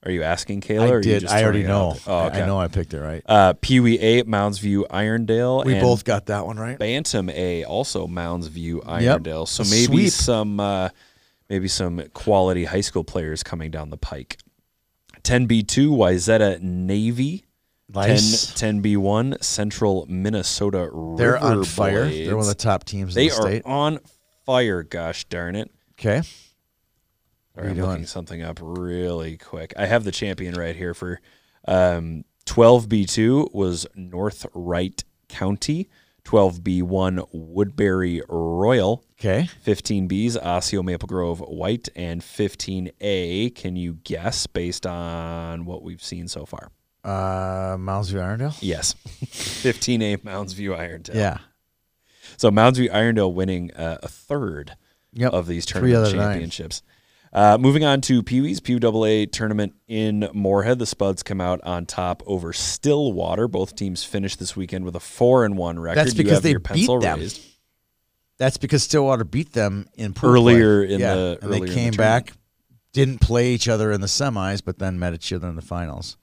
Are 0.06 0.12
you 0.12 0.24
asking 0.24 0.62
Kayla? 0.62 0.82
I 0.82 0.90
are 0.92 1.02
did. 1.02 1.26
I 1.26 1.44
already 1.44 1.64
know. 1.64 1.96
Oh, 2.08 2.16
I- 2.18 2.28
okay. 2.28 2.42
I 2.42 2.46
know. 2.46 2.58
I 2.58 2.70
picked 2.70 2.94
it 2.94 3.02
right. 3.02 3.22
Uh, 3.26 3.54
Pee 3.60 3.82
Wee 3.82 4.00
A, 4.00 4.24
Mounds 4.24 4.60
View, 4.60 4.86
Irondale. 4.90 5.66
We 5.66 5.74
and 5.74 5.82
both 5.82 6.06
got 6.06 6.28
that 6.28 6.46
one 6.46 6.58
right. 6.58 6.80
Bantam 6.80 7.30
A, 7.30 7.66
also 7.66 8.08
Mounds 8.08 8.48
View, 8.48 8.80
Irondale. 8.86 9.48
So 9.48 9.64
maybe 9.64 9.86
sweep. 10.08 10.12
some 10.12 10.60
uh, 10.62 10.90
maybe 11.50 11.68
some 11.68 12.02
quality 12.14 12.64
high 12.64 12.80
school 12.82 13.04
players 13.04 13.44
coming 13.44 13.72
down 13.72 13.90
the 13.90 13.98
pike. 13.98 14.38
10B2, 15.24 15.90
Wayzata 15.90 16.62
Navy. 16.62 17.46
Nice. 17.92 18.54
10, 18.54 18.82
10B1, 18.84 19.44
Central 19.44 20.06
Minnesota 20.08 20.90
They're 21.18 21.38
on 21.38 21.58
River 21.60 21.66
fire. 21.66 22.06
They're 22.08 22.38
one 22.38 22.44
of 22.44 22.48
the 22.48 22.54
top 22.56 22.84
teams 22.86 23.16
They 23.16 23.24
in 23.24 23.30
the 23.30 23.36
are 23.36 23.42
state. 23.42 23.62
on 23.66 24.00
fire, 24.46 24.84
gosh 24.84 25.26
darn 25.26 25.56
it. 25.56 25.72
Okay. 26.00 26.22
All 27.58 27.64
are 27.64 27.68
right, 27.68 27.70
you 27.70 27.70
I'm 27.70 27.76
doing? 27.78 27.90
looking 27.90 28.06
something 28.06 28.42
up 28.42 28.60
really 28.62 29.38
quick. 29.38 29.74
I 29.78 29.86
have 29.86 30.04
the 30.04 30.12
champion 30.12 30.54
right 30.56 30.76
here 30.76 30.94
for 30.94 31.20
um, 31.68 32.24
12B2 32.46 33.54
was 33.54 33.86
North 33.96 34.46
Wright 34.54 35.04
County. 35.28 35.90
12B1 36.26 37.28
Woodbury 37.32 38.22
Royal. 38.30 39.04
Okay. 39.20 39.50
15B's 39.66 40.38
Osseo 40.38 40.84
Maple 40.84 41.08
Grove 41.08 41.40
White. 41.40 41.90
And 41.96 42.22
15A, 42.22 43.56
can 43.56 43.76
you 43.76 43.94
guess 44.04 44.46
based 44.46 44.86
on 44.86 45.66
what 45.66 45.82
we've 45.82 46.04
seen 46.04 46.28
so 46.28 46.46
far? 46.46 46.70
Uh, 47.04 47.78
Mounds 47.80 48.10
View 48.10 48.20
Irondale. 48.20 48.56
Yes. 48.62 48.94
15A 49.26 50.24
Mounds 50.24 50.54
View 50.54 50.72
Irondale. 50.72 51.16
Yeah. 51.16 51.38
So 52.38 52.52
Mounds 52.52 52.78
View 52.78 52.90
Irondale 52.90 53.34
winning 53.34 53.72
uh, 53.74 53.98
a 54.04 54.08
third 54.08 54.76
Yep. 55.14 55.34
of 55.34 55.48
these 55.48 55.66
tournament 55.66 56.08
of 56.10 56.16
nine. 56.16 56.52
Uh, 57.32 57.58
moving 57.60 57.84
on 57.86 58.02
to 58.02 58.24
Pee 58.24 58.42
Wee's 58.42 58.60
PWA 58.60 59.32
tournament 59.32 59.74
in 59.88 60.28
Moorhead, 60.34 60.80
the 60.80 60.86
Spuds 60.86 61.22
come 61.22 61.40
out 61.40 61.60
on 61.64 61.86
top 61.86 62.24
over 62.26 62.52
Stillwater. 62.54 63.48
Both 63.48 63.76
teams 63.76 64.04
finished 64.04 64.40
this 64.40 64.56
weekend 64.56 64.84
with 64.86 64.96
a 64.96 65.00
four 65.00 65.46
and 65.46 65.56
one 65.58 65.80
record. 65.80 65.98
That's 66.00 66.14
You 66.14 66.18
because 66.24 66.34
have 66.38 66.44
they 66.44 66.52
your 66.52 66.60
beat 66.60 66.88
them. 66.88 67.20
raised. 67.20 67.42
That's 68.38 68.58
because 68.58 68.84
Stillwater 68.84 69.24
beat 69.26 69.54
them 69.54 69.88
in 69.96 70.16
Earlier 70.24 70.86
play. 70.86 70.94
in 70.96 71.00
yeah. 71.02 71.14
the- 71.16 71.38
and 71.42 71.52
earlier 71.52 71.60
they 71.60 71.66
in 71.66 71.66
the 71.68 71.74
came 71.76 71.94
back, 71.94 72.34
didn't 72.94 73.20
play 73.22 73.52
each 73.54 73.68
other 73.68 73.92
in 73.92 74.02
the 74.02 74.08
semis, 74.08 74.64
but 74.66 74.80
then 74.80 74.98
met 74.98 75.14
each 75.14 75.32
other 75.32 75.48
in 75.50 75.56
the 75.56 75.62
finals. 75.62 76.18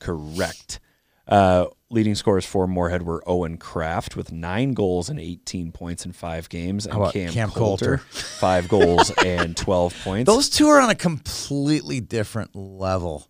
Correct. 0.00 0.80
Uh, 1.28 1.66
leading 1.90 2.14
scorers 2.14 2.44
for 2.44 2.66
Moorhead 2.66 3.02
were 3.02 3.22
Owen 3.26 3.56
Kraft 3.56 4.16
with 4.16 4.30
nine 4.30 4.72
goals 4.72 5.08
and 5.08 5.18
18 5.18 5.72
points 5.72 6.04
in 6.04 6.12
five 6.12 6.48
games, 6.48 6.86
and 6.86 7.12
Cam, 7.12 7.32
Cam 7.32 7.50
Coulter, 7.50 7.98
Coulter? 7.98 7.98
five 8.38 8.68
goals 8.68 9.10
and 9.24 9.56
12 9.56 9.94
points. 10.04 10.26
Those 10.26 10.50
two 10.50 10.68
are 10.68 10.80
on 10.80 10.90
a 10.90 10.94
completely 10.94 12.00
different 12.00 12.54
level 12.54 13.28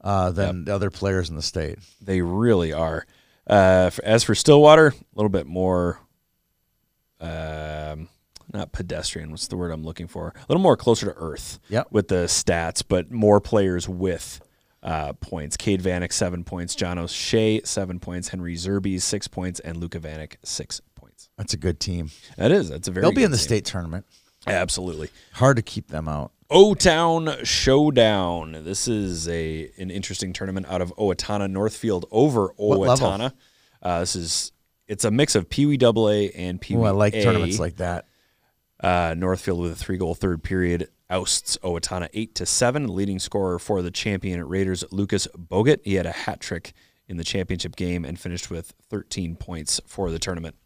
uh, 0.00 0.30
than 0.30 0.64
the 0.64 0.74
other 0.74 0.90
players 0.90 1.28
in 1.28 1.36
the 1.36 1.42
state. 1.42 1.78
They 2.00 2.20
really 2.20 2.72
are. 2.72 3.06
Uh, 3.46 3.90
for, 3.90 4.04
as 4.04 4.24
for 4.24 4.34
Stillwater, 4.34 4.88
a 4.88 5.16
little 5.16 5.30
bit 5.30 5.46
more, 5.46 5.98
um, 7.20 8.08
not 8.52 8.72
pedestrian. 8.72 9.30
What's 9.30 9.48
the 9.48 9.56
word 9.56 9.70
I'm 9.70 9.84
looking 9.84 10.06
for? 10.06 10.28
A 10.36 10.46
little 10.48 10.62
more 10.62 10.76
closer 10.76 11.06
to 11.06 11.14
earth. 11.16 11.58
Yep. 11.68 11.88
With 11.90 12.08
the 12.08 12.26
stats, 12.26 12.82
but 12.86 13.10
more 13.10 13.40
players 13.40 13.88
with 13.88 14.40
uh, 14.82 15.12
points. 15.14 15.56
Cade 15.56 15.82
Vanek 15.82 16.12
seven 16.12 16.44
points, 16.44 16.74
John 16.74 16.98
O'Shea 16.98 17.60
seven 17.64 17.98
points, 18.00 18.28
Henry 18.28 18.54
Zerby 18.54 19.00
six 19.00 19.28
points, 19.28 19.60
and 19.60 19.76
Luca 19.78 19.98
Vanek 20.00 20.36
six 20.44 20.80
points. 20.94 21.28
That's 21.36 21.54
a 21.54 21.56
good 21.56 21.80
team. 21.80 22.10
That 22.36 22.50
is. 22.52 22.68
That's 22.68 22.88
a 22.88 22.90
very. 22.90 23.02
They'll 23.02 23.12
be 23.12 23.24
in 23.24 23.30
the 23.30 23.36
team. 23.36 23.44
state 23.44 23.64
tournament. 23.64 24.06
Absolutely. 24.46 25.10
Hard 25.34 25.56
to 25.56 25.62
keep 25.62 25.88
them 25.88 26.08
out. 26.08 26.32
O 26.50 26.72
Town 26.74 27.28
Showdown. 27.44 28.64
This 28.64 28.88
is 28.88 29.28
a 29.28 29.70
an 29.78 29.90
interesting 29.90 30.32
tournament 30.32 30.66
out 30.68 30.80
of 30.80 30.94
Owatonna 30.96 31.50
Northfield 31.50 32.06
over 32.10 32.48
Owatonna. 32.58 33.32
Uh, 33.82 34.00
this 34.00 34.16
is 34.16 34.52
it's 34.86 35.04
a 35.04 35.10
mix 35.10 35.34
of 35.34 35.50
Pee 35.50 35.66
Wee 35.66 35.76
Double 35.76 36.08
A 36.08 36.30
and 36.30 36.60
Pee 36.60 36.74
Wee. 36.76 36.82
Oh, 36.82 36.86
I 36.86 36.90
like 36.90 37.12
tournaments 37.12 37.58
like 37.58 37.76
that. 37.76 38.06
uh, 38.80 39.14
Northfield 39.18 39.60
with 39.60 39.72
a 39.72 39.76
three 39.76 39.98
goal 39.98 40.14
third 40.14 40.42
period 40.42 40.88
ousts 41.10 41.56
Owatonna 41.62 42.08
eight 42.14 42.34
to 42.36 42.46
seven. 42.46 42.88
Leading 42.88 43.18
scorer 43.18 43.58
for 43.58 43.82
the 43.82 43.90
champion 43.90 44.38
at 44.40 44.48
Raiders, 44.48 44.84
Lucas 44.90 45.26
Bogut. 45.36 45.80
He 45.84 45.94
had 45.94 46.06
a 46.06 46.12
hat 46.12 46.40
trick 46.40 46.72
in 47.06 47.16
the 47.16 47.24
championship 47.24 47.76
game 47.76 48.04
and 48.04 48.18
finished 48.18 48.50
with 48.50 48.74
13 48.90 49.36
points 49.36 49.80
for 49.86 50.10
the 50.10 50.18
tournament. 50.18 50.56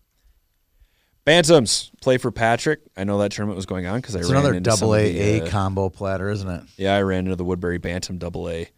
Bantams 1.25 1.91
play 2.01 2.19
for 2.19 2.33
Patrick. 2.33 2.81
I 2.97 3.05
know 3.05 3.19
that 3.19 3.31
tournament 3.31 3.55
was 3.57 3.67
going 3.67 3.87
on 3.87 4.01
because 4.01 4.17
I 4.17 4.21
It's 4.21 4.29
ran 4.29 4.39
another 4.39 4.55
into 4.55 4.71
some 4.73 4.81
double 4.81 4.95
of 4.95 5.01
A 5.01 5.13
the, 5.13 5.21
A 5.21 5.45
uh, 5.45 5.51
combo 5.51 5.89
platter, 5.89 6.29
isn't 6.29 6.49
it? 6.49 6.63
yeah, 6.77 6.97
I 6.97 7.03
ran 7.03 7.21
into 7.27 7.37
the 7.37 7.45
Woodbury 7.45 7.79
Bantam 7.79 8.19
Double 8.19 8.49
A 8.49 8.69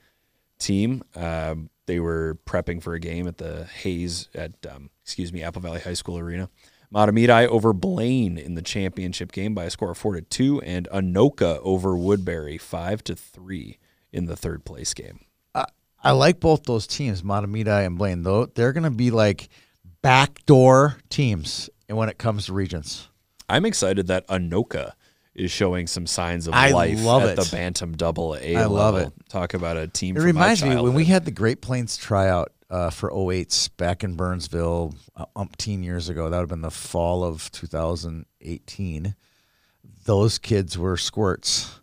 team. 0.58 1.02
Um, 1.16 1.70
they 1.86 2.00
were 2.00 2.38
prepping 2.46 2.82
for 2.82 2.92
a 2.94 3.00
game 3.00 3.26
at 3.28 3.38
the 3.38 3.64
Hayes 3.64 4.28
at 4.34 4.52
um, 4.70 4.90
excuse 5.02 5.32
me 5.32 5.42
Apple 5.42 5.62
Valley 5.62 5.80
High 5.80 5.94
School 5.94 6.18
Arena. 6.18 6.50
Mahtomedi 6.94 7.46
over 7.48 7.72
Blaine 7.72 8.38
in 8.38 8.54
the 8.54 8.62
championship 8.62 9.32
game 9.32 9.54
by 9.54 9.64
a 9.64 9.70
score 9.70 9.90
of 9.90 9.98
four 9.98 10.14
to 10.14 10.22
two, 10.22 10.60
and 10.60 10.88
Anoka 10.92 11.58
over 11.62 11.96
Woodbury 11.96 12.56
five 12.56 13.02
to 13.04 13.16
three 13.16 13.78
in 14.12 14.26
the 14.26 14.36
third 14.36 14.64
place 14.64 14.94
game. 14.94 15.20
I 16.06 16.10
like 16.10 16.38
both 16.38 16.64
those 16.64 16.86
teams, 16.86 17.22
Mahtomedi 17.22 17.86
and 17.86 17.96
Blaine. 17.96 18.22
Though 18.22 18.44
they're 18.44 18.74
going 18.74 18.84
to 18.84 18.90
be 18.90 19.10
like 19.10 19.48
backdoor 20.02 20.98
teams 21.08 21.70
when 21.88 22.10
it 22.10 22.18
comes 22.18 22.46
to 22.46 22.52
regions. 22.52 23.08
I'm 23.48 23.64
excited 23.64 24.08
that 24.08 24.28
Anoka 24.28 24.92
is 25.34 25.50
showing 25.50 25.86
some 25.86 26.06
signs 26.06 26.46
of 26.46 26.54
I 26.54 26.70
life 26.70 27.02
love 27.02 27.22
at 27.22 27.30
it. 27.30 27.36
the 27.42 27.48
Bantam 27.50 27.96
Double 27.96 28.36
A. 28.36 28.54
I 28.54 28.66
love 28.66 28.96
it. 28.96 29.12
Talk 29.30 29.54
about 29.54 29.78
a 29.78 29.88
team. 29.88 30.16
It 30.16 30.20
reminds 30.20 30.62
me 30.62 30.76
when 30.76 30.92
we 30.92 31.06
had 31.06 31.24
the 31.24 31.30
Great 31.30 31.62
Plains 31.62 31.96
tryout 31.96 32.52
uh, 32.70 32.90
for 32.90 33.10
08s 33.10 33.70
back 33.76 34.02
in 34.02 34.16
Burnsville 34.16 34.94
uh, 35.16 35.26
umpteen 35.36 35.84
years 35.84 36.08
ago. 36.08 36.28
That 36.28 36.36
would 36.36 36.42
have 36.42 36.48
been 36.48 36.62
the 36.62 36.70
fall 36.70 37.24
of 37.24 37.50
2018. 37.52 39.14
Those 40.04 40.38
kids 40.38 40.76
were 40.76 40.96
squirts 40.96 41.80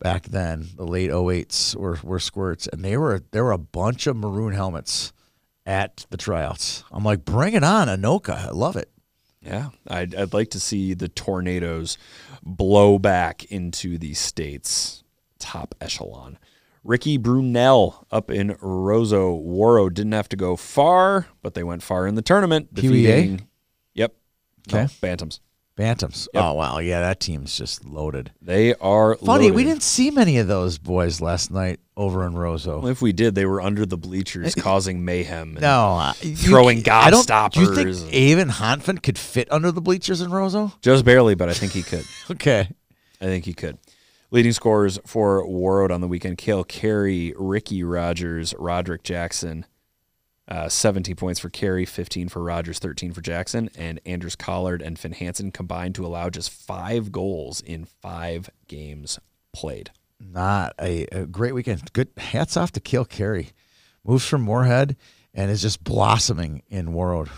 back 0.00 0.24
then. 0.24 0.68
The 0.76 0.86
late 0.86 1.10
08s 1.10 1.76
were, 1.76 1.98
were 2.02 2.18
squirts, 2.18 2.66
and 2.66 2.84
they 2.84 2.96
were 2.96 3.22
there 3.30 3.44
were 3.44 3.52
a 3.52 3.58
bunch 3.58 4.06
of 4.06 4.16
maroon 4.16 4.52
helmets 4.52 5.12
at 5.64 6.06
the 6.10 6.16
tryouts. 6.16 6.84
I'm 6.90 7.04
like, 7.04 7.24
bring 7.24 7.54
it 7.54 7.64
on, 7.64 7.88
Anoka. 7.88 8.48
I 8.48 8.50
love 8.50 8.76
it. 8.76 8.90
Yeah, 9.40 9.70
I'd, 9.88 10.14
I'd 10.14 10.34
like 10.34 10.50
to 10.50 10.60
see 10.60 10.94
the 10.94 11.08
tornadoes 11.08 11.98
blow 12.42 12.98
back 12.98 13.44
into 13.46 13.98
the 13.98 14.14
state's 14.14 15.02
top 15.38 15.74
echelon. 15.80 16.38
Ricky 16.84 17.16
Brunel 17.16 18.06
up 18.10 18.30
in 18.30 18.50
Roseau. 18.60 19.40
Warroad 19.44 19.94
didn't 19.94 20.12
have 20.12 20.28
to 20.30 20.36
go 20.36 20.56
far, 20.56 21.26
but 21.42 21.54
they 21.54 21.62
went 21.62 21.82
far 21.82 22.06
in 22.06 22.14
the 22.16 22.22
tournament. 22.22 22.74
Defeating, 22.74 23.46
yep. 23.94 24.14
No, 24.72 24.80
Okay. 24.80 24.92
Bantams. 25.00 25.40
Bantams. 25.76 26.28
Yep. 26.34 26.42
Oh 26.44 26.52
wow, 26.52 26.78
yeah, 26.78 27.00
that 27.00 27.18
team's 27.18 27.56
just 27.56 27.84
loaded. 27.84 28.30
They 28.42 28.74
are 28.74 29.16
Funny, 29.16 29.50
we 29.50 29.64
didn't 29.64 29.82
see 29.82 30.10
many 30.10 30.36
of 30.36 30.46
those 30.46 30.76
boys 30.76 31.20
last 31.22 31.50
night 31.50 31.80
over 31.96 32.26
in 32.26 32.34
Roseau. 32.34 32.78
Well, 32.82 32.88
if 32.88 33.00
we 33.00 33.12
did, 33.12 33.34
they 33.34 33.46
were 33.46 33.60
under 33.62 33.86
the 33.86 33.96
bleachers 33.96 34.54
causing 34.58 35.02
mayhem. 35.04 35.52
and- 35.52 35.60
No, 35.62 35.96
uh, 35.98 36.12
you- 36.20 36.36
Throwing 36.36 36.86
I 36.90 37.10
don't- 37.10 37.26
Do 37.52 37.60
you 37.60 37.74
think 37.74 38.12
Avon 38.12 38.50
Hanfin 38.50 39.02
could 39.02 39.16
fit 39.18 39.50
under 39.50 39.72
the 39.72 39.80
bleachers 39.80 40.20
in 40.20 40.30
Roseau? 40.30 40.72
Just 40.82 41.06
barely, 41.06 41.34
but 41.36 41.48
I 41.48 41.54
think 41.54 41.72
he 41.72 41.82
could. 41.82 42.04
Okay. 42.30 42.68
I 43.20 43.24
think 43.24 43.44
he 43.46 43.54
could. 43.54 43.78
Leading 44.32 44.52
scorers 44.52 44.98
for 45.04 45.46
Warroad 45.46 45.90
on 45.90 46.00
the 46.00 46.08
weekend: 46.08 46.38
Kale 46.38 46.64
Carey, 46.64 47.34
Ricky 47.36 47.84
Rogers, 47.84 48.54
Roderick 48.58 49.02
Jackson. 49.02 49.66
Uh, 50.48 50.70
17 50.70 51.16
points 51.16 51.38
for 51.38 51.50
Carey, 51.50 51.84
15 51.84 52.30
for 52.30 52.42
Rogers, 52.42 52.78
13 52.78 53.12
for 53.12 53.20
Jackson, 53.20 53.68
and 53.76 54.00
Andrews 54.06 54.34
Collard 54.34 54.80
and 54.80 54.98
Finn 54.98 55.12
Hansen 55.12 55.52
combined 55.52 55.94
to 55.96 56.06
allow 56.06 56.30
just 56.30 56.50
five 56.50 57.12
goals 57.12 57.60
in 57.60 57.84
five 57.84 58.48
games 58.68 59.18
played. 59.52 59.90
Not 60.18 60.72
a, 60.80 61.04
a 61.12 61.26
great 61.26 61.54
weekend. 61.54 61.92
Good 61.92 62.08
hats 62.16 62.56
off 62.56 62.72
to 62.72 62.80
Kale 62.80 63.04
Carey. 63.04 63.50
Moves 64.02 64.26
from 64.26 64.40
Moorhead 64.40 64.96
and 65.34 65.50
is 65.50 65.60
just 65.60 65.84
blossoming 65.84 66.62
in 66.70 66.94
World. 66.94 67.28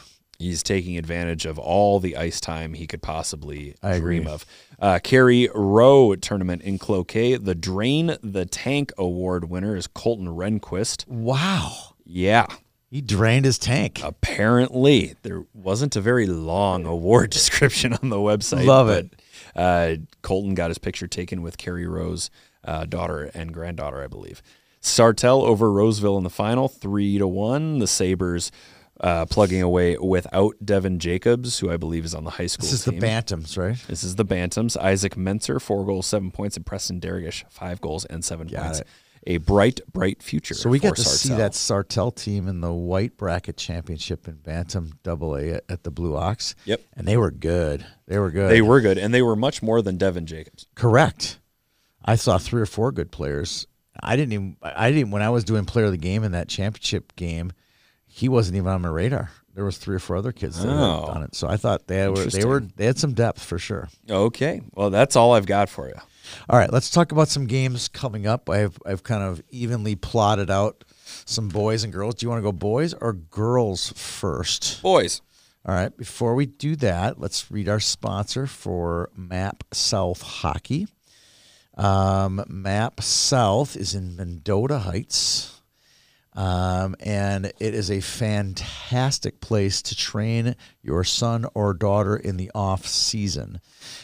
He's 0.44 0.62
taking 0.62 0.98
advantage 0.98 1.46
of 1.46 1.58
all 1.58 2.00
the 2.00 2.16
ice 2.16 2.38
time 2.40 2.74
he 2.74 2.86
could 2.86 3.00
possibly 3.00 3.74
I 3.82 3.98
dream 3.98 4.22
agree. 4.22 4.32
of. 4.32 4.46
Uh, 4.78 4.98
Kerry 5.02 5.48
Rowe 5.54 6.14
tournament 6.16 6.60
in 6.62 6.78
Cloquet. 6.78 7.36
The 7.38 7.54
Drain 7.54 8.16
the 8.22 8.44
Tank 8.44 8.92
Award 8.98 9.48
winner 9.48 9.74
is 9.74 9.86
Colton 9.86 10.26
Renquist. 10.28 11.08
Wow. 11.08 11.72
Yeah, 12.04 12.46
He 12.90 13.00
drained 13.00 13.46
his 13.46 13.58
tank. 13.58 14.02
apparently 14.04 15.14
there 15.22 15.44
wasn't 15.54 15.96
a 15.96 16.00
very 16.02 16.26
long 16.26 16.84
award 16.84 17.30
description 17.38 17.94
on 17.94 18.10
the 18.10 18.16
website. 18.16 18.66
Love 18.66 18.88
but, 18.88 19.04
it. 19.06 19.22
Uh, 19.56 19.96
Colton 20.20 20.54
got 20.54 20.68
his 20.68 20.78
picture 20.78 21.06
taken 21.06 21.40
with 21.40 21.56
Carrie 21.56 21.86
Rowe's 21.86 22.30
uh, 22.64 22.84
daughter 22.84 23.30
and 23.34 23.54
granddaughter, 23.54 24.02
I 24.02 24.06
believe. 24.08 24.42
Sartell 24.82 25.42
over 25.44 25.72
Roseville 25.72 26.18
in 26.18 26.24
the 26.24 26.30
final, 26.30 26.68
three 26.68 27.16
to 27.16 27.26
one. 27.26 27.78
The 27.78 27.86
Sabers 27.86 28.52
uh, 29.00 29.26
plugging 29.26 29.60
away 29.62 29.96
without 29.98 30.54
Devin 30.64 30.98
Jacobs, 30.98 31.58
who 31.58 31.70
I 31.70 31.76
believe 31.76 32.04
is 32.04 32.14
on 32.14 32.24
the 32.24 32.30
high 32.30 32.46
school 32.46 32.62
This 32.64 32.72
is 32.72 32.84
team. 32.84 32.98
the 33.00 33.06
Bantams, 33.06 33.58
right? 33.58 33.76
This 33.88 34.04
is 34.04 34.16
the 34.16 34.24
Bantams. 34.24 34.76
Isaac 34.76 35.16
Menser, 35.16 35.60
four 35.60 35.84
goals, 35.84 36.06
seven 36.06 36.30
points, 36.30 36.56
and 36.56 36.64
Preston 36.64 37.00
Dergish, 37.00 37.44
five 37.50 37.80
goals 37.80 38.04
and 38.04 38.24
seven 38.24 38.46
Got 38.46 38.62
points. 38.62 38.80
it. 38.80 38.86
A 39.26 39.38
bright, 39.38 39.80
bright 39.90 40.22
future. 40.22 40.52
So 40.52 40.68
we 40.68 40.78
got 40.78 40.96
to 40.96 41.02
see 41.02 41.30
that 41.30 41.52
Sartell 41.52 42.14
team 42.14 42.46
in 42.46 42.60
the 42.60 42.72
white 42.72 43.16
bracket 43.16 43.56
championship 43.56 44.28
in 44.28 44.34
Bantam 44.34 44.92
Double 45.02 45.34
A 45.36 45.52
at, 45.54 45.64
at 45.70 45.82
the 45.82 45.90
Blue 45.90 46.14
Ox. 46.14 46.54
Yep. 46.66 46.82
And 46.94 47.08
they 47.08 47.16
were 47.16 47.30
good. 47.30 47.86
They 48.06 48.18
were 48.18 48.30
good. 48.30 48.50
They 48.50 48.60
were 48.60 48.82
good, 48.82 48.98
and 48.98 49.14
they 49.14 49.22
were 49.22 49.34
much 49.34 49.62
more 49.62 49.80
than 49.80 49.96
Devin 49.96 50.26
Jacobs. 50.26 50.66
Correct. 50.74 51.40
I 52.04 52.16
saw 52.16 52.36
three 52.36 52.60
or 52.60 52.66
four 52.66 52.92
good 52.92 53.10
players. 53.10 53.66
I 53.98 54.14
didn't 54.16 54.34
even. 54.34 54.56
I 54.62 54.90
didn't 54.92 55.10
when 55.10 55.22
I 55.22 55.30
was 55.30 55.42
doing 55.44 55.64
player 55.64 55.86
of 55.86 55.92
the 55.92 55.96
game 55.96 56.22
in 56.22 56.32
that 56.32 56.48
championship 56.48 57.16
game. 57.16 57.52
He 58.16 58.28
wasn't 58.28 58.56
even 58.56 58.68
on 58.70 58.80
my 58.82 58.88
radar. 58.90 59.32
There 59.54 59.64
was 59.64 59.76
three 59.76 59.96
or 59.96 59.98
four 59.98 60.14
other 60.14 60.30
kids 60.30 60.62
that 60.62 60.68
Oh. 60.68 61.06
done 61.12 61.24
it. 61.24 61.34
So 61.34 61.48
I 61.48 61.56
thought 61.56 61.88
they 61.88 62.08
were 62.08 62.26
they 62.26 62.44
were 62.44 62.60
they 62.60 62.86
had 62.86 62.96
some 62.96 63.12
depth 63.12 63.42
for 63.42 63.58
sure. 63.58 63.88
Okay, 64.08 64.62
well, 64.72 64.90
that's 64.90 65.16
all 65.16 65.32
I've 65.34 65.46
got 65.46 65.68
for 65.68 65.88
you. 65.88 65.94
All 66.48 66.56
right, 66.56 66.72
let's 66.72 66.90
talk 66.90 67.10
about 67.10 67.26
some 67.28 67.46
games 67.46 67.88
coming 67.88 68.24
up. 68.24 68.48
I've 68.48 68.78
I've 68.86 69.02
kind 69.02 69.24
of 69.24 69.42
evenly 69.50 69.96
plotted 69.96 70.48
out 70.48 70.84
some 71.24 71.48
boys 71.48 71.82
and 71.82 71.92
girls. 71.92 72.14
Do 72.14 72.24
you 72.26 72.30
want 72.30 72.38
to 72.38 72.44
go 72.44 72.52
boys 72.52 72.94
or 72.94 73.12
girls 73.14 73.92
first? 73.96 74.80
Boys, 74.80 75.20
All 75.66 75.74
right. 75.74 75.96
Before 75.96 76.36
we 76.36 76.46
do 76.46 76.76
that, 76.76 77.18
let's 77.20 77.50
read 77.50 77.68
our 77.68 77.80
sponsor 77.80 78.46
for 78.46 79.10
Map 79.16 79.64
South 79.72 80.22
Hockey. 80.22 80.86
Um, 81.76 82.44
Map 82.48 83.02
South 83.02 83.74
is 83.76 83.92
in 83.94 84.14
Mendota 84.16 84.78
Heights. 84.80 85.60
Um, 86.34 86.96
and 86.98 87.46
it 87.46 87.74
is 87.74 87.90
a 87.90 88.00
fantastic 88.00 89.40
place 89.40 89.82
to 89.82 89.96
train 89.96 90.56
your 90.82 91.04
son 91.04 91.46
or 91.54 91.74
daughter 91.74 92.16
in 92.16 92.36
the 92.36 92.50
off 92.54 92.86
season. 92.86 93.60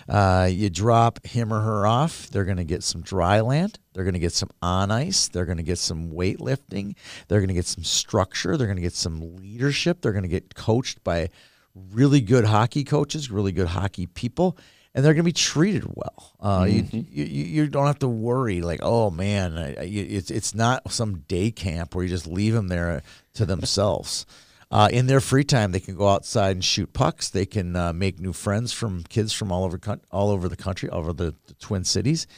Uh, 0.09 0.49
you 0.51 0.71
drop 0.71 1.25
him 1.27 1.53
or 1.53 1.61
her 1.61 1.87
off, 1.87 2.29
they're 2.29 2.45
going 2.45 2.57
to 2.57 2.65
get 2.65 2.85
some 2.85 3.03
dry 3.03 3.41
land, 3.41 3.81
they're 3.93 4.05
going 4.05 4.15
to 4.15 4.21
get 4.21 4.33
some 4.33 4.51
on 4.63 4.93
ice, 4.93 5.29
they're 5.29 5.45
going 5.45 5.59
to 5.59 5.65
get 5.65 5.79
some 5.79 6.11
weightlifting, 6.11 6.95
they're 7.27 7.41
going 7.41 7.49
to 7.49 7.55
get 7.55 7.67
some 7.67 7.85
structure, 7.85 8.57
they're 8.57 8.69
going 8.69 8.77
to 8.77 8.83
get 8.83 8.95
some 8.95 9.37
leadership, 9.37 10.01
they're 10.01 10.13
going 10.13 10.23
to 10.23 10.29
get 10.29 10.55
coached 10.55 11.03
by 11.03 11.31
really 11.75 12.21
good 12.21 12.45
hockey 12.45 12.85
coaches, 12.85 13.31
really 13.31 13.53
good 13.53 13.69
hockey 13.69 14.07
people 14.07 14.57
and 14.95 15.05
they're 15.05 15.15
going 15.15 15.23
to 15.25 15.29
be 15.29 15.33
treated 15.33 15.85
well. 15.87 16.33
Uh, 16.41 16.63
Mm-hmm. 16.65 16.97
you, 16.97 17.25
you 17.25 17.45
you 17.45 17.67
don't 17.69 17.87
have 17.87 17.99
to 18.01 18.09
worry 18.09 18.61
like, 18.61 18.81
oh 18.83 19.11
man, 19.11 19.57
I- 19.59 19.75
I- 19.75 19.85
it's 19.85 20.31
it's 20.31 20.55
not 20.55 20.91
some 20.93 21.21
day 21.29 21.51
camp 21.51 21.95
where 21.95 22.05
you 22.05 22.11
just 22.11 22.27
leave 22.27 22.55
them 22.55 22.69
there 22.69 23.03
to 23.35 23.47
themselves. 23.47 24.27
Uh, 24.73 24.89
in 24.93 25.09
their 25.09 25.21
free 25.21 25.43
time, 25.43 25.73
they 25.73 25.81
can 25.81 25.97
go 25.97 26.07
outside 26.07 26.53
and 26.55 26.65
shoot 26.65 26.93
pucks. 26.93 27.29
They 27.29 27.45
can 27.45 27.75
uh, 27.75 27.93
make 27.93 28.21
new 28.21 28.33
friends 28.33 28.73
from 28.73 29.03
kids 29.03 29.33
from 29.33 29.51
all 29.51 29.65
over 29.65 29.81
all 30.13 30.31
over 30.31 30.49
the 30.49 30.55
country, 30.57 30.89
all 30.89 31.01
over 31.01 31.13
the, 31.13 31.35
the 31.49 31.55
Twin 31.55 31.83
Cities. 31.83 32.29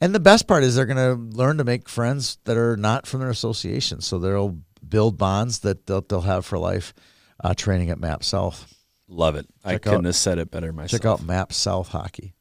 And 0.00 0.14
the 0.14 0.20
best 0.20 0.46
part 0.46 0.62
is 0.62 0.76
they're 0.76 0.86
going 0.86 0.96
to 1.32 1.36
learn 1.36 1.58
to 1.58 1.64
make 1.64 1.88
friends 1.88 2.38
that 2.44 2.56
are 2.56 2.76
not 2.76 3.08
from 3.08 3.18
their 3.18 3.28
association. 3.28 4.02
So 4.02 4.20
they'll 4.20 4.56
build 4.88 5.18
bonds 5.18 5.58
that 5.66 5.88
they'll, 5.88 6.02
they'll 6.02 6.20
have 6.20 6.46
for 6.46 6.60
life. 6.60 6.94
Uh, 7.42 7.54
training 7.54 7.90
at 7.90 7.98
Map 7.98 8.22
South. 8.22 8.72
Love 9.10 9.34
it. 9.34 9.46
I 9.64 9.76
couldn't 9.78 9.98
out- 9.98 10.04
have 10.06 10.16
said 10.16 10.38
it 10.38 10.50
better 10.50 10.72
myself. 10.72 11.02
Check 11.02 11.06
out 11.06 11.22
Map 11.22 11.52
South 11.52 11.88
Hockey. 11.88 12.32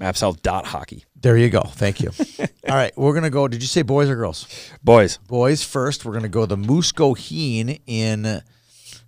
Mapsouth 0.00 0.40
dot 0.42 0.64
hockey. 0.64 1.04
There 1.20 1.36
you 1.36 1.50
go. 1.50 1.60
Thank 1.60 2.00
you. 2.00 2.10
All 2.68 2.74
right, 2.74 2.96
we're 2.96 3.12
gonna 3.14 3.30
go. 3.30 3.46
Did 3.46 3.62
you 3.62 3.68
say 3.68 3.82
boys 3.82 4.08
or 4.08 4.16
girls? 4.16 4.48
Boys, 4.82 5.18
Boys 5.28 5.62
first. 5.62 6.04
We're 6.04 6.14
gonna 6.14 6.28
go 6.28 6.46
the 6.46 6.56
Muscoheen 6.56 7.80
in 7.86 8.42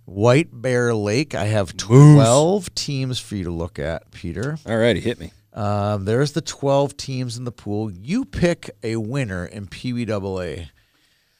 White 0.05 0.49
Bear 0.51 0.93
Lake. 0.93 1.33
I 1.33 1.45
have 1.45 1.75
twelve 1.75 2.73
teams 2.75 3.19
for 3.19 3.35
you 3.35 3.45
to 3.45 3.51
look 3.51 3.79
at, 3.79 4.11
Peter. 4.11 4.57
all 4.65 4.77
righty, 4.77 4.99
hit 4.99 5.19
me. 5.19 5.31
Um, 5.53 6.05
there's 6.05 6.33
the 6.33 6.41
twelve 6.41 6.95
teams 6.97 7.35
in 7.37 7.45
the 7.45 7.51
pool. 7.51 7.91
You 7.91 8.23
pick 8.23 8.69
a 8.83 8.97
winner 8.97 9.45
in 9.45 9.67
Pee 9.67 9.91
Wee 9.91 10.05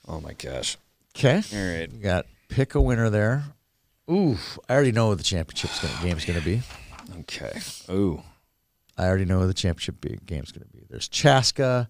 Oh 0.07 0.19
my 0.21 0.33
gosh. 0.33 0.77
Okay. 1.15 1.41
All 1.53 1.79
right. 1.79 1.91
You 1.91 1.99
got 1.99 2.25
pick 2.49 2.75
a 2.75 2.81
winner 2.81 3.09
there. 3.09 3.43
Ooh, 4.09 4.37
I 4.69 4.73
already 4.73 4.91
know 4.91 5.07
what 5.09 5.17
the 5.17 5.23
championship's 5.23 5.79
gonna, 5.81 5.93
game's 6.03 6.25
going 6.25 6.39
to 6.39 6.45
be. 6.45 6.61
Okay. 7.21 7.59
Ooh. 7.89 8.21
I 8.97 9.05
already 9.07 9.25
know 9.25 9.39
who 9.41 9.47
the 9.47 9.53
championship 9.53 9.99
be, 9.99 10.17
game's 10.25 10.51
going 10.51 10.65
to 10.65 10.71
be. 10.71 10.85
There's 10.89 11.07
Chaska. 11.07 11.89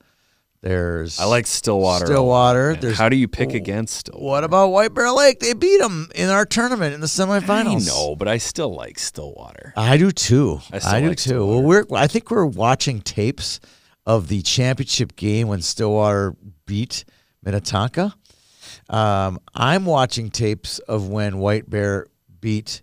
There's 0.62 1.20
I 1.20 1.26
like 1.26 1.46
Stillwater. 1.46 2.08
Stillwater. 2.08 2.76
There's 2.76 2.98
How 2.98 3.08
do 3.08 3.16
you 3.16 3.28
pick 3.28 3.54
against 3.54 3.98
Stillwater? 3.98 4.26
What 4.26 4.44
about 4.44 4.70
White 4.70 4.96
Bear 4.96 5.12
Lake? 5.12 5.40
They 5.40 5.54
beat 5.54 5.78
them 5.80 6.10
in 6.16 6.30
our 6.30 6.44
tournament 6.44 6.96
in 6.96 7.02
the 7.02 7.08
semifinals. 7.08 7.84
I 7.84 7.86
know, 7.86 8.16
but 8.16 8.28
I 8.28 8.40
still 8.40 8.74
like 8.74 8.98
Stillwater. 8.98 9.74
I 9.78 9.98
do 9.98 10.12
too. 10.12 10.62
I 10.74 10.80
I, 10.84 11.02
do 11.02 11.10
like 11.10 11.18
too. 11.20 11.46
Well, 11.46 11.62
we're 11.62 11.86
I 11.94 12.08
think 12.08 12.32
we're 12.32 12.48
watching 12.48 13.02
tapes 13.02 13.60
of 14.08 14.28
the 14.28 14.42
championship 14.42 15.16
game 15.16 15.50
when 15.50 15.62
Stillwater 15.62 16.36
beat 16.66 17.06
Minnetonka. 17.44 18.16
Um, 18.90 19.40
I'm 19.54 19.86
watching 19.86 20.30
tapes 20.30 20.80
of 20.80 21.10
when 21.10 21.40
White 21.40 21.70
Bear 21.70 22.08
beat 22.40 22.82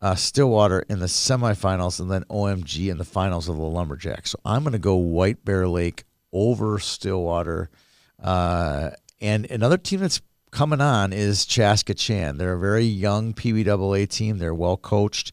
uh, 0.00 0.14
Stillwater 0.14 0.80
in 0.88 0.98
the 0.98 1.06
semifinals 1.06 2.00
and 2.00 2.10
then 2.10 2.24
OMG 2.24 2.90
in 2.90 2.98
the 2.98 3.04
finals 3.04 3.48
of 3.48 3.56
the 3.56 3.62
Lumberjacks. 3.62 4.30
So 4.30 4.40
I'm 4.44 4.62
going 4.62 4.72
to 4.72 4.78
go 4.78 4.96
White 4.96 5.44
Bear 5.44 5.68
Lake 5.68 6.04
over 6.32 6.78
Stillwater. 6.78 7.70
Uh, 8.20 8.90
and 9.20 9.48
another 9.50 9.78
team 9.78 10.00
that's 10.00 10.20
coming 10.50 10.80
on 10.80 11.12
is 11.12 11.46
Chaska 11.46 11.94
Chan. 11.94 12.38
They're 12.38 12.54
a 12.54 12.58
very 12.58 12.84
young 12.84 13.32
Pee 13.32 13.52
Wee 13.52 13.68
AA 13.68 14.06
team. 14.08 14.38
They're 14.38 14.54
well 14.54 14.76
coached. 14.76 15.32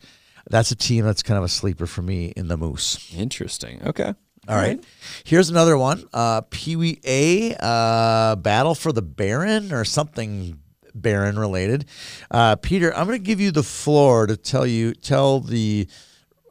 That's 0.49 0.71
a 0.71 0.75
team 0.75 1.05
that's 1.05 1.23
kind 1.23 1.38
of 1.38 1.43
a 1.43 1.49
sleeper 1.49 1.86
for 1.86 2.01
me 2.01 2.34
in 2.36 2.47
the 2.47 2.58
Moose. 2.58 3.13
Interesting. 3.15 3.82
Okay. 3.86 4.13
All 4.49 4.55
right. 4.55 4.83
Here's 5.25 5.51
another 5.51 5.77
one. 5.77 6.05
Uh, 6.12 6.41
Pee 6.49 6.75
Wee 6.75 6.99
A, 7.05 7.55
uh, 7.59 8.35
Battle 8.35 8.73
for 8.73 8.91
the 8.91 9.03
Baron 9.03 9.71
or 9.71 9.85
something 9.85 10.59
Baron 10.95 11.38
related. 11.38 11.85
Uh, 12.31 12.55
Peter, 12.55 12.91
I'm 12.95 13.05
going 13.05 13.19
to 13.19 13.23
give 13.23 13.39
you 13.39 13.51
the 13.51 13.62
floor 13.62 14.25
to 14.25 14.35
tell 14.35 14.65
you 14.65 14.95
tell 14.95 15.39
the 15.39 15.88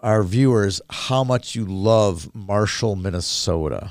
our 0.00 0.22
viewers 0.22 0.80
how 0.88 1.24
much 1.24 1.56
you 1.56 1.64
love 1.64 2.32
Marshall, 2.36 2.94
Minnesota. 2.94 3.90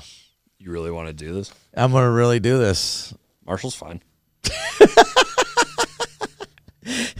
You 0.58 0.72
really 0.72 0.90
want 0.90 1.08
to 1.08 1.12
do 1.12 1.34
this? 1.34 1.52
I'm 1.74 1.92
going 1.92 2.04
to 2.04 2.10
really 2.10 2.40
do 2.40 2.58
this. 2.58 3.12
Marshall's 3.44 3.74
fine. 3.74 4.02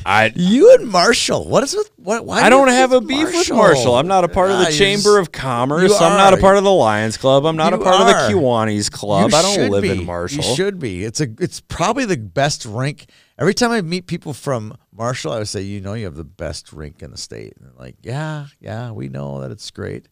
I 0.06 0.32
You 0.34 0.74
and 0.74 0.88
Marshall. 0.88 1.46
What 1.48 1.62
is 1.64 1.74
with 1.74 1.90
what? 1.96 2.24
Why 2.24 2.40
I 2.40 2.44
do 2.44 2.50
don't 2.50 2.68
have 2.68 2.92
a 2.92 3.00
beef 3.00 3.26
with 3.26 3.50
Marshall. 3.50 3.96
I'm 3.96 4.06
not 4.06 4.24
a 4.24 4.28
part 4.28 4.50
of 4.50 4.56
Ah, 4.56 4.64
the 4.64 4.72
you 4.72 4.78
Chamber 4.78 5.18
just- 5.18 5.28
of 5.28 5.32
Commerce. 5.32 5.90
you 5.90 5.96
I'm 5.96 6.16
not 6.16 6.32
a 6.32 6.36
are. 6.36 6.40
part 6.40 6.56
of 6.56 6.64
the 6.64 6.70
Lions 6.72 7.16
Club. 7.16 7.44
I'm 7.44 7.56
not 7.56 7.72
a 7.72 7.76
You 7.76 7.82
part 7.82 7.96
are. 7.96 8.00
of 8.02 8.06
the 8.32 8.34
Kiwanis 8.38 8.90
Club. 8.90 9.30
You 9.30 9.36
I 9.36 9.42
don't 9.42 9.54
should 9.54 9.70
live 9.70 9.82
be. 9.82 9.90
in 9.90 10.04
Marshall. 10.06 10.44
You 10.44 10.54
should 10.56 10.78
be. 10.78 11.04
It's 11.04 11.20
a. 11.20 11.28
It's 11.40 11.60
probably 11.60 12.04
the 12.04 12.16
best 12.16 12.64
rink. 12.64 13.06
Every 13.38 13.54
time 13.54 13.70
I 13.70 13.80
meet 13.82 14.06
people 14.06 14.32
from 14.32 14.76
Marshall, 14.92 15.32
I 15.32 15.38
would 15.38 15.48
say, 15.48 15.62
"You 15.62 15.80
know, 15.80 15.94
you 15.94 16.04
have 16.06 16.16
the 16.16 16.24
best 16.24 16.72
rink 16.72 17.02
in 17.02 17.10
the 17.10 17.18
state." 17.18 17.54
And 17.56 17.66
they're 17.66 17.78
like, 17.78 17.96
"Yeah, 18.02 18.46
yeah, 18.60 18.90
we 18.90 19.08
know 19.08 19.40
that 19.42 19.50
it's 19.50 19.70
great. 19.70 20.06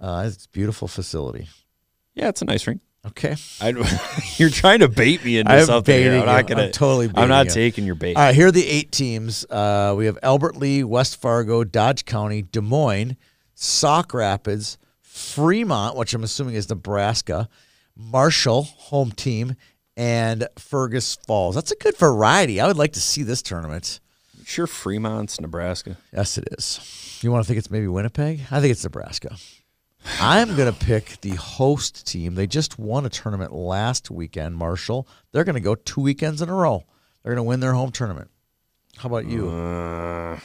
Uh, 0.00 0.24
it's 0.26 0.46
a 0.46 0.48
beautiful 0.50 0.88
facility." 0.88 1.48
Yeah, 2.14 2.28
it's 2.28 2.42
a 2.42 2.44
nice 2.46 2.66
ring. 2.66 2.80
Okay. 3.06 3.34
I, 3.60 3.70
you're 4.36 4.50
trying 4.50 4.80
to 4.80 4.88
bait 4.88 5.24
me 5.24 5.38
into 5.38 5.50
I'm 5.50 5.64
something. 5.64 5.92
baiting 5.92 6.20
I'm 6.20 6.26
not 6.26 6.46
gonna. 6.46 6.64
I'm 6.64 6.72
totally 6.72 7.10
I'm 7.14 7.28
not 7.28 7.46
you. 7.46 7.52
taking 7.52 7.86
your 7.86 7.94
bait. 7.94 8.14
All 8.16 8.22
right, 8.22 8.34
here 8.34 8.48
are 8.48 8.52
the 8.52 8.66
eight 8.66 8.92
teams. 8.92 9.46
Uh, 9.48 9.94
we 9.96 10.04
have 10.06 10.18
Albert 10.22 10.56
Lea, 10.56 10.84
West 10.84 11.20
Fargo, 11.20 11.64
Dodge 11.64 12.04
County, 12.04 12.42
Des 12.42 12.60
Moines, 12.60 13.16
Sauk 13.54 14.12
Rapids, 14.12 14.76
Fremont, 15.00 15.96
which 15.96 16.12
I'm 16.12 16.22
assuming 16.24 16.54
is 16.56 16.68
Nebraska, 16.68 17.48
Marshall, 17.96 18.64
home 18.64 19.12
team, 19.12 19.54
and 19.96 20.46
Fergus 20.58 21.16
Falls. 21.26 21.54
That's 21.54 21.72
a 21.72 21.76
good 21.76 21.96
variety. 21.96 22.60
I 22.60 22.66
would 22.66 22.76
like 22.76 22.92
to 22.92 23.00
see 23.00 23.22
this 23.22 23.40
tournament. 23.40 24.00
Sure, 24.44 24.66
Fremont's 24.66 25.40
Nebraska. 25.40 25.96
Yes, 26.12 26.36
it 26.36 26.48
is. 26.58 27.18
You 27.22 27.30
want 27.30 27.44
to 27.44 27.48
think 27.48 27.58
it's 27.58 27.70
maybe 27.70 27.86
Winnipeg? 27.86 28.40
I 28.50 28.60
think 28.60 28.72
it's 28.72 28.84
Nebraska. 28.84 29.36
I'm 30.20 30.56
going 30.56 30.72
to 30.72 30.78
pick 30.78 31.20
the 31.20 31.36
host 31.36 32.06
team. 32.06 32.34
They 32.34 32.46
just 32.46 32.78
won 32.78 33.06
a 33.06 33.08
tournament 33.08 33.52
last 33.52 34.10
weekend, 34.10 34.56
Marshall. 34.56 35.06
They're 35.32 35.44
going 35.44 35.54
to 35.54 35.60
go 35.60 35.74
two 35.74 36.00
weekends 36.00 36.42
in 36.42 36.48
a 36.48 36.54
row. 36.54 36.84
They're 37.22 37.34
going 37.34 37.44
to 37.44 37.48
win 37.48 37.60
their 37.60 37.74
home 37.74 37.92
tournament. 37.92 38.30
How 38.96 39.08
about 39.08 39.26
you? 39.26 39.48
Uh, 39.48 40.38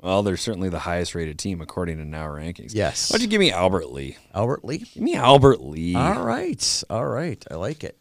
well, 0.00 0.22
they're 0.22 0.36
certainly 0.36 0.68
the 0.68 0.78
highest 0.78 1.14
rated 1.14 1.38
team 1.38 1.60
according 1.60 1.98
to 1.98 2.04
Now 2.04 2.26
rankings. 2.28 2.74
Yes. 2.74 3.10
Why 3.10 3.18
don't 3.18 3.22
you 3.22 3.28
give 3.28 3.40
me 3.40 3.52
Albert 3.52 3.90
Lea? 3.90 4.16
Albert 4.34 4.64
Lea. 4.64 4.78
Give 4.78 5.02
me 5.02 5.14
Albert 5.16 5.60
Lea. 5.60 5.94
All 5.94 6.22
right. 6.22 6.84
All 6.88 7.06
right. 7.06 7.44
I 7.50 7.54
like 7.54 7.84
it. 7.84 7.98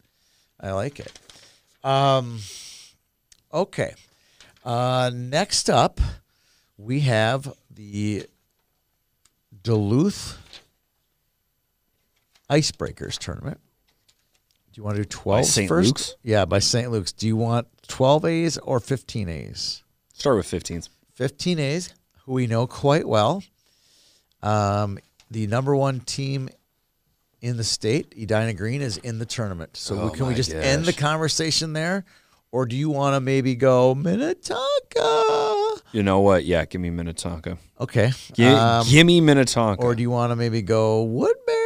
I 0.60 0.72
like 0.72 1.00
it. 1.00 1.12
Um, 1.84 2.40
okay. 3.54 3.96
Uh, 4.64 5.12
next 5.14 5.70
up, 5.70 6.00
we 6.78 7.02
have 7.02 7.54
the 7.74 8.26
Duluth 9.64 10.38
Icebreakers 12.50 13.18
tournament. 13.18 13.60
Do 14.72 14.80
you 14.80 14.84
want 14.84 14.98
to 14.98 15.04
do 15.04 15.08
12 15.10 15.46
St. 15.46 15.68
first? 15.68 15.88
Luke's? 15.88 16.16
Yeah, 16.24 16.46
by 16.46 16.60
St. 16.60 16.92
Luke's. 16.92 17.12
Do 17.12 17.28
you 17.28 17.36
want 17.38 17.68
12 17.88 18.26
A's 18.26 18.58
or 18.60 18.80
15 18.80 19.28
A's? 19.30 19.84
Start 20.14 20.38
with 20.38 20.46
15s. 20.48 20.90
15 21.16 21.60
A's, 21.60 21.94
who 22.26 22.34
we 22.34 22.48
know 22.48 22.68
quite 22.68 23.08
well. 23.08 23.44
Um, 24.42 25.00
the 25.32 25.48
number 25.48 25.76
one 25.76 26.00
team 26.02 26.50
in 27.42 27.58
the 27.58 27.64
state, 27.64 28.14
Edina 28.20 28.54
Green, 28.54 28.82
is 28.82 28.98
in 28.98 29.18
the 29.20 29.26
tournament. 29.26 29.76
So 29.78 30.00
Oh 30.00 30.10
can 30.10 30.28
we 30.28 30.34
just 30.34 30.54
end 30.54 30.86
the 30.86 30.94
conversation 30.94 31.74
there? 31.74 32.06
Or 32.52 32.66
do 32.66 32.76
you 32.76 32.90
want 32.90 33.16
to 33.16 33.20
maybe 33.20 33.56
go 33.56 33.94
Minnetonka? 33.96 35.76
You 35.92 36.04
know 36.04 36.20
what? 36.20 36.46
Yeah, 36.46 36.66
give 36.66 36.82
me 36.82 36.90
Minnetonka. 36.90 37.58
Okay. 37.80 38.12
Gi- 38.34 38.46
Um, 38.46 38.86
give 38.88 39.06
me 39.06 39.22
Minnetonka. 39.22 39.82
or 39.84 39.94
do 39.96 40.02
you 40.02 40.10
want 40.10 40.32
to 40.32 40.36
maybe 40.36 40.62
go 40.62 41.04
Woodbury? 41.04 41.58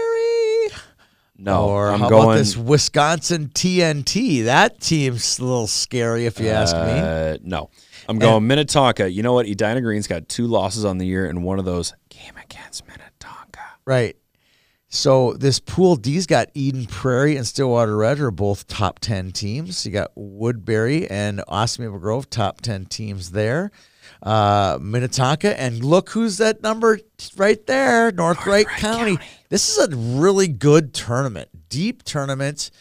No, 1.37 1.65
or 1.65 1.89
I'm 1.89 1.99
how 1.99 2.09
going. 2.09 2.23
about 2.23 2.37
this 2.37 2.55
Wisconsin 2.55 3.49
TNT? 3.49 4.45
That 4.45 4.79
team's 4.79 5.39
a 5.39 5.43
little 5.43 5.67
scary, 5.67 6.25
if 6.25 6.39
you 6.39 6.49
ask 6.49 6.75
me. 6.75 6.81
Uh, 6.81 7.37
no, 7.41 7.69
I'm 8.07 8.19
going 8.19 8.45
Minnetonka. 8.45 9.09
You 9.11 9.23
know 9.23 9.33
what? 9.33 9.47
Edina 9.47 9.81
Green's 9.81 10.07
got 10.07 10.29
two 10.29 10.47
losses 10.47 10.85
on 10.85 10.97
the 10.97 11.05
year, 11.05 11.25
and 11.25 11.43
one 11.43 11.59
of 11.59 11.65
those 11.65 11.93
game 12.09 12.35
against 12.41 12.87
Minnetonka. 12.87 13.61
Right. 13.85 14.15
So 14.89 15.33
this 15.33 15.59
pool 15.59 15.95
D's 15.95 16.27
got 16.27 16.49
Eden 16.53 16.85
Prairie 16.85 17.35
and 17.35 17.47
Stillwater 17.47 17.97
Red 17.97 18.19
are 18.19 18.29
both 18.29 18.67
top 18.67 18.99
ten 18.99 19.31
teams. 19.31 19.87
You 19.87 19.91
got 19.91 20.11
Woodbury 20.13 21.09
and 21.09 21.41
Osceola 21.47 21.97
Grove 21.97 22.29
top 22.29 22.61
ten 22.61 22.85
teams 22.85 23.31
there. 23.31 23.71
Uh, 24.21 24.77
Minnetonka, 24.81 25.59
and 25.59 25.83
look 25.83 26.09
who's 26.09 26.37
that 26.37 26.61
number 26.63 26.99
right 27.35 27.65
there, 27.67 28.11
North 28.11 28.45
Wright 28.45 28.67
County. 28.67 29.17
This 29.49 29.69
is 29.69 29.87
a 29.87 29.95
really 29.95 30.47
good 30.47 30.93
tournament, 30.93 31.49
deep 31.69 32.03
tournament. 32.03 32.71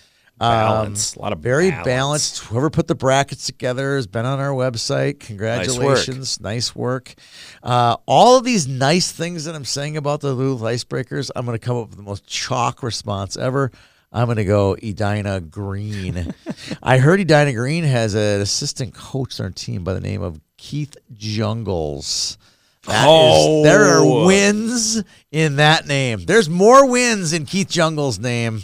Um, 0.41 0.51
Balance, 0.51 1.15
a 1.15 1.21
lot 1.21 1.33
of 1.33 1.39
very 1.39 1.71
balance. 1.71 1.85
balanced. 1.87 2.39
Whoever 2.45 2.69
put 2.69 2.89
the 2.89 2.97
brackets 2.97 3.47
together 3.47 3.95
has 3.95 4.09
been 4.09 4.25
on 4.25 4.41
our 4.41 4.51
website. 4.51 5.21
Congratulations, 5.21 6.41
nice 6.41 6.75
work. 6.75 7.15
Uh, 7.63 7.97
all 8.07 8.39
of 8.39 8.45
these 8.45 8.67
nice 8.67 9.13
things 9.13 9.45
that 9.45 9.55
I'm 9.55 9.65
saying 9.65 9.97
about 9.97 10.21
the 10.21 10.35
Duluth 10.35 10.63
Icebreakers, 10.63 11.31
I'm 11.37 11.47
going 11.47 11.57
to 11.57 11.65
come 11.65 11.77
up 11.77 11.91
with 11.91 11.97
the 11.97 12.03
most 12.03 12.27
chalk 12.27 12.83
response 12.83 13.37
ever. 13.37 13.71
I'm 14.13 14.27
going 14.27 14.37
to 14.37 14.45
go 14.45 14.75
Edina 14.83 15.41
Green. 15.41 16.35
I 16.83 16.99
heard 16.99 17.21
Edina 17.21 17.53
Green 17.53 17.85
has 17.85 18.15
an 18.15 18.41
assistant 18.41 18.95
coach 18.95 19.39
on 19.39 19.45
their 19.45 19.53
team 19.53 19.85
by 19.85 19.95
the 19.95 20.01
name 20.01 20.23
of 20.23 20.41
Keith 20.63 20.97
Jungles. 21.13 22.39
That 22.87 23.01
is- 23.03 23.07
Oh. 23.09 23.63
there 23.65 23.85
are 23.99 24.25
wins 24.27 25.03
in 25.33 25.57
that 25.57 25.89
name. 25.89 26.25
There's 26.25 26.49
more 26.49 26.87
wins 26.87 27.33
in 27.33 27.47
Keith 27.47 27.69
Jungles' 27.69 28.19
name 28.21 28.63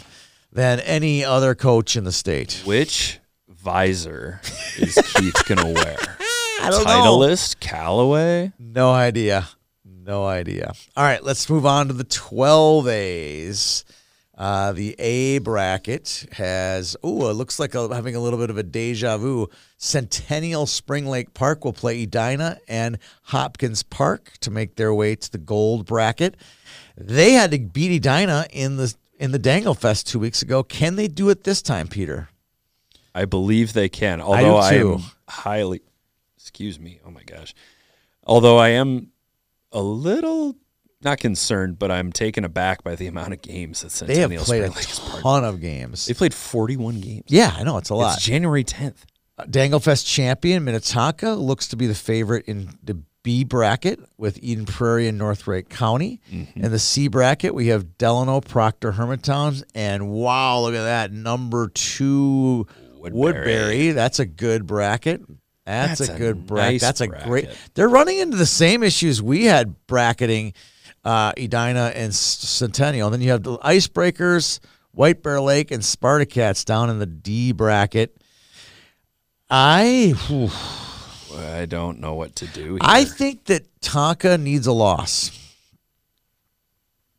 than 0.51 0.79
any 0.79 1.25
other 1.25 1.55
coach 1.55 1.97
in 1.97 2.05
the 2.05 2.11
state. 2.13 2.61
Which 2.63 3.19
visor 3.49 4.39
is 4.77 4.95
Keith 5.15 5.43
gonna 5.45 5.67
wear? 5.73 5.97
I 6.61 6.69
don't 6.71 6.85
know. 6.85 7.17
Titleist, 7.19 7.59
Callaway. 7.59 8.53
No 8.57 8.91
idea. 8.91 9.49
No 9.85 10.25
idea. 10.25 10.73
All 10.95 11.03
right, 11.03 11.23
let's 11.23 11.49
move 11.49 11.65
on 11.65 11.87
to 11.87 11.93
the 11.93 12.03
12 12.05 12.87
A's. 12.87 13.83
Uh, 14.39 14.71
the 14.71 14.95
A 14.99 15.39
bracket 15.39 16.25
has, 16.31 16.95
oh, 17.03 17.29
it 17.29 17.33
looks 17.33 17.59
like 17.59 17.75
a, 17.75 17.93
having 17.93 18.15
a 18.15 18.21
little 18.21 18.39
bit 18.39 18.49
of 18.49 18.57
a 18.57 18.63
deja 18.63 19.17
vu. 19.17 19.49
Centennial 19.77 20.65
Spring 20.65 21.05
Lake 21.05 21.33
Park 21.33 21.65
will 21.65 21.73
play 21.73 22.03
Edina 22.03 22.57
and 22.69 22.99
Hopkins 23.23 23.83
Park 23.83 24.31
to 24.39 24.49
make 24.49 24.75
their 24.75 24.93
way 24.93 25.17
to 25.17 25.29
the 25.29 25.37
gold 25.37 25.85
bracket. 25.85 26.37
They 26.95 27.33
had 27.33 27.51
to 27.51 27.59
beat 27.59 27.97
Edina 27.97 28.47
in 28.53 28.77
the 28.77 28.95
in 29.19 29.31
the 29.33 29.39
Dangle 29.39 29.73
Fest 29.73 30.07
two 30.07 30.19
weeks 30.19 30.41
ago. 30.41 30.63
Can 30.63 30.95
they 30.95 31.09
do 31.09 31.27
it 31.27 31.43
this 31.43 31.61
time, 31.61 31.89
Peter? 31.89 32.29
I 33.13 33.25
believe 33.25 33.73
they 33.73 33.89
can. 33.89 34.21
Although 34.21 34.57
I, 34.57 34.77
too. 34.77 34.93
am 34.93 35.03
highly, 35.27 35.81
excuse 36.37 36.79
me. 36.79 37.01
Oh 37.05 37.11
my 37.11 37.23
gosh. 37.23 37.53
Although 38.23 38.57
I 38.57 38.69
am 38.69 39.11
a 39.73 39.81
little 39.81 40.55
not 41.01 41.19
concerned, 41.19 41.79
but 41.79 41.91
I'm 41.91 42.11
taken 42.11 42.43
aback 42.43 42.83
by 42.83 42.95
the 42.95 43.07
amount 43.07 43.33
of 43.33 43.41
games 43.41 43.81
that 43.81 44.05
They 44.05 44.15
have 44.17 44.31
Centennial 44.31 44.43
played 44.43 44.63
a 44.63 44.67
Lake 44.71 44.95
part. 44.97 45.21
ton 45.23 45.43
of 45.45 45.61
games. 45.61 46.05
They 46.05 46.13
played 46.13 46.33
41 46.33 46.99
games. 46.99 47.23
Yeah, 47.27 47.53
I 47.57 47.63
know 47.63 47.77
it's 47.77 47.89
a 47.89 47.95
lot. 47.95 48.15
It's 48.17 48.25
January 48.25 48.63
10th. 48.63 49.03
Uh, 49.37 49.45
Danglefest 49.45 50.05
champion 50.05 50.63
Minnetonka 50.65 51.31
looks 51.31 51.67
to 51.69 51.77
be 51.77 51.87
the 51.87 51.95
favorite 51.95 52.45
in 52.47 52.69
the 52.83 53.01
B 53.23 53.43
bracket 53.45 53.99
with 54.17 54.39
Eden 54.41 54.65
Prairie 54.65 55.07
and 55.07 55.17
North 55.17 55.47
Wright 55.47 55.67
County. 55.67 56.19
Mm-hmm. 56.31 56.65
In 56.65 56.71
the 56.71 56.79
C 56.79 57.07
bracket, 57.07 57.53
we 57.53 57.67
have 57.67 57.97
Delano, 57.97 58.41
Proctor, 58.41 58.93
Hermantown, 58.93 59.63
and 59.75 60.09
wow, 60.09 60.59
look 60.61 60.73
at 60.73 60.83
that 60.83 61.11
number 61.13 61.69
two 61.69 62.67
Woodbury. 62.95 63.11
Woodbury. 63.33 63.91
That's 63.91 64.19
a 64.19 64.25
good 64.25 64.65
bracket. 64.67 65.21
That's, 65.65 65.99
That's 65.99 66.09
a 66.11 66.15
a 66.15 66.17
good 66.17 66.47
bracket. 66.47 66.73
nice 66.73 66.81
That's 66.81 67.01
a 67.01 67.07
great. 67.07 67.25
bracket. 67.27 67.57
They're 67.75 67.87
running 67.89 68.17
into 68.17 68.35
the 68.37 68.45
same 68.45 68.83
issues 68.83 69.21
we 69.21 69.45
had 69.45 69.85
bracketing 69.85 70.53
uh, 71.09 71.33
Edina 71.37 71.91
and 71.95 72.13
Centennial. 72.13 73.09
then 73.09 73.21
you 73.21 73.31
have 73.31 73.41
the 73.41 73.57
Icebreakers, 73.59 74.59
White 74.91 75.23
Bear 75.23 75.41
Lake, 75.41 75.71
and 75.71 75.81
Spartacats 75.81 76.63
down 76.63 76.91
in 76.91 76.99
the 76.99 77.07
D 77.07 77.51
bracket. 77.51 78.15
I 79.49 80.13
whew, 80.27 80.51
I 81.39 81.65
don't 81.65 81.99
know 81.99 82.13
what 82.13 82.35
to 82.37 82.45
do 82.45 82.73
here. 82.73 82.79
I 82.81 83.05
think 83.05 83.45
that 83.45 83.63
Tonka 83.81 84.39
needs 84.39 84.67
a 84.67 84.71
loss. 84.71 85.31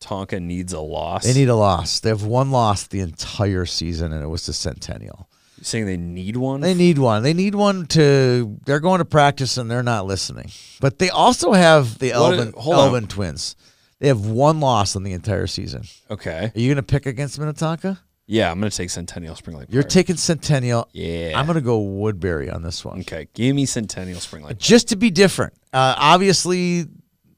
Tonka 0.01 0.41
needs 0.41 0.73
a 0.73 0.81
loss. 0.81 1.25
They 1.25 1.35
need 1.35 1.49
a 1.49 1.57
loss. 1.57 1.99
They 1.99 2.11
have 2.11 2.23
one 2.23 2.53
loss 2.53 2.87
the 2.87 3.01
entire 3.01 3.67
season, 3.67 4.13
and 4.13 4.23
it 4.23 4.29
was 4.29 4.45
to 4.45 4.53
Centennial. 4.53 5.29
You 5.59 5.65
saying 5.65 5.87
they 5.87 5.97
need 5.97 6.37
one? 6.37 6.61
They 6.61 6.75
need 6.75 6.99
one. 6.99 7.25
They 7.25 7.35
need 7.35 7.57
one 7.57 7.87
to. 7.87 8.57
They're 8.65 8.81
going 8.81 9.01
to 9.01 9.05
practice 9.05 9.57
and 9.59 9.69
they're 9.69 9.83
not 9.83 10.07
listening. 10.07 10.51
But 10.81 11.01
they 11.01 11.11
also 11.11 11.53
have 11.53 11.99
the 11.99 12.13
What- 12.13 12.39
Elvin. 12.39 12.55
Elvin 12.57 13.07
twins. 13.09 13.57
They 14.01 14.09
have 14.09 14.27
one 14.27 14.61
loss 14.61 14.97
in 14.97 15.03
the 15.05 15.13
entire 15.13 15.47
season. 15.47 15.85
okay. 16.11 16.51
Are 16.55 16.59
you 16.59 16.69
going 16.69 16.77
to 16.77 16.83
pick 16.83 17.07
against 17.07 17.39
Minnetonka? 17.39 18.01
Yeah, 18.27 18.51
I'm 18.51 18.61
gonna 18.61 18.71
take 18.71 18.91
Centennial 18.91 19.35
Spring 19.35 19.57
Lake. 19.57 19.67
You're 19.71 19.83
taking 19.83 20.15
Centennial. 20.17 20.89
Yeah. 20.93 21.33
I'm 21.35 21.47
going 21.47 21.57
to 21.57 21.61
go 21.61 21.81
Woodbury 21.81 22.49
on 22.49 22.63
this 22.63 22.85
one. 22.85 23.01
Okay, 23.01 23.27
give 23.35 23.57
me 23.57 23.67
Centennial 23.67 24.21
Spring 24.21 24.45
Lake. 24.45 24.57
Just 24.57 24.89
to 24.91 24.97
be 24.97 25.11
different. 25.11 25.53
Uh, 25.73 25.97
obviously, 25.99 26.87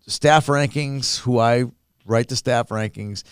staff 0.07 0.49
rankings, 0.49 1.19
who 1.19 1.39
I 1.39 1.65
write 2.05 2.29
the 2.29 2.37
staff 2.37 2.69
rankings, 2.69 3.23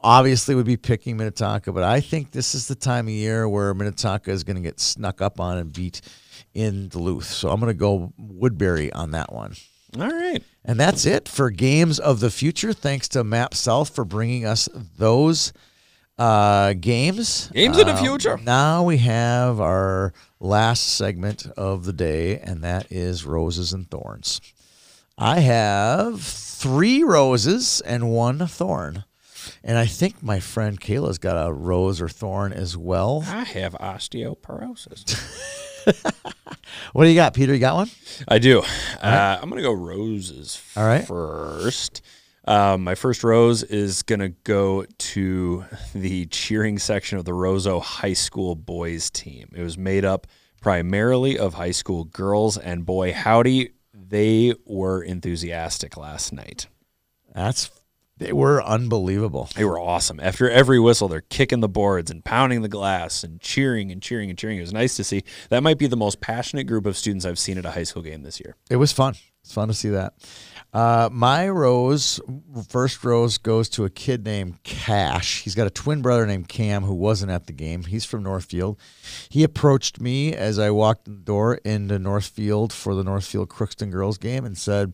obviously 0.00 0.54
would 0.54 0.64
be 0.66 0.76
picking 0.76 1.16
Minnetonka, 1.16 1.72
but 1.72 1.82
I 1.82 2.00
think 2.00 2.30
this 2.30 2.54
is 2.54 2.68
the 2.68 2.76
time 2.76 3.08
of 3.08 3.12
year 3.12 3.48
where 3.48 3.74
Minnetonka 3.74 4.30
is 4.30 4.44
going 4.44 4.54
to 4.56 4.62
get 4.62 4.78
snuck 4.78 5.20
up 5.20 5.40
on 5.40 5.58
and 5.58 5.72
beat 5.72 6.00
in 6.54 6.88
Duluth. 6.88 7.24
So 7.24 7.50
I'm 7.50 7.58
going 7.58 7.72
to 7.72 7.78
go 7.78 8.12
Woodbury 8.16 8.92
on 8.92 9.10
that 9.10 9.32
one. 9.32 9.54
All 9.96 10.08
right. 10.10 10.42
And 10.64 10.78
that's 10.78 11.06
it 11.06 11.28
for 11.28 11.50
Games 11.50 11.98
of 11.98 12.20
the 12.20 12.30
Future. 12.30 12.72
Thanks 12.72 13.08
to 13.08 13.24
Map 13.24 13.54
South 13.54 13.94
for 13.94 14.04
bringing 14.04 14.44
us 14.44 14.68
those 14.98 15.52
uh, 16.18 16.74
games. 16.74 17.48
Games 17.54 17.78
of 17.78 17.86
the 17.86 17.92
Uh, 17.92 17.96
future. 18.02 18.38
Now 18.42 18.82
we 18.82 18.98
have 18.98 19.60
our 19.60 20.12
last 20.40 20.96
segment 20.96 21.46
of 21.56 21.84
the 21.84 21.92
day, 21.92 22.38
and 22.38 22.62
that 22.64 22.86
is 22.90 23.24
Roses 23.24 23.72
and 23.72 23.90
Thorns. 23.90 24.40
I 25.16 25.40
have 25.40 26.20
three 26.20 27.02
roses 27.02 27.80
and 27.80 28.10
one 28.10 28.46
thorn. 28.46 29.04
And 29.64 29.78
I 29.78 29.86
think 29.86 30.22
my 30.22 30.40
friend 30.40 30.78
Kayla's 30.78 31.18
got 31.18 31.34
a 31.48 31.52
rose 31.52 32.00
or 32.02 32.08
thorn 32.08 32.52
as 32.52 32.76
well. 32.76 33.24
I 33.26 33.44
have 33.44 33.72
osteoporosis. 33.74 35.16
What 36.92 37.04
do 37.04 37.10
you 37.10 37.16
got, 37.16 37.34
Peter? 37.34 37.52
You 37.52 37.58
got 37.58 37.74
one? 37.76 37.90
I 38.26 38.38
do. 38.38 38.62
Uh, 39.00 39.38
I'm 39.40 39.48
gonna 39.48 39.62
go 39.62 39.72
roses 39.72 40.62
All 40.76 40.84
right. 40.86 41.06
first. 41.06 42.02
Um, 42.46 42.82
my 42.84 42.94
first 42.94 43.22
rose 43.24 43.62
is 43.62 44.02
gonna 44.02 44.30
go 44.30 44.84
to 44.98 45.64
the 45.94 46.26
cheering 46.26 46.78
section 46.78 47.18
of 47.18 47.24
the 47.24 47.32
Roseau 47.32 47.80
High 47.80 48.14
School 48.14 48.54
boys 48.54 49.10
team. 49.10 49.50
It 49.54 49.62
was 49.62 49.76
made 49.76 50.04
up 50.04 50.26
primarily 50.60 51.38
of 51.38 51.54
high 51.54 51.70
school 51.72 52.04
girls, 52.04 52.56
and 52.56 52.84
boy, 52.86 53.12
howdy, 53.12 53.70
they 53.92 54.54
were 54.64 55.02
enthusiastic 55.02 55.96
last 55.96 56.32
night. 56.32 56.66
That's 57.34 57.70
they 58.18 58.32
were 58.32 58.62
unbelievable. 58.62 59.48
They 59.54 59.64
were 59.64 59.78
awesome. 59.78 60.20
After 60.20 60.50
every 60.50 60.78
whistle, 60.78 61.08
they're 61.08 61.20
kicking 61.20 61.60
the 61.60 61.68
boards 61.68 62.10
and 62.10 62.24
pounding 62.24 62.62
the 62.62 62.68
glass 62.68 63.24
and 63.24 63.40
cheering 63.40 63.90
and 63.90 64.02
cheering 64.02 64.28
and 64.28 64.38
cheering. 64.38 64.58
It 64.58 64.62
was 64.62 64.72
nice 64.72 64.96
to 64.96 65.04
see. 65.04 65.24
That 65.50 65.62
might 65.62 65.78
be 65.78 65.86
the 65.86 65.96
most 65.96 66.20
passionate 66.20 66.64
group 66.64 66.86
of 66.86 66.96
students 66.96 67.24
I've 67.24 67.38
seen 67.38 67.58
at 67.58 67.64
a 67.64 67.70
high 67.70 67.84
school 67.84 68.02
game 68.02 68.22
this 68.22 68.40
year. 68.40 68.56
It 68.70 68.76
was 68.76 68.92
fun. 68.92 69.14
It's 69.42 69.54
fun 69.54 69.68
to 69.68 69.74
see 69.74 69.90
that. 69.90 70.14
Uh, 70.74 71.08
my 71.10 71.48
rose, 71.48 72.20
first 72.68 73.02
rose, 73.02 73.38
goes 73.38 73.70
to 73.70 73.86
a 73.86 73.90
kid 73.90 74.24
named 74.24 74.62
Cash. 74.64 75.42
He's 75.42 75.54
got 75.54 75.66
a 75.66 75.70
twin 75.70 76.02
brother 76.02 76.26
named 76.26 76.48
Cam 76.48 76.82
who 76.82 76.94
wasn't 76.94 77.30
at 77.30 77.46
the 77.46 77.54
game. 77.54 77.84
He's 77.84 78.04
from 78.04 78.22
Northfield. 78.22 78.78
He 79.30 79.42
approached 79.44 80.00
me 80.00 80.34
as 80.34 80.58
I 80.58 80.70
walked 80.70 81.08
in 81.08 81.14
the 81.14 81.22
door 81.22 81.54
into 81.64 81.98
Northfield 81.98 82.72
for 82.74 82.94
the 82.94 83.04
Northfield 83.04 83.48
Crookston 83.48 83.90
girls 83.90 84.18
game 84.18 84.44
and 84.44 84.58
said, 84.58 84.92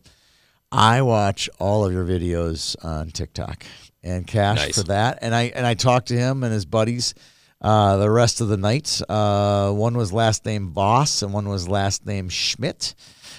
I 0.71 1.01
watch 1.01 1.49
all 1.59 1.85
of 1.85 1.93
your 1.93 2.05
videos 2.05 2.75
on 2.83 3.09
TikTok 3.09 3.65
and 4.03 4.25
cash 4.27 4.57
Nice. 4.57 4.77
for 4.77 4.83
that. 4.87 5.19
And 5.21 5.33
I 5.33 5.43
and 5.55 5.65
I 5.65 5.73
talked 5.73 6.07
to 6.09 6.17
him 6.17 6.43
and 6.43 6.51
his 6.53 6.65
buddies 6.65 7.13
uh, 7.61 7.97
the 7.97 8.09
rest 8.09 8.41
of 8.41 8.47
the 8.47 8.57
night. 8.57 9.01
Uh, 9.07 9.71
one 9.71 9.97
was 9.97 10.11
last 10.11 10.45
name 10.45 10.69
Voss 10.69 11.21
and 11.21 11.33
one 11.33 11.47
was 11.49 11.67
last 11.67 12.05
name 12.05 12.29
Schmidt. 12.29 12.95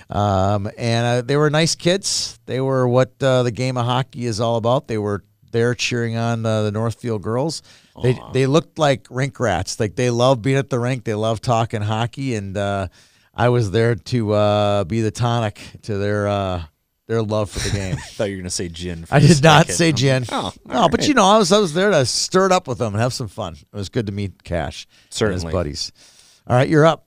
Um, 0.09 0.71
and 0.79 1.07
uh, 1.07 1.23
they 1.23 1.37
were 1.37 1.51
nice 1.51 1.75
kids. 1.75 2.39
They 2.47 2.61
were 2.61 2.87
what 2.89 3.21
uh, 3.23 3.43
the 3.43 3.51
game 3.51 3.77
of 3.77 3.87
hockey 3.87 4.27
is 4.27 4.41
all 4.41 4.57
about. 4.57 4.89
They 4.89 4.99
were 4.99 5.25
there 5.53 5.75
cheering 5.75 6.17
on 6.17 6.45
uh, 6.45 6.63
the 6.63 6.73
Northfield 6.73 7.23
girls. 7.23 7.63
They 8.03 8.19
they 8.33 8.47
looked 8.47 8.79
like 8.79 9.07
rink 9.11 9.41
rats. 9.41 9.81
Like 9.81 9.97
they 9.97 10.11
love 10.11 10.43
being 10.43 10.59
at 10.59 10.71
the 10.71 10.79
rink. 10.79 11.05
They 11.05 11.15
love 11.15 11.41
talking 11.41 11.81
hockey. 11.81 12.35
And 12.35 12.57
uh, 12.57 12.89
I 13.35 13.49
was 13.49 13.71
there 13.71 13.95
to 13.95 14.33
uh, 14.33 14.85
be 14.85 15.01
the 15.01 15.11
tonic 15.11 15.61
to 15.83 15.97
their 15.97 16.29
uh, 16.29 16.65
their 17.07 17.23
love 17.23 17.51
for 17.51 17.61
the 17.61 17.71
game. 17.71 17.95
I 17.99 18.01
thought 18.01 18.25
you 18.25 18.37
were 18.37 18.43
going 18.43 18.45
to 18.45 18.51
say 18.51 18.69
gin. 18.69 19.07
For 19.07 19.15
I 19.15 19.21
did 19.21 19.43
not 19.43 19.69
say 19.69 19.93
gin. 19.93 20.25
Oh, 20.31 20.53
no, 20.65 20.75
all 20.75 20.89
but 20.89 21.07
you 21.07 21.15
know, 21.15 21.25
I 21.25 21.39
was 21.39 21.53
I 21.53 21.59
was 21.59 21.75
there 21.75 21.91
to 21.91 22.05
stir 22.07 22.47
it 22.47 22.53
up 22.53 22.69
with 22.69 22.79
them 22.79 22.95
and 22.95 23.03
have 23.03 23.13
some 23.13 23.29
fun. 23.29 23.55
It 23.55 23.67
was 23.73 23.89
good 23.89 24.07
to 24.07 24.13
meet 24.13 24.45
Cash 24.45 24.87
and 25.05 25.15
Certainly. 25.15 25.45
his 25.45 25.53
buddies. 25.53 25.93
All 26.47 26.57
right, 26.57 26.69
you're 26.69 26.87
up. 26.87 27.07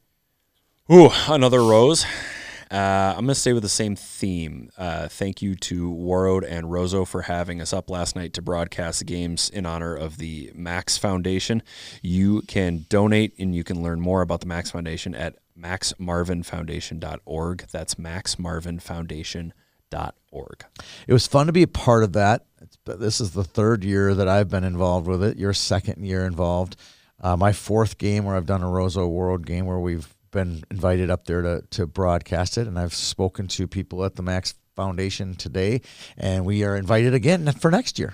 Ooh, 0.92 1.10
another 1.28 1.60
rose. 1.60 2.06
Uh, 2.72 3.14
I'm 3.18 3.26
going 3.26 3.30
to 3.30 3.36
stay 3.36 3.54
with 3.54 3.64
the 3.64 3.70
same 3.70 3.96
theme. 3.96 4.70
Uh, 4.78 5.08
thank 5.08 5.42
you 5.42 5.56
to 5.56 5.92
Warroad 5.92 6.46
and 6.48 6.68
Roseau 6.68 7.08
for 7.08 7.24
having 7.24 7.62
us 7.62 7.74
up 7.74 7.90
last 7.90 8.16
night 8.16 8.34
to 8.34 8.44
broadcast 8.44 9.00
the 9.00 9.06
games 9.06 9.50
in 9.50 9.66
honor 9.66 9.96
of 9.96 10.18
the 10.18 10.52
Max 10.54 10.96
Foundation. 10.96 11.64
You 12.04 12.44
can 12.44 12.86
donate 12.88 13.34
and 13.40 13.56
you 13.56 13.64
can 13.64 13.82
learn 13.82 14.00
more 14.00 14.22
about 14.22 14.42
the 14.42 14.46
Max 14.46 14.70
Foundation 14.70 15.16
at 15.16 15.38
maxmarvinfoundation.org. 15.60 17.66
That's 17.72 17.96
maxmarvinfoundation.org. 17.96 19.54
It 21.08 21.14
was 21.14 21.28
fun 21.28 21.48
to 21.48 21.54
be 21.54 21.64
a 21.64 21.68
part 21.68 22.04
of 22.04 22.14
that. 22.14 22.46
It's, 22.62 22.78
this 22.86 23.22
is 23.22 23.32
the 23.32 23.44
third 23.44 23.84
year 23.84 24.14
that 24.14 24.28
I've 24.28 24.50
been 24.50 24.64
involved 24.64 25.08
with 25.08 25.24
it. 25.24 25.38
Your 25.38 25.54
second 25.54 26.04
year 26.06 26.26
involved. 26.26 26.76
Uh, 27.22 27.36
my 27.36 27.52
fourth 27.52 27.98
game 27.98 28.24
where 28.26 28.36
I've 28.36 28.46
done 28.46 28.64
a 28.64 28.68
Roseau 28.68 29.10
Warroad 29.10 29.46
game 29.46 29.66
where 29.66 29.80
we've 29.80 30.14
been 30.32 30.64
invited 30.72 31.10
up 31.10 31.26
there 31.26 31.42
to, 31.42 31.64
to 31.72 31.88
broadcast 31.88 32.58
it. 32.58 32.68
And 32.68 32.80
I've 32.80 32.94
spoken 32.94 33.48
to 33.50 33.68
people 33.68 34.06
at 34.06 34.16
the 34.16 34.24
Max 34.24 34.56
Foundation 34.76 35.36
today, 35.36 35.82
and 36.18 36.46
we 36.46 36.64
are 36.64 36.76
invited 36.76 37.14
again 37.14 37.52
for 37.54 37.72
next 37.72 38.00
year. 38.00 38.14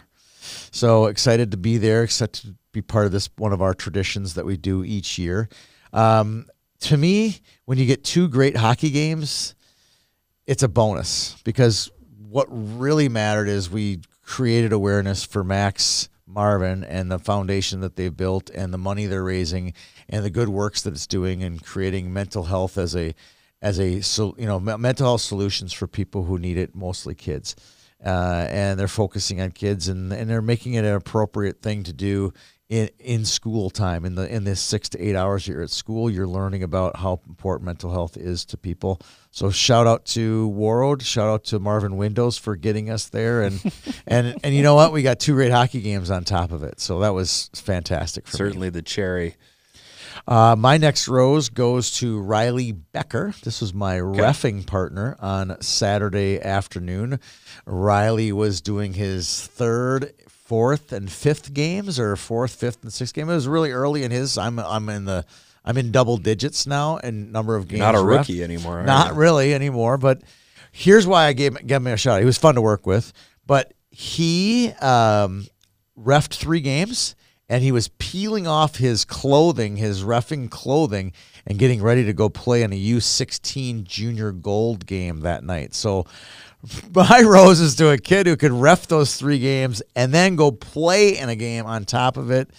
So 0.71 1.05
excited 1.05 1.51
to 1.51 1.57
be 1.57 1.78
there, 1.78 2.03
excited 2.03 2.41
to 2.41 2.55
be 2.71 2.82
part 2.82 3.05
of 3.05 3.11
this 3.11 3.30
one 3.38 3.53
of 3.53 3.61
our 3.61 3.73
traditions 3.73 4.36
that 4.36 4.45
we 4.45 4.57
do 4.57 4.84
each 4.84 5.17
year. 5.17 5.49
Um, 5.93 6.47
to 6.82 6.97
me, 6.97 7.39
when 7.65 7.78
you 7.78 7.86
get 7.86 8.03
two 8.03 8.28
great 8.28 8.57
hockey 8.57 8.89
games, 8.89 9.54
it's 10.47 10.63
a 10.63 10.67
bonus 10.67 11.35
because 11.43 11.91
what 12.29 12.47
really 12.49 13.09
mattered 13.09 13.47
is 13.47 13.69
we 13.69 13.99
created 14.21 14.73
awareness 14.73 15.23
for 15.23 15.43
Max 15.43 16.09
Marvin 16.27 16.83
and 16.83 17.11
the 17.11 17.19
foundation 17.19 17.81
that 17.81 17.95
they've 17.95 18.15
built 18.15 18.49
and 18.49 18.73
the 18.73 18.77
money 18.77 19.05
they're 19.05 19.23
raising 19.23 19.73
and 20.09 20.23
the 20.23 20.29
good 20.29 20.49
works 20.49 20.81
that 20.81 20.93
it's 20.93 21.07
doing 21.07 21.43
and 21.43 21.63
creating 21.63 22.11
mental 22.11 22.43
health 22.43 22.77
as 22.77 22.95
a 22.95 23.13
as 23.61 23.79
a 23.79 24.01
so 24.01 24.35
you 24.37 24.45
know 24.45 24.59
mental 24.59 25.05
health 25.05 25.21
solutions 25.21 25.71
for 25.71 25.87
people 25.87 26.25
who 26.25 26.37
need 26.37 26.57
it, 26.57 26.75
mostly 26.75 27.15
kids. 27.15 27.55
Uh, 28.05 28.45
and 28.49 28.77
they're 28.77 28.89
focusing 28.89 29.39
on 29.39 29.49
kids 29.49 29.87
and, 29.87 30.11
and 30.11 30.29
they're 30.29 30.41
making 30.41 30.73
it 30.73 30.83
an 30.83 30.93
appropriate 30.93 31.61
thing 31.61 31.81
to 31.81 31.93
do 31.93 32.31
in, 32.68 32.89
in 32.99 33.26
school 33.26 33.70
time 33.70 34.05
in 34.05 34.16
the 34.16 34.34
in 34.34 34.43
this 34.43 34.59
six 34.59 34.89
to 34.89 34.99
eight 34.99 35.16
hours 35.16 35.47
you're 35.47 35.61
at 35.61 35.70
school 35.70 36.09
you're 36.09 36.26
learning 36.26 36.63
about 36.63 36.97
how 36.97 37.20
important 37.28 37.66
mental 37.66 37.91
health 37.91 38.18
is 38.18 38.43
to 38.43 38.57
people 38.57 38.99
so 39.30 39.51
shout 39.51 39.86
out 39.86 40.03
to 40.05 40.51
Warroad 40.55 41.03
shout 41.03 41.30
out 41.30 41.43
to 41.45 41.59
Marvin 41.59 41.95
Windows 41.95 42.39
for 42.39 42.55
getting 42.55 42.89
us 42.89 43.09
there 43.09 43.43
and 43.43 43.61
and 44.07 44.36
and 44.43 44.55
you 44.55 44.63
know 44.63 44.74
what 44.74 44.91
we 44.91 45.03
got 45.03 45.20
two 45.20 45.34
great 45.34 45.51
hockey 45.51 45.82
games 45.82 46.09
on 46.09 46.24
top 46.24 46.51
of 46.51 46.63
it 46.63 46.80
so 46.80 46.99
that 46.99 47.13
was 47.13 47.51
fantastic 47.53 48.26
for 48.28 48.34
me. 48.34 48.38
Certainly 48.38 48.70
the 48.72 48.82
cherry. 48.82 49.36
Uh, 50.28 50.55
my 50.57 50.78
next 50.78 51.07
rose 51.07 51.49
goes 51.49 51.91
to 51.91 52.20
Riley 52.20 52.72
Becker. 52.72 53.34
This 53.43 53.61
was 53.61 53.74
my 53.74 53.97
refing 53.97 54.66
partner 54.66 55.16
on 55.20 55.61
Saturday 55.61 56.41
afternoon. 56.41 57.20
Riley 57.66 58.32
was 58.32 58.61
doing 58.61 58.93
his 58.93 59.45
third, 59.47 60.13
fourth, 60.45 60.93
and 60.93 61.11
fifth 61.11 61.53
games, 61.53 61.99
or 61.99 62.15
fourth, 62.15 62.55
fifth, 62.55 62.83
and 62.83 62.93
sixth 62.93 63.13
game. 63.13 63.29
It 63.29 63.33
was 63.33 63.47
really 63.47 63.71
early 63.71 64.03
in 64.03 64.11
his. 64.11 64.37
I'm 64.37 64.59
I'm 64.59 64.87
in 64.89 65.05
the 65.05 65.25
I'm 65.65 65.77
in 65.77 65.91
double 65.91 66.17
digits 66.17 66.65
now 66.67 66.97
in 66.97 67.31
number 67.31 67.55
of 67.55 67.67
games. 67.67 67.79
Not 67.79 67.95
a 67.95 68.03
ref. 68.03 68.19
rookie 68.19 68.43
anymore. 68.43 68.83
Not 68.83 69.09
you? 69.09 69.15
really 69.15 69.53
anymore, 69.53 69.97
but 69.97 70.21
here's 70.71 71.07
why 71.07 71.25
I 71.25 71.33
gave 71.33 71.55
gave 71.65 71.77
him 71.77 71.87
a 71.87 71.97
shot. 71.97 72.19
He 72.19 72.25
was 72.25 72.37
fun 72.37 72.55
to 72.55 72.61
work 72.61 72.85
with, 72.85 73.11
but 73.45 73.73
he 73.89 74.69
um, 74.81 75.47
refed 75.97 76.35
three 76.35 76.61
games 76.61 77.15
and 77.47 77.63
he 77.63 77.71
was 77.71 77.89
peeling 77.99 78.47
off 78.47 78.77
his 78.77 79.05
clothing, 79.05 79.77
his 79.77 80.03
refing 80.03 80.49
clothing, 80.49 81.13
and 81.45 81.59
getting 81.59 81.81
ready 81.81 82.03
to 82.03 82.13
go 82.13 82.27
play 82.27 82.63
in 82.63 82.73
a 82.73 82.79
U16 82.79 83.83
junior 83.83 84.31
gold 84.31 84.85
game 84.85 85.21
that 85.21 85.43
night. 85.43 85.75
So 85.75 86.05
my 86.95 87.22
roses 87.22 87.76
to 87.76 87.89
a 87.89 87.97
kid 87.97 88.28
who 88.28 88.36
could 88.36 88.51
ref 88.51 88.88
those 88.88 89.16
three 89.16 89.39
games 89.39 89.82
and 89.95 90.13
then 90.13 90.36
go 90.36 90.51
play 90.51 91.18
in 91.18 91.30
a 91.30 91.36
game 91.36 91.66
on 91.66 91.86
top 91.86 92.18
of 92.18 92.32
it. 92.32 92.49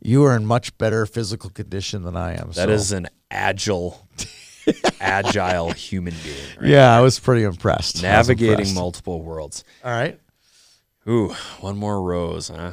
You 0.00 0.24
are 0.24 0.36
in 0.36 0.46
much 0.46 0.76
better 0.78 1.06
physical 1.06 1.50
condition 1.50 2.02
than 2.02 2.16
I 2.16 2.32
am. 2.32 2.48
That 2.48 2.68
so. 2.68 2.70
is 2.70 2.92
an 2.92 3.08
agile, 3.30 4.08
agile 5.00 5.72
human 5.72 6.14
being. 6.22 6.36
right? 6.60 6.68
yeah, 6.68 6.96
I 6.96 7.00
was 7.00 7.18
pretty 7.18 7.44
impressed. 7.44 8.02
Navigating 8.02 8.50
impressed. 8.52 8.74
multiple 8.74 9.22
worlds. 9.22 9.64
All 9.84 9.92
right. 9.92 10.18
Ooh, 11.06 11.34
one 11.60 11.76
more 11.76 12.02
rose, 12.02 12.48
huh? 12.48 12.72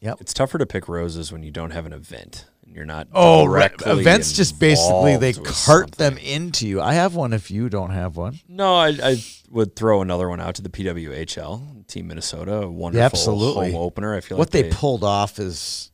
Yep. 0.00 0.18
It's 0.20 0.34
tougher 0.34 0.58
to 0.58 0.66
pick 0.66 0.88
roses 0.88 1.32
when 1.32 1.42
you 1.42 1.50
don't 1.50 1.70
have 1.70 1.86
an 1.86 1.92
event 1.92 2.46
you're 2.66 2.86
not. 2.86 3.08
Oh, 3.12 3.44
right. 3.44 3.72
events 3.84 4.32
just 4.32 4.58
basically 4.58 5.16
they 5.16 5.32
cart 5.32 5.92
them 5.92 6.16
into 6.18 6.66
you. 6.66 6.80
I 6.80 6.94
have 6.94 7.14
one 7.14 7.32
if 7.32 7.50
you 7.50 7.68
don't 7.68 7.90
have 7.90 8.16
one. 8.16 8.40
No, 8.48 8.74
I, 8.74 8.88
I 9.02 9.24
would 9.50 9.76
throw 9.76 10.00
another 10.00 10.28
one 10.28 10.40
out 10.40 10.54
to 10.56 10.62
the 10.62 10.68
PWHL 10.68 11.86
Team 11.86 12.08
Minnesota. 12.08 12.62
A 12.62 12.70
wonderful 12.70 13.04
absolutely. 13.04 13.72
home 13.72 13.82
opener. 13.82 14.14
I 14.14 14.20
feel 14.20 14.38
what 14.38 14.52
like 14.54 14.64
they, 14.64 14.70
pulled 14.70 15.04
off 15.04 15.38
is 15.38 15.90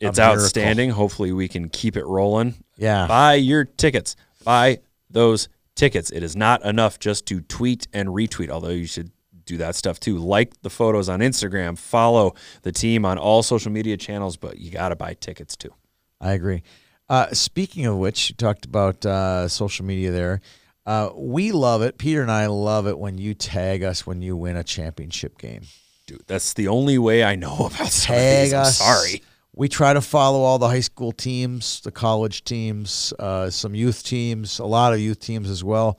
it's 0.00 0.18
outstanding. 0.18 0.90
Hopefully, 0.90 1.32
we 1.32 1.48
can 1.48 1.68
keep 1.68 1.96
it 1.96 2.04
rolling. 2.04 2.54
yeah. 2.76 3.06
Buy 3.06 3.34
your 3.34 3.64
tickets. 3.64 4.16
Buy 4.44 4.80
those 5.10 5.48
tickets. 5.74 6.10
It 6.10 6.22
is 6.22 6.36
not 6.36 6.64
enough 6.64 6.98
just 6.98 7.26
to 7.26 7.40
tweet 7.40 7.88
and 7.92 8.08
retweet, 8.08 8.50
although 8.50 8.68
you 8.68 8.86
should 8.86 9.10
do 9.44 9.56
that 9.56 9.74
stuff 9.74 9.98
too. 9.98 10.18
Like 10.18 10.60
the 10.62 10.70
photos 10.70 11.08
on 11.08 11.20
Instagram, 11.20 11.78
follow 11.78 12.34
the 12.62 12.72
team 12.72 13.04
on 13.04 13.18
all 13.18 13.42
social 13.42 13.72
media 13.72 13.96
channels, 13.96 14.36
but 14.36 14.58
you 14.58 14.70
got 14.70 14.90
to 14.90 14.96
buy 14.96 15.14
tickets 15.14 15.56
too. 15.56 15.72
I 16.20 16.32
agree. 16.32 16.62
Uh, 17.08 17.32
speaking 17.32 17.86
of 17.86 17.96
which, 17.96 18.30
you 18.30 18.36
talked 18.36 18.64
about 18.64 19.04
uh, 19.06 19.48
social 19.48 19.84
media 19.84 20.10
there. 20.10 20.40
Uh, 20.84 21.10
we 21.14 21.52
love 21.52 21.82
it. 21.82 21.98
Peter 21.98 22.22
and 22.22 22.30
I 22.30 22.46
love 22.46 22.86
it 22.86 22.98
when 22.98 23.18
you 23.18 23.34
tag 23.34 23.82
us 23.82 24.06
when 24.06 24.22
you 24.22 24.36
win 24.36 24.56
a 24.56 24.64
championship 24.64 25.38
game. 25.38 25.62
Dude, 26.06 26.22
that's 26.26 26.54
the 26.54 26.68
only 26.68 26.96
way 26.98 27.22
I 27.22 27.34
know 27.36 27.54
about 27.74 27.90
Tag 27.90 28.52
us. 28.54 28.78
sorry. 28.78 29.22
We 29.54 29.68
try 29.68 29.92
to 29.92 30.00
follow 30.00 30.40
all 30.42 30.58
the 30.58 30.68
high 30.68 30.80
school 30.80 31.12
teams, 31.12 31.80
the 31.80 31.90
college 31.90 32.44
teams, 32.44 33.12
uh, 33.18 33.50
some 33.50 33.74
youth 33.74 34.04
teams, 34.04 34.58
a 34.60 34.64
lot 34.64 34.92
of 34.92 35.00
youth 35.00 35.18
teams 35.20 35.50
as 35.50 35.64
well. 35.64 35.98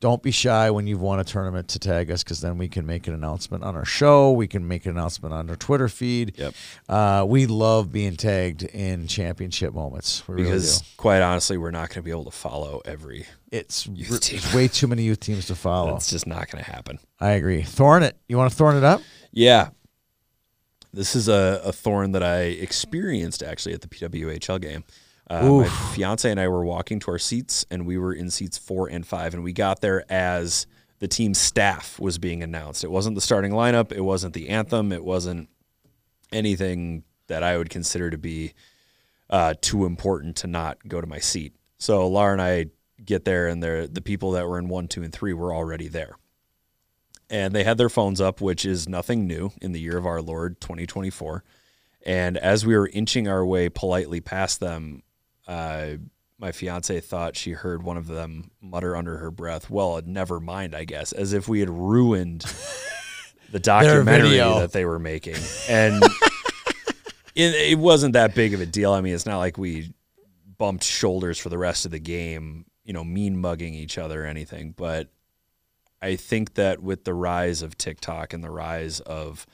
Don't 0.00 0.22
be 0.22 0.30
shy 0.30 0.70
when 0.70 0.86
you've 0.86 1.00
won 1.00 1.20
a 1.20 1.24
tournament 1.24 1.68
to 1.68 1.78
tag 1.78 2.10
us 2.10 2.22
because 2.22 2.42
then 2.42 2.58
we 2.58 2.68
can 2.68 2.84
make 2.84 3.06
an 3.06 3.14
announcement 3.14 3.64
on 3.64 3.74
our 3.76 3.86
show. 3.86 4.30
We 4.32 4.46
can 4.46 4.68
make 4.68 4.84
an 4.84 4.92
announcement 4.92 5.32
on 5.34 5.48
our 5.48 5.56
Twitter 5.56 5.88
feed. 5.88 6.34
Yep. 6.36 6.54
Uh, 6.86 7.24
we 7.26 7.46
love 7.46 7.90
being 7.92 8.14
tagged 8.14 8.62
in 8.62 9.06
championship 9.06 9.72
moments. 9.72 10.26
We 10.28 10.34
really 10.34 10.46
Because 10.48 10.82
do. 10.82 10.86
quite 10.98 11.22
honestly, 11.22 11.56
we're 11.56 11.70
not 11.70 11.88
going 11.88 11.94
to 11.96 12.02
be 12.02 12.10
able 12.10 12.26
to 12.26 12.30
follow 12.30 12.82
every. 12.84 13.24
It's, 13.50 13.86
Youth 13.86 14.20
team. 14.20 14.36
it's 14.36 14.52
way 14.52 14.68
too 14.68 14.86
many 14.86 15.02
youth 15.02 15.20
teams 15.20 15.46
to 15.46 15.54
follow. 15.54 15.96
It's 15.96 16.10
just 16.10 16.26
not 16.26 16.50
going 16.50 16.62
to 16.62 16.70
happen. 16.70 16.98
I 17.18 17.30
agree. 17.30 17.62
Thorn 17.62 18.02
it. 18.02 18.16
You 18.28 18.36
want 18.36 18.50
to 18.50 18.56
thorn 18.56 18.76
it 18.76 18.84
up? 18.84 19.00
Yeah. 19.32 19.70
This 20.92 21.16
is 21.16 21.26
a, 21.28 21.62
a 21.64 21.72
thorn 21.72 22.12
that 22.12 22.22
I 22.22 22.40
experienced 22.42 23.42
actually 23.42 23.74
at 23.74 23.80
the 23.80 23.88
PWHL 23.88 24.60
game. 24.60 24.84
Uh, 25.28 25.42
my 25.42 25.68
fiance 25.68 26.30
and 26.30 26.38
I 26.38 26.48
were 26.48 26.64
walking 26.64 27.00
to 27.00 27.10
our 27.10 27.18
seats, 27.18 27.66
and 27.70 27.86
we 27.86 27.98
were 27.98 28.12
in 28.12 28.30
seats 28.30 28.58
four 28.58 28.88
and 28.88 29.06
five, 29.06 29.34
and 29.34 29.42
we 29.42 29.52
got 29.52 29.80
there 29.80 30.04
as 30.10 30.66
the 30.98 31.08
team 31.08 31.34
staff 31.34 31.98
was 31.98 32.18
being 32.18 32.42
announced. 32.42 32.84
It 32.84 32.90
wasn't 32.90 33.16
the 33.16 33.20
starting 33.20 33.52
lineup, 33.52 33.92
it 33.92 34.02
wasn't 34.02 34.34
the 34.34 34.48
anthem, 34.48 34.92
it 34.92 35.04
wasn't 35.04 35.48
anything 36.32 37.02
that 37.26 37.42
I 37.42 37.58
would 37.58 37.70
consider 37.70 38.10
to 38.10 38.18
be 38.18 38.54
uh, 39.28 39.54
too 39.60 39.84
important 39.84 40.36
to 40.36 40.46
not 40.46 40.78
go 40.86 41.00
to 41.00 41.06
my 41.06 41.18
seat. 41.18 41.54
So 41.78 42.06
Laura 42.06 42.32
and 42.32 42.42
I 42.42 42.66
get 43.04 43.24
there, 43.24 43.48
and 43.48 43.62
the 43.62 44.02
people 44.04 44.32
that 44.32 44.48
were 44.48 44.58
in 44.58 44.68
one, 44.68 44.86
two, 44.86 45.02
and 45.02 45.12
three 45.12 45.32
were 45.32 45.52
already 45.52 45.88
there 45.88 46.16
and 47.28 47.54
they 47.54 47.64
had 47.64 47.78
their 47.78 47.88
phones 47.88 48.20
up, 48.20 48.40
which 48.40 48.64
is 48.64 48.88
nothing 48.88 49.26
new 49.26 49.52
in 49.60 49.72
the 49.72 49.80
year 49.80 49.96
of 49.98 50.06
our 50.06 50.22
Lord 50.22 50.60
2024. 50.60 51.42
And 52.04 52.36
as 52.36 52.64
we 52.64 52.76
were 52.76 52.88
inching 52.92 53.26
our 53.26 53.44
way 53.44 53.68
politely 53.68 54.20
past 54.20 54.60
them, 54.60 55.02
uh, 55.46 55.92
my 56.38 56.52
fiance 56.52 57.00
thought 57.00 57.36
she 57.36 57.52
heard 57.52 57.82
one 57.82 57.96
of 57.96 58.06
them 58.06 58.50
mutter 58.60 58.96
under 58.96 59.18
her 59.18 59.30
breath, 59.30 59.70
"Well, 59.70 60.00
never 60.04 60.40
mind, 60.40 60.74
I 60.74 60.84
guess," 60.84 61.12
as 61.12 61.32
if 61.32 61.48
we 61.48 61.60
had 61.60 61.70
ruined 61.70 62.44
the 63.50 63.60
documentary 63.60 64.38
that 64.38 64.72
they 64.72 64.84
were 64.84 64.98
making. 64.98 65.36
And 65.68 66.02
it, 67.34 67.54
it 67.54 67.78
wasn't 67.78 68.14
that 68.14 68.34
big 68.34 68.54
of 68.54 68.60
a 68.60 68.66
deal. 68.66 68.92
I 68.92 69.00
mean, 69.00 69.14
it's 69.14 69.26
not 69.26 69.38
like 69.38 69.56
we 69.56 69.92
bumped 70.58 70.84
shoulders 70.84 71.38
for 71.38 71.48
the 71.48 71.58
rest 71.58 71.84
of 71.84 71.90
the 71.90 71.98
game, 71.98 72.66
you 72.84 72.92
know, 72.92 73.04
mean 73.04 73.38
mugging 73.38 73.74
each 73.74 73.98
other 73.98 74.24
or 74.24 74.26
anything. 74.26 74.72
But 74.76 75.08
I 76.02 76.16
think 76.16 76.54
that 76.54 76.82
with 76.82 77.04
the 77.04 77.14
rise 77.14 77.62
of 77.62 77.76
TikTok 77.76 78.32
and 78.32 78.42
the 78.42 78.50
rise 78.50 79.00
of 79.00 79.46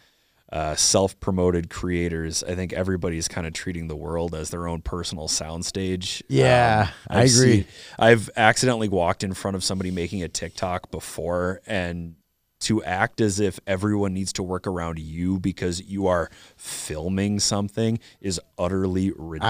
uh, 0.53 0.76
self-promoted 0.76 1.70
creators, 1.70 2.44
I 2.44 2.55
think 2.55 2.72
everybody's 2.74 3.26
kind 3.26 3.46
of 3.46 3.55
treating 3.55 3.88
the 3.88 3.96
world 3.96 4.34
as 4.34 4.50
their 4.50 4.68
own 4.68 4.82
personal 4.82 5.26
soundstage. 5.26 6.22
Yeah, 6.28 6.90
I 7.09 7.22
I've 7.22 7.30
agree. 7.34 7.53
seen- 7.53 7.64
I've 7.98 8.30
accidentally 8.36 8.88
walked 8.88 9.24
in 9.24 9.32
front 9.34 9.55
of 9.57 9.64
somebody 9.64 9.90
making 9.90 10.22
a 10.22 10.28
TikTok 10.28 10.90
before, 10.90 11.61
and 11.66 12.16
to 12.61 12.80
act 12.84 13.20
as 13.20 13.40
if 13.40 13.59
everyone 13.66 14.14
needs 14.14 14.32
to 14.34 14.40
work 14.42 14.68
around 14.68 14.96
you 15.00 15.40
because 15.40 15.80
you 15.82 16.07
are 16.07 16.30
filming 16.57 17.40
something 17.40 17.98
is 18.20 18.40
utterly 18.57 19.11
ridiculous. 19.16 19.42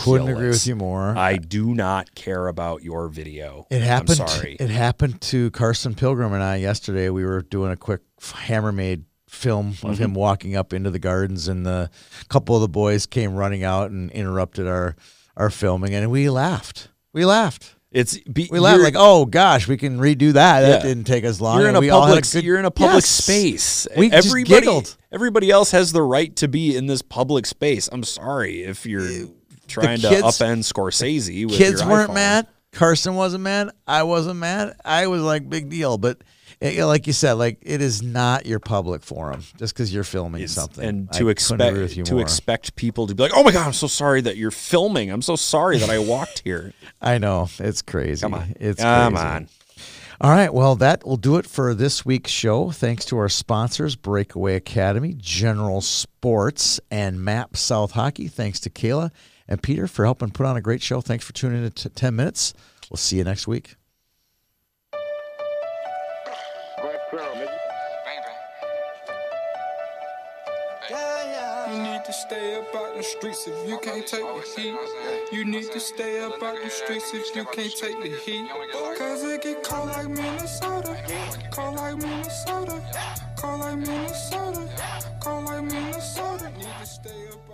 I 0.00 0.02
couldn't 0.04 0.28
agree 0.28 0.48
with 0.48 0.66
you 0.66 0.74
more. 0.74 1.14
I 1.18 1.36
do 1.36 1.74
not 1.74 2.14
care 2.14 2.48
about 2.48 2.82
your 2.82 3.08
video. 3.08 3.66
It 3.68 3.82
happened. 3.82 4.18
I'm 4.20 4.28
sorry. 4.28 4.56
It 4.58 4.70
happened 4.70 5.20
to 5.22 5.50
Carson 5.50 5.94
Pilgrim 5.94 6.32
and 6.32 6.42
I 6.42 6.56
yesterday. 6.56 7.10
We 7.10 7.26
were 7.26 7.42
doing 7.42 7.72
a 7.72 7.76
quick 7.76 8.00
Hammermaid 8.22 9.04
film 9.28 9.68
of 9.68 9.76
Mm-hmm. 9.76 9.94
him 9.94 10.14
walking 10.14 10.56
up 10.56 10.72
into 10.72 10.90
the 10.90 10.98
gardens, 10.98 11.48
and 11.48 11.64
the 11.66 11.90
couple 12.28 12.54
of 12.54 12.60
the 12.62 12.68
boys 12.68 13.06
came 13.06 13.34
running 13.34 13.64
out 13.64 13.90
and 13.90 14.10
interrupted 14.10 14.66
our 14.66 14.96
our 15.36 15.50
filming, 15.50 15.94
and 15.94 16.10
we 16.10 16.30
laughed. 16.30 16.88
We 17.12 17.24
laughed. 17.24 17.74
It's 17.92 18.18
be, 18.18 18.48
We 18.50 18.58
laughed 18.58 18.82
like, 18.82 18.94
oh 18.96 19.24
gosh, 19.26 19.68
we 19.68 19.76
can 19.76 19.98
redo 19.98 20.32
that. 20.32 20.60
That 20.60 20.82
didn't 20.82 21.04
take 21.04 21.24
us 21.24 21.40
long. 21.40 21.58
You're 21.60 21.68
in 21.70 21.76
a 21.76 21.80
we 21.80 21.88
all 21.90 22.02
had 22.02 22.08
public. 22.08 22.30
good- 22.30 22.44
you're 22.44 22.58
in 22.58 22.64
a 22.64 22.70
public 22.70 22.96
Yes. 23.02 23.06
space. 23.06 23.86
We 23.96 24.10
just 24.10 24.26
everybody, 24.28 24.60
giggled. 24.60 24.96
everybody 25.12 25.50
else 25.50 25.70
has 25.70 25.92
the 25.92 26.02
right 26.02 26.34
to 26.36 26.48
be 26.48 26.76
in 26.76 26.86
this 26.86 27.00
public 27.02 27.46
space. 27.46 27.88
I'm 27.90 28.02
sorry 28.04 28.62
if 28.64 28.84
you're 28.86 29.28
trying 29.66 30.00
to 30.00 30.08
kids- 30.08 30.22
upend 30.22 30.70
Scorsese. 30.70 31.46
With 31.46 31.54
Kids 31.56 31.84
weren't 31.84 32.10
iPhone. 32.10 32.14
mad. 32.14 32.46
Carson 32.72 33.14
wasn't 33.14 33.44
mad. 33.44 33.70
I 33.86 34.02
wasn't 34.02 34.40
mad. 34.40 34.74
I 34.84 35.06
was 35.06 35.22
like, 35.22 35.48
big 35.48 35.70
deal. 35.70 35.96
But 35.96 36.18
eh, 36.60 36.84
like 36.84 37.06
you 37.06 37.12
said, 37.12 37.34
like 37.34 37.58
it 37.62 37.80
is 37.80 38.02
not 38.02 38.46
your 38.46 38.58
public 38.60 39.02
forum 39.02 39.42
just 39.58 39.74
because 39.74 39.92
you're 39.92 40.04
filming 40.04 40.42
It's- 40.42 40.54
something. 40.54 40.84
and 40.84 41.08
I 41.12 41.18
to 41.18 41.28
expect 41.28 41.62
agree 41.62 41.82
with 41.82 41.96
you 41.96 42.04
to 42.04 42.14
more. 42.14 42.22
expect 42.22 42.76
people 42.76 43.06
to 43.06 43.14
be 43.14 43.22
like, 43.22 43.32
"Oh 43.34 43.42
my 43.42 43.52
god, 43.52 43.66
I'm 43.66 43.72
so 43.72 43.86
sorry 43.86 44.20
that 44.22 44.36
you're 44.36 44.50
filming. 44.50 45.10
I'm 45.10 45.22
so 45.22 45.36
sorry 45.36 45.78
that 45.78 45.90
I 45.90 45.98
walked 45.98 46.42
here." 46.44 46.72
I 47.00 47.18
know 47.18 47.48
it's 47.58 47.82
crazy. 47.82 48.20
Come 48.22 48.34
on, 48.34 48.54
it's 48.60 48.80
come 48.82 49.14
crazy. 49.14 49.26
on. 49.26 49.48
All 50.18 50.30
right, 50.30 50.52
well, 50.54 50.76
that 50.76 51.06
will 51.06 51.18
do 51.18 51.36
it 51.36 51.46
for 51.46 51.74
this 51.74 52.06
week's 52.06 52.30
show. 52.30 52.70
Thanks 52.70 53.04
to 53.06 53.18
our 53.18 53.28
sponsors, 53.28 53.96
Breakaway 53.96 54.54
Academy, 54.56 55.14
General 55.18 55.82
Sports, 55.82 56.80
and 56.90 57.22
Map 57.22 57.54
South 57.54 57.90
Hockey. 57.90 58.26
Thanks 58.26 58.58
to 58.60 58.70
Kayla 58.70 59.10
and 59.46 59.62
Peter 59.62 59.86
for 59.86 60.06
helping 60.06 60.30
put 60.30 60.46
on 60.46 60.56
a 60.56 60.62
great 60.62 60.80
show. 60.80 61.02
Thanks 61.02 61.22
for 61.22 61.34
tuning 61.34 61.62
in 61.64 61.70
to 61.70 61.90
10 61.90 62.16
minutes. 62.16 62.54
We'll 62.90 62.96
see 62.96 63.18
you 63.18 63.24
next 63.24 63.46
week. 63.46 63.74
The 72.96 73.02
streets 73.02 73.46
if 73.46 73.68
you 73.68 73.78
can't 73.78 74.06
take 74.06 74.22
the 74.22 74.42
heat. 74.56 74.74
You 75.30 75.44
need 75.44 75.70
to 75.72 75.80
stay 75.80 76.20
up 76.20 76.42
out 76.42 76.56
the 76.62 76.70
streets 76.70 77.12
if 77.12 77.36
you 77.36 77.44
can't 77.44 77.76
take 77.76 78.00
the 78.02 78.16
heat. 78.24 78.48
Cause 78.96 79.22
it 79.24 79.42
get 79.42 79.62
cold 79.62 79.88
like 79.88 80.08
Minnesota. 80.08 80.96
Cold 81.50 81.76
like 81.76 81.96
Minnesota. 81.98 82.82
Cold 83.36 83.60
like 83.60 83.78
Minnesota. 83.78 84.68
Cold 85.20 85.44
like 85.44 85.64
Minnesota. 85.64 86.50
Need 86.56 86.68
to 86.80 86.86
stay 86.86 87.28
up. 87.32 87.45